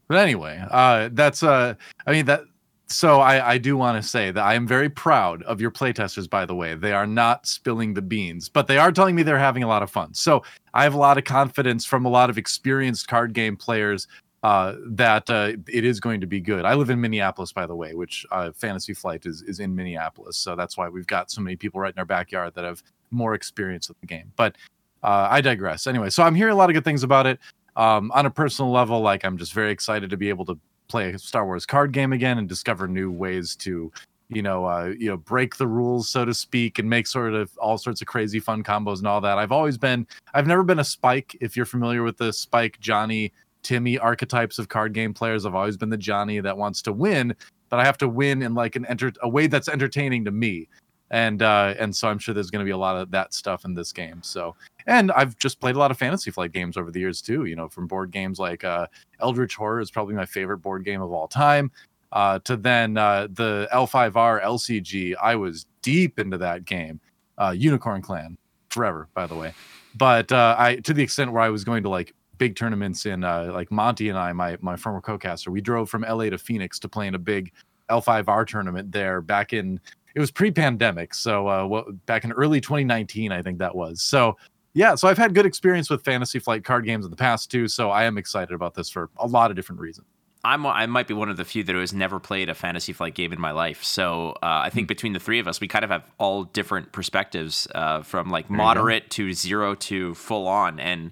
[0.06, 1.74] But anyway, uh, that's, uh,
[2.06, 2.42] I mean, that,
[2.88, 6.30] so I, I do want to say that I am very proud of your playtesters,
[6.30, 6.74] by the way.
[6.74, 9.82] They are not spilling the beans, but they are telling me they're having a lot
[9.82, 10.14] of fun.
[10.14, 10.42] So
[10.72, 14.06] I have a lot of confidence from a lot of experienced card game players
[14.44, 16.64] uh, that uh, it is going to be good.
[16.64, 20.36] I live in Minneapolis, by the way, which uh, Fantasy Flight is is in Minneapolis,
[20.36, 22.80] so that's why we've got so many people right in our backyard that have
[23.10, 24.32] more experience with the game.
[24.36, 24.54] But
[25.02, 25.88] uh, I digress.
[25.88, 27.40] Anyway, so I'm hearing a lot of good things about it.
[27.74, 30.58] Um, on a personal level, like I'm just very excited to be able to
[30.88, 33.92] play a Star Wars card game again and discover new ways to
[34.28, 37.56] you know uh, you know break the rules so to speak and make sort of
[37.58, 39.38] all sorts of crazy fun combos and all that.
[39.38, 43.32] I've always been i've never been a spike if you're familiar with the spike johnny
[43.62, 47.34] timmy archetypes of card game players i've always been the johnny that wants to win
[47.68, 50.68] but i have to win in like an enter a way that's entertaining to me.
[51.10, 53.64] And uh and so i'm sure there's going to be a lot of that stuff
[53.64, 54.22] in this game.
[54.22, 54.56] So
[54.86, 57.44] and I've just played a lot of Fantasy Flight games over the years too.
[57.44, 58.86] You know, from board games like uh,
[59.20, 61.70] Eldritch Horror is probably my favorite board game of all time.
[62.12, 67.00] Uh, to then uh, the L5R LCG, I was deep into that game.
[67.36, 68.38] Uh, Unicorn Clan,
[68.70, 69.52] forever, by the way.
[69.96, 73.24] But uh, I, to the extent where I was going to like big tournaments in,
[73.24, 76.78] uh, like Monty and I, my my former co-caster, we drove from LA to Phoenix
[76.80, 77.52] to play in a big
[77.90, 79.80] L5R tournament there back in
[80.14, 84.00] it was pre-pandemic, so uh, back in early 2019, I think that was.
[84.00, 84.38] So
[84.76, 87.66] yeah, so I've had good experience with Fantasy Flight card games in the past too,
[87.66, 90.06] so I am excited about this for a lot of different reasons.
[90.44, 93.14] I'm I might be one of the few that has never played a Fantasy Flight
[93.14, 93.82] game in my life.
[93.82, 94.88] So uh, I think mm.
[94.88, 98.50] between the three of us, we kind of have all different perspectives, uh, from like
[98.50, 101.10] moderate to zero to full on, and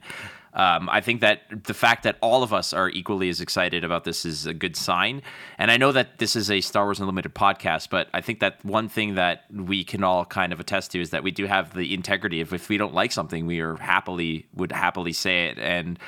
[0.54, 4.04] um, I think that the fact that all of us are equally as excited about
[4.04, 5.22] this is a good sign.
[5.58, 8.64] And I know that this is a Star Wars Unlimited podcast, but I think that
[8.64, 11.74] one thing that we can all kind of attest to is that we do have
[11.74, 15.58] the integrity of if we don't like something, we are happily would happily say it.
[15.58, 15.98] And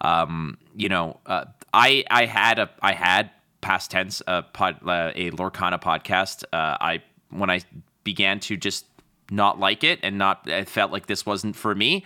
[0.00, 3.30] um, you know, uh, I I had a I had
[3.60, 6.44] past tense a pod, uh, a Lorcana podcast.
[6.52, 7.62] Uh, I when I
[8.04, 8.86] began to just
[9.32, 12.04] not like it and not I felt like this wasn't for me.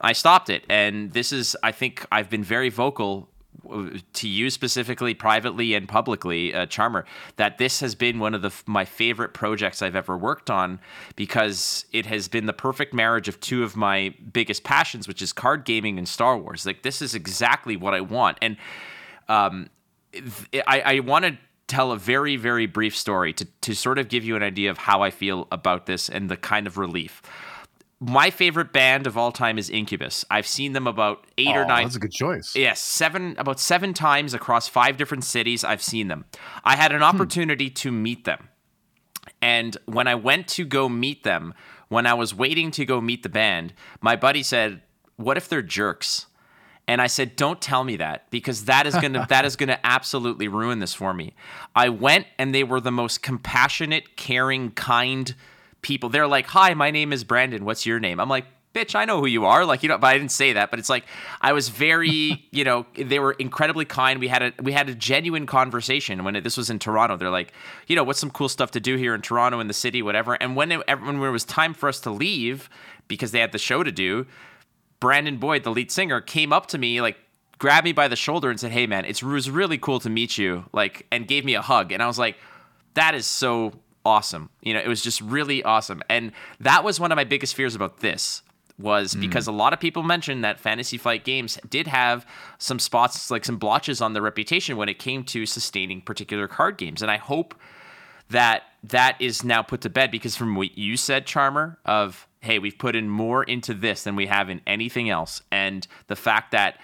[0.00, 0.64] I stopped it.
[0.68, 3.28] And this is, I think, I've been very vocal
[3.70, 7.06] uh, to you specifically, privately and publicly, uh, Charmer,
[7.36, 10.80] that this has been one of the my favorite projects I've ever worked on
[11.16, 15.32] because it has been the perfect marriage of two of my biggest passions, which is
[15.32, 16.66] card gaming and Star Wars.
[16.66, 18.56] Like this is exactly what I want, and
[19.28, 19.70] um,
[20.66, 24.24] I, I want to tell a very very brief story to to sort of give
[24.24, 27.22] you an idea of how I feel about this and the kind of relief
[28.00, 30.24] my favorite band of all time is Incubus.
[30.30, 31.84] I've seen them about eight oh, or nine.
[31.84, 32.54] That's a good choice.
[32.54, 35.64] Yes, seven about seven times across five different cities.
[35.64, 36.24] I've seen them.
[36.64, 37.04] I had an hmm.
[37.04, 37.74] opportunity hmm.
[37.74, 38.48] to meet them,
[39.40, 41.54] and when I went to go meet them,
[41.88, 44.82] when I was waiting to go meet the band, my buddy said,
[45.16, 46.26] "What if they're jerks?"
[46.86, 50.48] And I said, "Don't tell me that because that is gonna that is gonna absolutely
[50.48, 51.34] ruin this for me."
[51.74, 55.34] I went, and they were the most compassionate, caring, kind
[55.84, 56.08] people.
[56.08, 57.64] They're like, "Hi, my name is Brandon.
[57.64, 59.64] What's your name?" I'm like, bitch, I know who you are.
[59.64, 60.70] Like, you know, but I didn't say that.
[60.70, 61.04] But it's like
[61.40, 64.20] I was very, you know, they were incredibly kind.
[64.20, 67.16] We had a we had a genuine conversation when it, this was in Toronto.
[67.16, 67.52] They're like,
[67.86, 70.34] you know, what's some cool stuff to do here in Toronto in the city, whatever.
[70.34, 72.68] And when it, when it was time for us to leave
[73.08, 74.26] because they had the show to do,
[75.00, 77.16] Brandon Boyd, the lead singer, came up to me like
[77.58, 80.36] grabbed me by the shoulder and said, "Hey, man, it was really cool to meet
[80.36, 81.92] you." Like, and gave me a hug.
[81.92, 82.36] And I was like,
[82.94, 83.72] "That is so
[84.04, 84.50] awesome.
[84.60, 86.02] You know, it was just really awesome.
[86.08, 88.42] And that was one of my biggest fears about this
[88.78, 89.20] was mm.
[89.20, 92.26] because a lot of people mentioned that Fantasy Flight games did have
[92.58, 96.76] some spots like some blotches on their reputation when it came to sustaining particular card
[96.76, 97.02] games.
[97.02, 97.54] And I hope
[98.30, 102.58] that that is now put to bed because from what you said Charmer of hey,
[102.58, 106.50] we've put in more into this than we have in anything else and the fact
[106.50, 106.78] that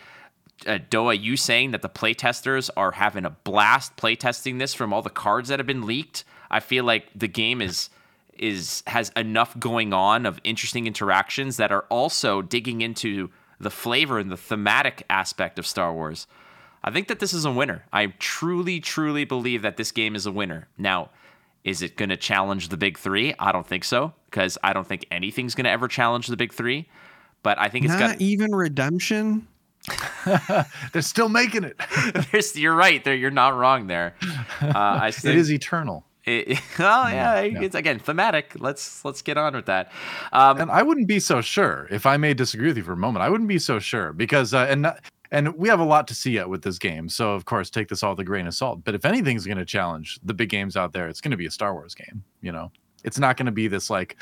[0.66, 5.02] uh, DoA, you saying that the playtesters are having a blast playtesting this from all
[5.02, 7.90] the cards that have been leaked I feel like the game is
[8.39, 14.18] is has enough going on of interesting interactions that are also digging into the flavor
[14.18, 16.27] and the thematic aspect of Star Wars.
[16.82, 17.85] I think that this is a winner.
[17.93, 20.68] I truly, truly believe that this game is a winner.
[20.78, 21.10] Now,
[21.62, 23.35] is it going to challenge the big three?
[23.39, 26.55] I don't think so because I don't think anything's going to ever challenge the big
[26.55, 26.89] three.
[27.43, 29.47] But I think it's not got even redemption.
[30.93, 32.56] They're still making it.
[32.56, 33.02] you're right.
[33.02, 34.14] There, you're not wrong there.
[34.62, 36.05] Uh, I think, it is eternal.
[36.26, 38.52] It, well, yeah, yeah, it's again thematic.
[38.59, 39.90] Let's let's get on with that.
[40.34, 42.97] Um, and I wouldn't be so sure if I may disagree with you for a
[42.97, 43.22] moment.
[43.22, 44.92] I wouldn't be so sure because uh, and
[45.30, 47.09] and we have a lot to see yet with this game.
[47.09, 48.84] So of course, take this all with a grain of salt.
[48.84, 51.47] But if anything's going to challenge the big games out there, it's going to be
[51.47, 52.22] a Star Wars game.
[52.42, 52.70] You know,
[53.02, 54.18] it's not going to be this like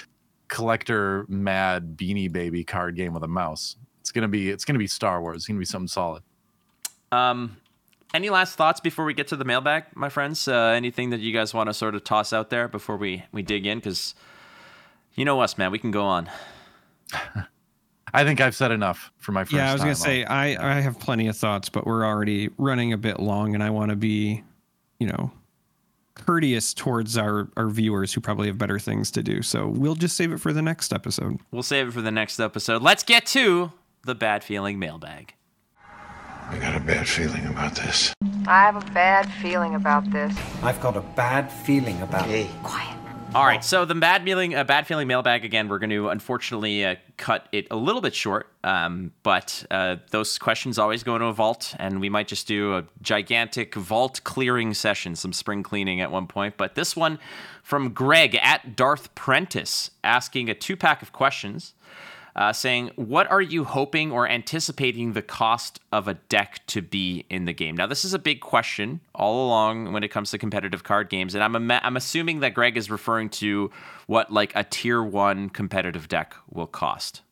[0.48, 3.76] collector mad beanie baby card game with a mouse.
[4.00, 5.36] It's gonna be it's gonna be Star Wars.
[5.36, 6.22] It's gonna be something solid.
[7.12, 7.58] Um,
[8.14, 10.48] any last thoughts before we get to the mailbag, my friends?
[10.48, 13.43] Uh, anything that you guys want to sort of toss out there before we we
[13.43, 13.78] dig in?
[13.78, 14.14] Because
[15.14, 15.70] you know us, man.
[15.70, 16.30] We can go on.
[18.14, 19.55] I think I've said enough for my first.
[19.55, 22.93] Yeah, I was gonna say I I have plenty of thoughts, but we're already running
[22.93, 24.43] a bit long, and I want to be,
[24.98, 25.30] you know,
[26.14, 29.43] courteous towards our our viewers who probably have better things to do.
[29.43, 31.39] So we'll just save it for the next episode.
[31.51, 32.82] We'll save it for the next episode.
[32.82, 33.72] Let's get to
[34.05, 35.35] the bad feeling mailbag.
[36.50, 38.14] I got a bad feeling about this.
[38.46, 40.34] I have a bad feeling about this.
[40.62, 42.48] I've got a bad feeling about hey.
[42.62, 42.96] Quiet.
[43.34, 45.68] All right, so the bad feeling, uh, bad feeling mailbag again.
[45.68, 50.38] We're going to unfortunately uh, cut it a little bit short, um, but uh, those
[50.38, 54.72] questions always go into a vault, and we might just do a gigantic vault clearing
[54.72, 56.56] session, some spring cleaning at one point.
[56.56, 57.18] But this one
[57.62, 61.74] from Greg at Darth Prentice asking a two pack of questions
[62.39, 67.27] uh, saying, What are you hoping or anticipating the cost of a deck to be
[67.28, 67.77] in the game?
[67.77, 71.35] Now, this is a big question all along when it comes to competitive card games.
[71.35, 73.73] And I'm, I'm assuming that Greg is referring to
[74.06, 77.23] what like a tier one competitive deck will cost.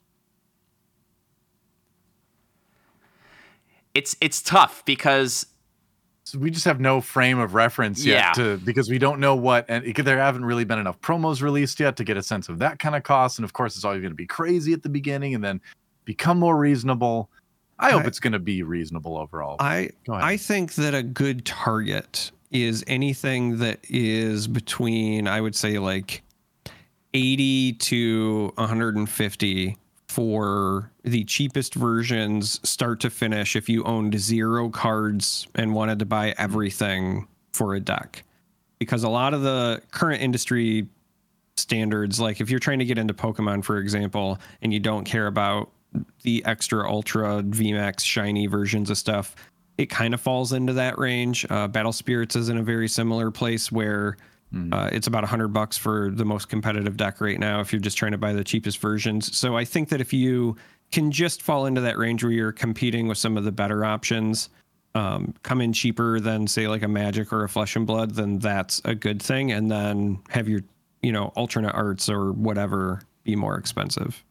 [3.95, 5.47] It's it's tough because
[6.27, 8.33] so we just have no frame of reference yet Yeah.
[8.33, 11.79] to because we don't know what and it, there haven't really been enough promos released
[11.79, 14.01] yet to get a sense of that kind of cost and of course it's always
[14.01, 15.61] going to be crazy at the beginning and then
[16.05, 17.31] become more reasonable.
[17.79, 19.57] I hope I- it's going to be reasonable overall.
[19.61, 25.79] I I think that a good target is anything that is between I would say
[25.79, 26.23] like
[27.15, 29.77] 80 to 150
[30.17, 36.07] for the cheapest versions start to finish if you owned zero cards and wanted to
[36.07, 38.25] buy everything for a deck.
[38.79, 40.89] Because a lot of the current industry
[41.59, 45.27] standards like if you're trying to get into pokemon for example and you don't care
[45.27, 45.71] about
[46.23, 49.35] the extra ultra vmax shiny versions of stuff
[49.79, 51.45] it kind of falls into that range.
[51.51, 54.17] Uh, battle spirits is in a very similar place where
[54.73, 57.97] uh, it's about 100 bucks for the most competitive deck right now if you're just
[57.97, 59.37] trying to buy the cheapest versions.
[59.37, 60.57] So i think that if you
[60.93, 64.49] can just fall into that range where you're competing with some of the better options
[64.97, 68.39] um, come in cheaper than say like a magic or a flesh and blood then
[68.39, 69.53] that's a good thing.
[69.53, 70.63] And then have your
[71.03, 74.25] you know alternate arts or whatever be more expensive.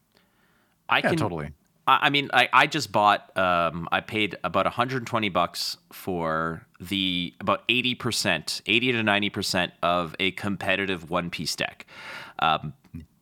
[0.90, 1.52] I yeah can totally
[1.88, 3.36] I mean, I, I just bought.
[3.38, 9.74] Um, I paid about 120 bucks for the about 80 percent, 80 to 90 percent
[9.84, 11.86] of a competitive one piece deck,
[12.40, 12.74] um,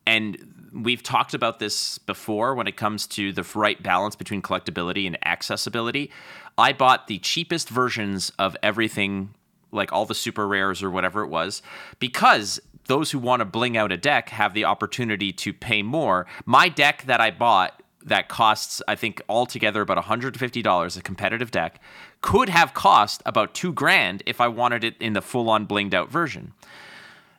[0.06, 5.06] and we've talked about this before when it comes to the right balance between collectability
[5.06, 6.10] and accessibility.
[6.58, 9.34] I bought the cheapest versions of everything,
[9.72, 11.62] like all the super rares or whatever it was,
[11.98, 16.26] because those who want to bling out a deck have the opportunity to pay more.
[16.44, 21.80] My deck that I bought that costs, I think, altogether about $150, a competitive deck,
[22.20, 25.94] could have cost about two grand if I wanted it in the full on blinged
[25.94, 26.52] out version.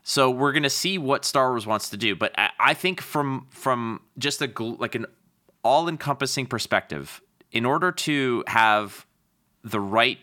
[0.03, 3.47] So we're gonna see what Star Wars wants to do, but I, I think from
[3.49, 5.07] from just a like an
[5.63, 7.21] all encompassing perspective,
[7.51, 9.07] in order to have
[9.63, 10.19] the right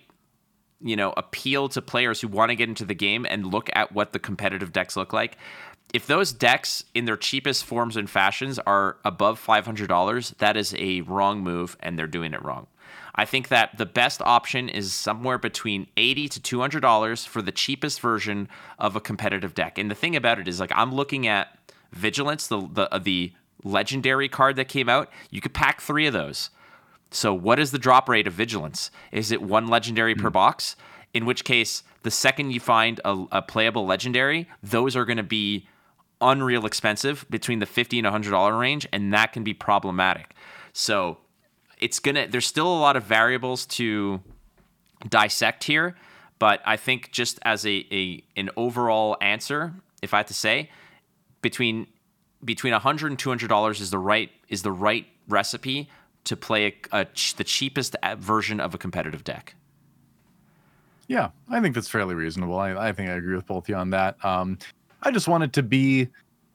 [0.81, 3.93] you know appeal to players who want to get into the game and look at
[3.93, 5.37] what the competitive decks look like
[5.93, 11.03] if those decks in their cheapest forms and fashions are above $500 that is a
[11.03, 12.67] wrong move and they're doing it wrong.
[13.15, 18.01] I think that the best option is somewhere between 80 to $200 for the cheapest
[18.01, 18.49] version
[18.79, 19.77] of a competitive deck.
[19.77, 21.59] And the thing about it is like i'm looking at
[21.93, 23.33] vigilance the the, uh, the
[23.65, 25.11] legendary card that came out.
[25.31, 26.51] You could pack three of those.
[27.11, 28.91] So, what is the drop rate of vigilance?
[29.11, 30.77] Is it one legendary per box?
[31.13, 35.23] In which case, the second you find a, a playable legendary, those are going to
[35.23, 35.69] be
[36.23, 40.35] unreal expensive between the fifty and hundred dollar range, and that can be problematic.
[40.73, 41.19] So,
[41.79, 42.29] it's gonna.
[42.29, 44.21] There's still a lot of variables to
[45.09, 45.97] dissect here,
[46.39, 50.71] but I think just as a, a an overall answer, if I had to say,
[51.43, 51.87] between
[52.45, 55.89] between 100 and 200 dollars is the right is the right recipe
[56.25, 59.55] to play a, a ch- the cheapest version of a competitive deck.
[61.09, 62.59] Yeah, I think that's fairly reasonable.
[62.59, 64.25] I, I think I agree with both you on that.
[64.25, 64.59] Um,
[65.03, 66.09] I just want it to be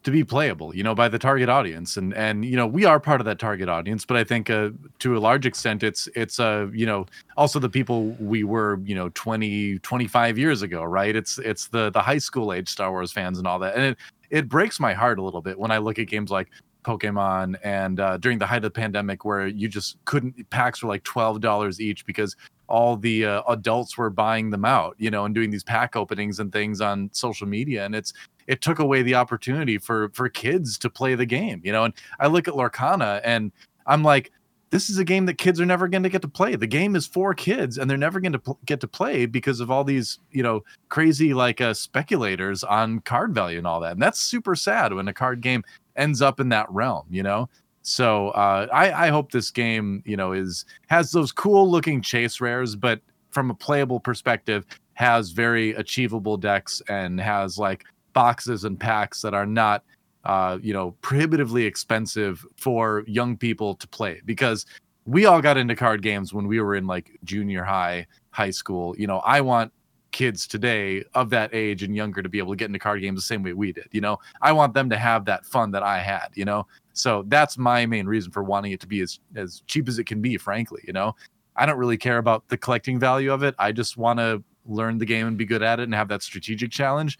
[0.04, 3.00] to be playable, you know, by the target audience, and and you know we are
[3.00, 4.06] part of that target audience.
[4.06, 4.70] But I think uh,
[5.00, 7.06] to a large extent, it's it's uh you know
[7.36, 11.16] also the people we were you know 20 25 years ago, right?
[11.16, 13.98] It's it's the the high school age Star Wars fans and all that, and it
[14.30, 16.50] it breaks my heart a little bit when I look at games like
[16.84, 20.88] Pokemon and uh, during the height of the pandemic where you just couldn't packs were
[20.88, 22.36] like twelve dollars each because
[22.68, 26.40] all the uh, adults were buying them out, you know, and doing these pack openings
[26.40, 28.14] and things on social media, and it's
[28.48, 31.86] it took away the opportunity for for kids to play the game, you know.
[31.86, 33.52] And I look at Lorcana and
[33.86, 34.32] I'm like,
[34.70, 36.56] this is a game that kids are never going to get to play.
[36.56, 39.60] The game is for kids, and they're never going to pl- get to play because
[39.60, 43.94] of all these, you know, crazy like uh, speculators on card value and all that.
[43.94, 45.64] And that's super sad when a card game
[45.96, 47.50] ends up in that realm, you know.
[47.88, 52.42] So uh, I, I hope this game, you know, is has those cool looking chase
[52.42, 53.00] rares, but
[53.30, 54.66] from a playable perspective,
[54.96, 59.84] has very achievable decks and has like boxes and packs that are not
[60.26, 64.66] uh, you know, prohibitively expensive for young people to play because
[65.06, 68.94] we all got into card games when we were in like junior high, high school.
[68.98, 69.72] You know, I want
[70.12, 73.18] kids today of that age and younger to be able to get into card games
[73.18, 73.88] the same way we did.
[73.94, 76.68] You know, I want them to have that fun that I had, you know.
[76.98, 80.06] So that's my main reason for wanting it to be as as cheap as it
[80.06, 81.16] can be, frankly, you know.
[81.56, 83.56] I don't really care about the collecting value of it.
[83.60, 86.22] I just want to learn the game and be good at it and have that
[86.22, 87.18] strategic challenge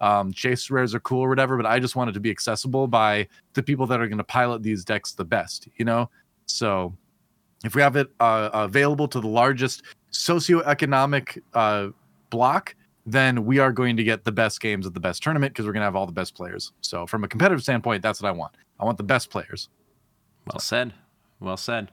[0.00, 2.86] Um, chase rares are cool or whatever, but I just want it to be accessible
[2.86, 6.08] by the people that are going to pilot these decks the best, you know?
[6.46, 6.96] So
[7.64, 11.88] if we have it uh, available to the largest socioeconomic uh,
[12.30, 12.74] block,
[13.10, 15.72] then we are going to get the best games at the best tournament because we're
[15.72, 16.72] going to have all the best players.
[16.80, 18.54] So from a competitive standpoint, that's what I want.
[18.78, 19.68] I want the best players.
[20.46, 20.94] Well said.
[21.38, 21.90] Well said.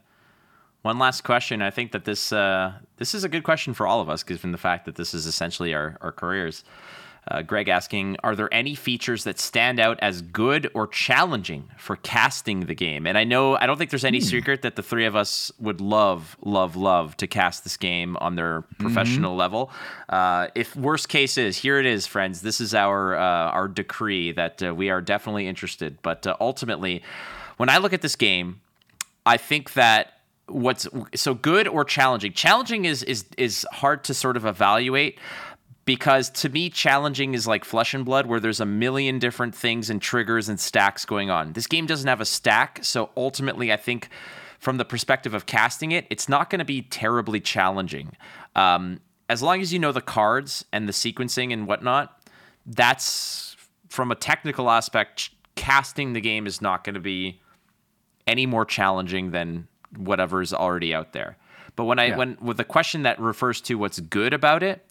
[0.82, 1.62] One last question.
[1.62, 4.52] I think that this uh, this is a good question for all of us, given
[4.52, 6.64] the fact that this is essentially our, our careers.
[7.30, 11.96] Uh, Greg asking, are there any features that stand out as good or challenging for
[11.98, 13.06] casting the game?
[13.06, 14.26] And I know I don't think there's any hmm.
[14.26, 18.36] secret that the three of us would love, love, love to cast this game on
[18.36, 18.84] their mm-hmm.
[18.84, 19.40] professional mm-hmm.
[19.40, 19.72] level.
[20.10, 22.42] Uh, if worst case is, here it is, friends.
[22.42, 25.98] This is our uh, our decree that uh, we are definitely interested.
[26.02, 27.04] But uh, ultimately,
[27.58, 28.62] when I look at this game,
[29.26, 30.14] I think that
[30.48, 32.34] what's so good or challenging.
[32.34, 35.20] Challenging is is is hard to sort of evaluate
[35.88, 39.90] because to me challenging is like flesh and blood where there's a million different things
[39.90, 41.54] and triggers and stacks going on.
[41.54, 44.10] This game doesn't have a stack so ultimately i think
[44.60, 48.12] from the perspective of casting it it's not going to be terribly challenging.
[48.56, 49.00] Um,
[49.30, 52.22] as long as you know the cards and the sequencing and whatnot
[52.66, 53.56] that's
[53.88, 57.40] from a technical aspect casting the game is not going to be
[58.28, 61.38] any more challenging than whatever is already out there.
[61.78, 62.18] But when i yeah.
[62.18, 64.86] when with the question that refers to what's good about it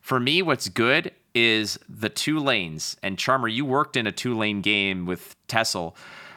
[0.00, 2.96] for me, what's good is the two lanes.
[3.02, 5.94] And Charmer, you worked in a two lane game with TESL.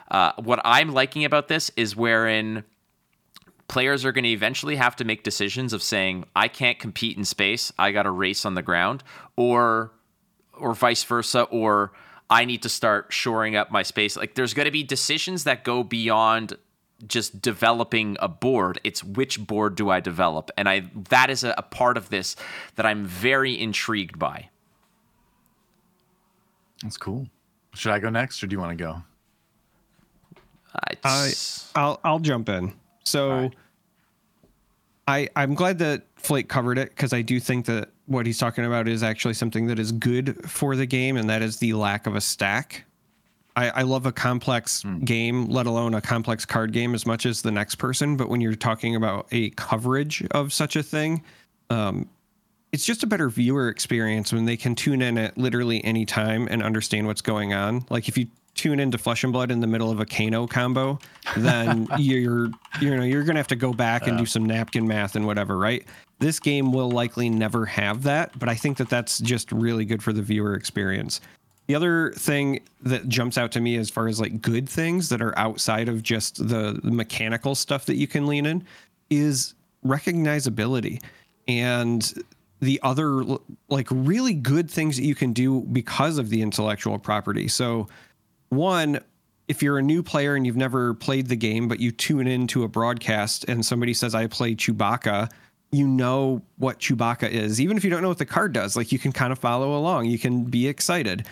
[0.10, 2.64] Uh, what I'm liking about this is wherein
[3.68, 7.24] players are going to eventually have to make decisions of saying, I can't compete in
[7.24, 9.04] space, I got to race on the ground,
[9.36, 9.92] or
[10.54, 11.94] or vice versa, or
[12.30, 14.16] I need to start shoring up my space.
[14.16, 16.58] Like there's going to be decisions that go beyond
[17.08, 21.54] just developing a board it's which board do i develop and i that is a,
[21.58, 22.36] a part of this
[22.76, 24.50] that i'm very intrigued by
[26.84, 27.28] that's cool
[27.74, 29.02] should i go next or do you want to go
[31.04, 31.32] I,
[31.76, 32.74] I'll I'll jump in.
[33.04, 33.56] So right.
[35.08, 38.66] I I'm glad that Flake covered it because I do think that what he's talking
[38.66, 42.08] about is actually something that is good for the game, and that is the lack
[42.08, 42.86] of a stack.
[43.56, 45.04] I, I love a complex mm.
[45.04, 48.16] game, let alone a complex card game, as much as the next person.
[48.16, 51.24] But when you're talking about a coverage of such a thing,
[51.70, 52.10] um,
[52.72, 56.48] it's just a better viewer experience when they can tune in at literally any time
[56.50, 57.86] and understand what's going on.
[57.90, 61.00] Like if you tune into Flesh and Blood in the middle of a Kano combo,
[61.36, 62.50] then you're
[62.80, 65.58] you know you're gonna have to go back and do some napkin math and whatever,
[65.58, 65.86] right?
[66.20, 70.04] This game will likely never have that, but I think that that's just really good
[70.04, 71.20] for the viewer experience.
[71.68, 75.22] The other thing that jumps out to me as far as like good things that
[75.22, 78.66] are outside of just the, mechanical stuff that you can lean in
[79.10, 79.54] is
[79.86, 81.02] recognizability
[81.48, 82.14] and
[82.60, 83.24] the other
[83.70, 87.48] like really good things that you can do because of the intellectual property.
[87.48, 87.88] So
[88.50, 89.00] one
[89.48, 92.64] if you're a new player and you've never played the game but you tune into
[92.64, 95.30] a broadcast and somebody says I play Chewbacca,
[95.72, 97.60] you know what Chewbacca is.
[97.60, 99.78] Even if you don't know what the card does, like you can kind of follow
[99.78, 101.26] along, you can be excited.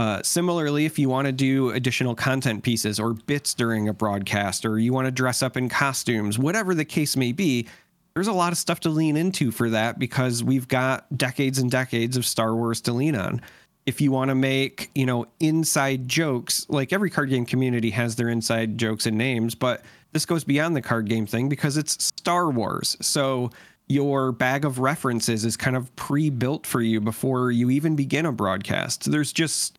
[0.00, 4.64] Uh, similarly, if you want to do additional content pieces or bits during a broadcast,
[4.64, 7.68] or you want to dress up in costumes, whatever the case may be,
[8.14, 11.70] there's a lot of stuff to lean into for that because we've got decades and
[11.70, 13.42] decades of Star Wars to lean on.
[13.84, 18.16] If you want to make, you know, inside jokes, like every card game community has
[18.16, 19.82] their inside jokes and names, but
[20.12, 22.96] this goes beyond the card game thing because it's Star Wars.
[23.02, 23.50] So
[23.86, 28.32] your bag of references is kind of pre-built for you before you even begin a
[28.32, 29.10] broadcast.
[29.10, 29.76] There's just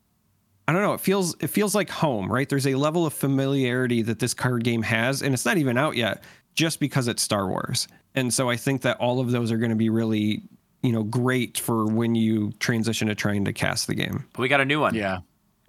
[0.71, 0.93] I don't know.
[0.93, 2.47] It feels it feels like home, right?
[2.47, 5.97] There's a level of familiarity that this card game has, and it's not even out
[5.97, 6.23] yet,
[6.55, 7.89] just because it's Star Wars.
[8.15, 10.43] And so I think that all of those are going to be really,
[10.81, 14.29] you know, great for when you transition to trying to cast the game.
[14.37, 14.95] We got a new one.
[14.95, 15.19] Yeah.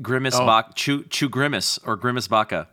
[0.00, 0.46] Grimace oh.
[0.46, 2.68] Bak, Chew, Chew Grimace or Grimace Baka.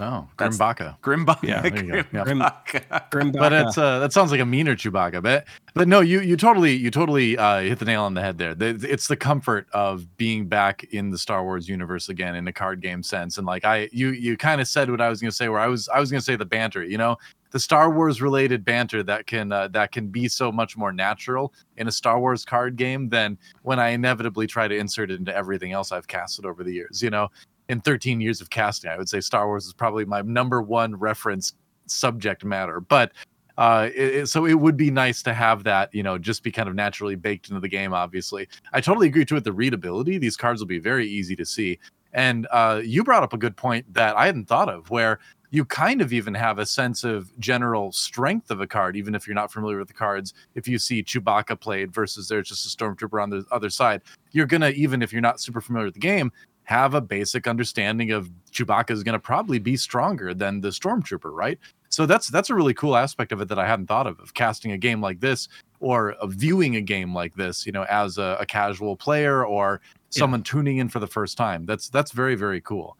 [0.00, 0.98] Oh, Grimbaka.
[1.00, 1.42] Grimbaka.
[1.42, 3.10] Yeah, there Grimbaka.
[3.10, 3.38] Grimbaka.
[3.38, 5.22] But it's uh, that sounds like a meaner Chewbacca.
[5.22, 8.38] But but no, you you totally you totally uh, hit the nail on the head
[8.38, 8.54] there.
[8.58, 12.80] It's the comfort of being back in the Star Wars universe again in a card
[12.80, 13.38] game sense.
[13.38, 15.48] And like I you you kind of said what I was going to say.
[15.48, 16.84] Where I was I was going to say the banter.
[16.84, 17.16] You know,
[17.52, 21.52] the Star Wars related banter that can uh, that can be so much more natural
[21.76, 25.34] in a Star Wars card game than when I inevitably try to insert it into
[25.36, 27.02] everything else I've casted over the years.
[27.02, 27.28] You know,
[27.72, 30.94] in 13 years of casting, I would say Star Wars is probably my number one
[30.94, 31.54] reference
[31.86, 32.80] subject matter.
[32.80, 33.12] But
[33.56, 36.68] uh, it, so it would be nice to have that, you know, just be kind
[36.68, 37.94] of naturally baked into the game.
[37.94, 40.18] Obviously, I totally agree too with the readability.
[40.18, 41.78] These cards will be very easy to see.
[42.12, 45.18] And uh, you brought up a good point that I hadn't thought of, where
[45.50, 49.26] you kind of even have a sense of general strength of a card, even if
[49.26, 50.32] you're not familiar with the cards.
[50.54, 54.46] If you see Chewbacca played versus there's just a stormtrooper on the other side, you're
[54.46, 56.32] gonna even if you're not super familiar with the game,
[56.64, 61.32] have a basic understanding of Chewbacca is going to probably be stronger than the stormtrooper,
[61.32, 61.58] right?
[61.88, 64.32] So that's that's a really cool aspect of it that I hadn't thought of of
[64.32, 65.48] casting a game like this
[65.80, 69.80] or of viewing a game like this, you know, as a, a casual player or
[70.08, 70.44] someone yeah.
[70.44, 71.66] tuning in for the first time.
[71.66, 72.96] That's that's very very cool.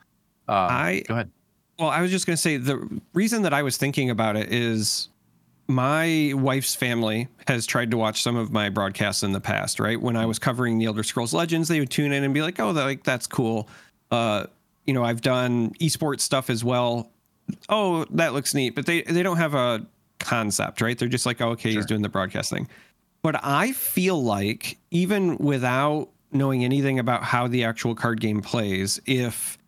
[0.48, 1.30] Um, I go ahead.
[1.78, 4.52] Well, I was just going to say the reason that I was thinking about it
[4.52, 5.08] is
[5.74, 10.00] my wife's family has tried to watch some of my broadcasts in the past, right?
[10.00, 12.60] When I was covering the Elder Scrolls Legends, they would tune in and be like,
[12.60, 13.68] "Oh, like that's cool."
[14.10, 14.46] Uh,
[14.86, 17.10] you know, I've done esports stuff as well.
[17.68, 19.86] Oh, that looks neat, but they they don't have a
[20.18, 20.98] concept, right?
[20.98, 21.80] They're just like, oh, "Okay, sure.
[21.80, 22.68] he's doing the broadcasting."
[23.22, 29.00] But I feel like even without knowing anything about how the actual card game plays,
[29.06, 29.58] if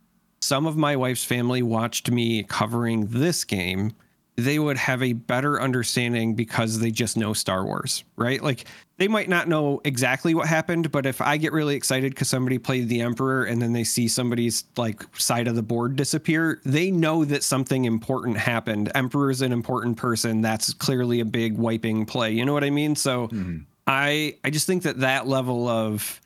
[0.41, 3.93] some of my wife's family watched me covering this game,
[4.37, 8.43] they would have a better understanding because they just know Star Wars, right?
[8.43, 8.65] Like
[8.97, 12.59] they might not know exactly what happened, but if I get really excited because somebody
[12.59, 16.91] played the Emperor and then they see somebody's like side of the board disappear, they
[16.91, 18.91] know that something important happened.
[18.95, 20.41] Emperor is an important person.
[20.41, 22.33] That's clearly a big wiping play.
[22.33, 22.97] You know what I mean?
[22.97, 23.59] So mm-hmm.
[23.87, 26.21] I I just think that that level of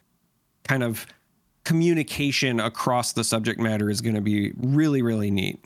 [0.64, 1.06] kind of
[1.64, 5.62] communication across the subject matter is going to be really really neat.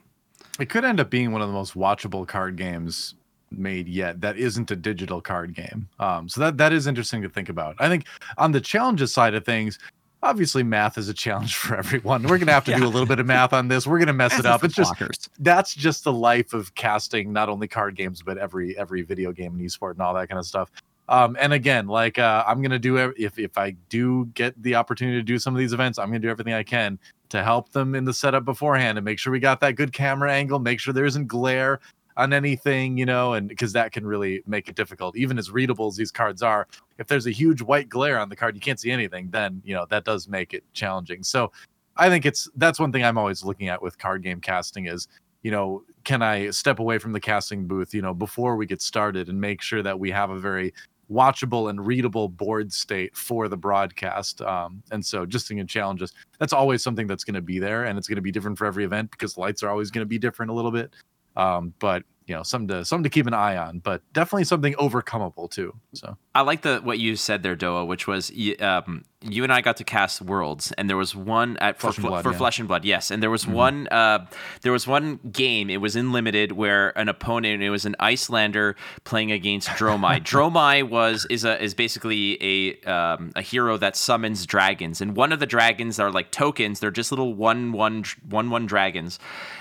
[0.61, 3.15] It could end up being one of the most watchable card games
[3.51, 5.89] made yet that isn't a digital card game.
[5.99, 7.77] Um, so that that is interesting to think about.
[7.79, 8.07] I think
[8.39, 9.79] on the challenges side of things,
[10.23, 12.23] obviously math is a challenge for everyone.
[12.24, 12.79] We're gonna have to yeah.
[12.79, 13.87] do a little bit of math on this.
[13.87, 14.65] We're gonna mess it up.
[14.65, 14.95] It's just
[15.39, 19.53] that's just the life of casting not only card games but every every video game
[19.53, 20.70] and esport and all that kind of stuff.
[21.12, 25.18] Um, and again, like uh, I'm gonna do if if I do get the opportunity
[25.18, 26.98] to do some of these events, I'm gonna do everything I can
[27.28, 30.32] to help them in the setup beforehand and make sure we got that good camera
[30.32, 31.80] angle, make sure there isn't glare
[32.16, 35.14] on anything, you know, and because that can really make it difficult.
[35.14, 36.66] Even as readable as these cards are,
[36.97, 39.74] if there's a huge white glare on the card, you can't see anything, then, you
[39.74, 41.22] know, that does make it challenging.
[41.22, 41.52] So
[41.98, 45.09] I think it's that's one thing I'm always looking at with card game casting is,
[45.43, 48.80] you know, can I step away from the casting booth, you know, before we get
[48.80, 50.72] started and make sure that we have a very
[51.12, 54.40] watchable and readable board state for the broadcast.
[54.43, 57.98] Um, and so just thinking challenges, that's always something that's going to be there and
[57.98, 60.18] it's going to be different for every event because lights are always going to be
[60.18, 60.94] different a little bit.
[61.36, 64.74] Um, but you know, something to something to keep an eye on, but definitely something
[64.74, 65.74] overcomeable too.
[65.93, 68.30] So I like the what you said there, DoA, which was
[68.60, 72.03] um, you and I got to cast worlds, and there was one at flesh for,
[72.03, 72.39] blood, for yeah.
[72.39, 73.55] flesh and blood, yes, and there was mm-hmm.
[73.55, 74.27] one uh,
[74.62, 75.70] there was one game.
[75.70, 78.74] It was in limited where an opponent, it was an Iyslander
[79.05, 80.20] playing against Dromai.
[80.24, 85.32] Dromai was is a is basically a um, a hero that summons dragons, and one
[85.32, 86.81] of the dragons are like tokens.
[86.81, 89.19] They're just little one one one one dragons,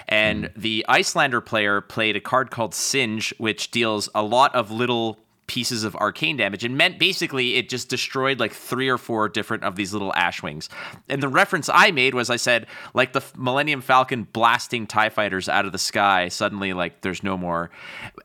[0.07, 0.53] and mm.
[0.55, 5.19] the Iyslander player played a card called Singe, which deals a lot of little
[5.51, 9.65] pieces of arcane damage and meant basically it just destroyed like three or four different
[9.65, 10.69] of these little ash wings.
[11.09, 15.49] And the reference I made was I said like the Millennium Falcon blasting tie fighters
[15.49, 17.69] out of the sky suddenly like there's no more.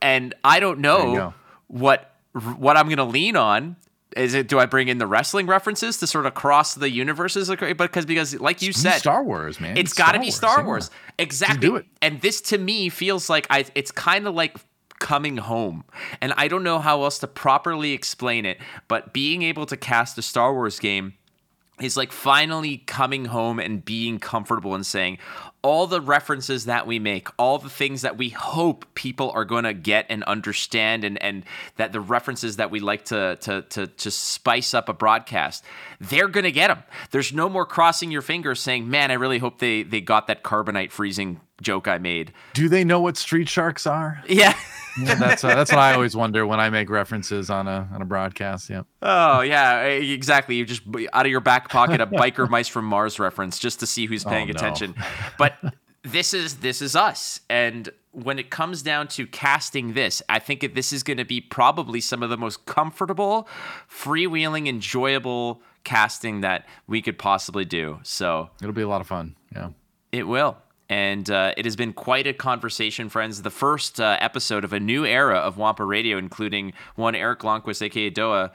[0.01, 1.35] And I don't know
[1.67, 3.75] what what I'm going to lean on.
[4.17, 7.49] Is it do I bring in the wrestling references to sort of cross the universes?
[7.49, 9.77] But because because like you said Star Wars man.
[9.77, 10.91] it's, got to be Star Wars, Wars.
[11.19, 11.89] exactly.
[12.01, 14.59] and this to me feels like I it's kind of like
[14.99, 15.85] coming home.
[16.21, 18.59] And I don't know how else to properly explain it,
[18.89, 21.15] but being able to cast a Star Wars game
[21.81, 25.19] is like finally coming home and being comfortable and saying
[25.61, 29.65] all the references that we make, all the things that we hope people are going
[29.65, 31.45] to get and understand and and
[31.77, 35.65] that the references that we like to to to to spice up a broadcast,
[36.01, 36.83] they're going to get them.
[37.11, 40.43] There's no more crossing your fingers saying, "Man, I really hope they they got that
[40.43, 44.23] carbonite freezing joke I made." Do they know what street sharks are?
[44.99, 45.15] Yeah.
[45.19, 48.07] that's uh, that's what I always wonder when I make references on a on a
[48.07, 48.71] broadcast.
[48.71, 48.83] Yeah.
[49.03, 50.57] Oh yeah, exactly.
[50.57, 53.87] You just out of your back pocket a biker mice from Mars reference just to
[53.87, 54.57] see who's oh, paying oh, no.
[54.57, 54.95] attention.
[55.39, 55.55] But
[56.03, 60.75] this is this is us, and when it comes down to casting this, I think
[60.75, 63.47] this is going to be probably some of the most comfortable,
[63.91, 68.01] freewheeling, enjoyable casting that we could possibly do.
[68.03, 69.37] So it'll be a lot of fun.
[69.55, 69.71] Yeah.
[70.13, 70.57] It will.
[70.89, 73.43] And uh, it has been quite a conversation, friends.
[73.43, 77.83] The first uh, episode of a new era of Wampa Radio, including one Erik Lonnquist,
[77.83, 78.53] aka DoA.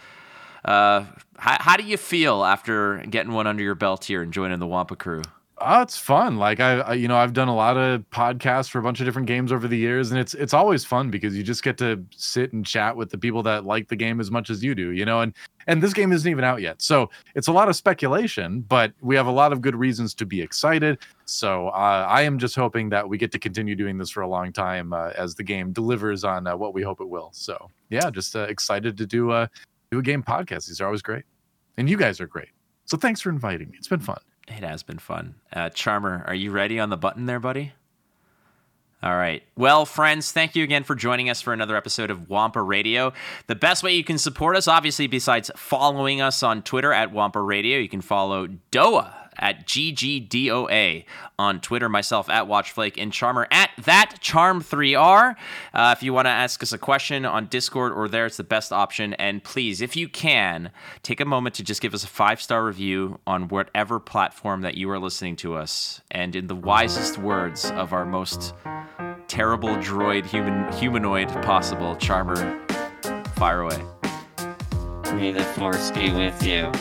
[0.63, 1.05] Uh,
[1.37, 4.67] how, how, do you feel after getting one under your belt here and joining the
[4.67, 5.23] Wampa crew?
[5.63, 6.37] Oh, it's fun.
[6.37, 9.05] Like I, I, you know, I've done a lot of podcasts for a bunch of
[9.05, 12.03] different games over the years, and it's it's always fun because you just get to
[12.15, 14.91] sit and chat with the people that like the game as much as you do,
[14.91, 15.21] you know.
[15.21, 15.33] And
[15.67, 19.15] and this game isn't even out yet, so it's a lot of speculation, but we
[19.15, 20.97] have a lot of good reasons to be excited.
[21.25, 24.27] So uh, I am just hoping that we get to continue doing this for a
[24.27, 27.29] long time uh, as the game delivers on uh, what we hope it will.
[27.33, 29.47] So yeah, just uh, excited to do a
[29.91, 30.67] do a game podcast.
[30.67, 31.25] These are always great,
[31.77, 32.49] and you guys are great.
[32.85, 33.77] So thanks for inviting me.
[33.77, 34.17] It's been fun.
[34.57, 35.35] It has been fun.
[35.51, 37.73] Uh, Charmer, are you ready on the button there, buddy?
[39.03, 39.41] All right.
[39.57, 43.13] Well, friends, thank you again for joining us for another episode of Wampa Radio.
[43.47, 47.41] The best way you can support us, obviously, besides following us on Twitter at Wampa
[47.41, 51.05] Radio, you can follow DoA at GGDOA
[51.39, 55.35] on Twitter, myself at Watchflake, and Charmer at that Charm3R.
[55.73, 58.43] Uh, if you want to ask us a question on Discord or there, it's the
[58.43, 59.13] best option.
[59.15, 60.71] And please, if you can,
[61.03, 64.75] take a moment to just give us a five star review on whatever platform that
[64.75, 66.01] you are listening to us.
[66.11, 68.53] And in the wisest words of our most
[69.27, 72.59] terrible droid human humanoid possible, Charmer,
[73.35, 73.81] fire away.
[75.15, 76.71] May the force be with you.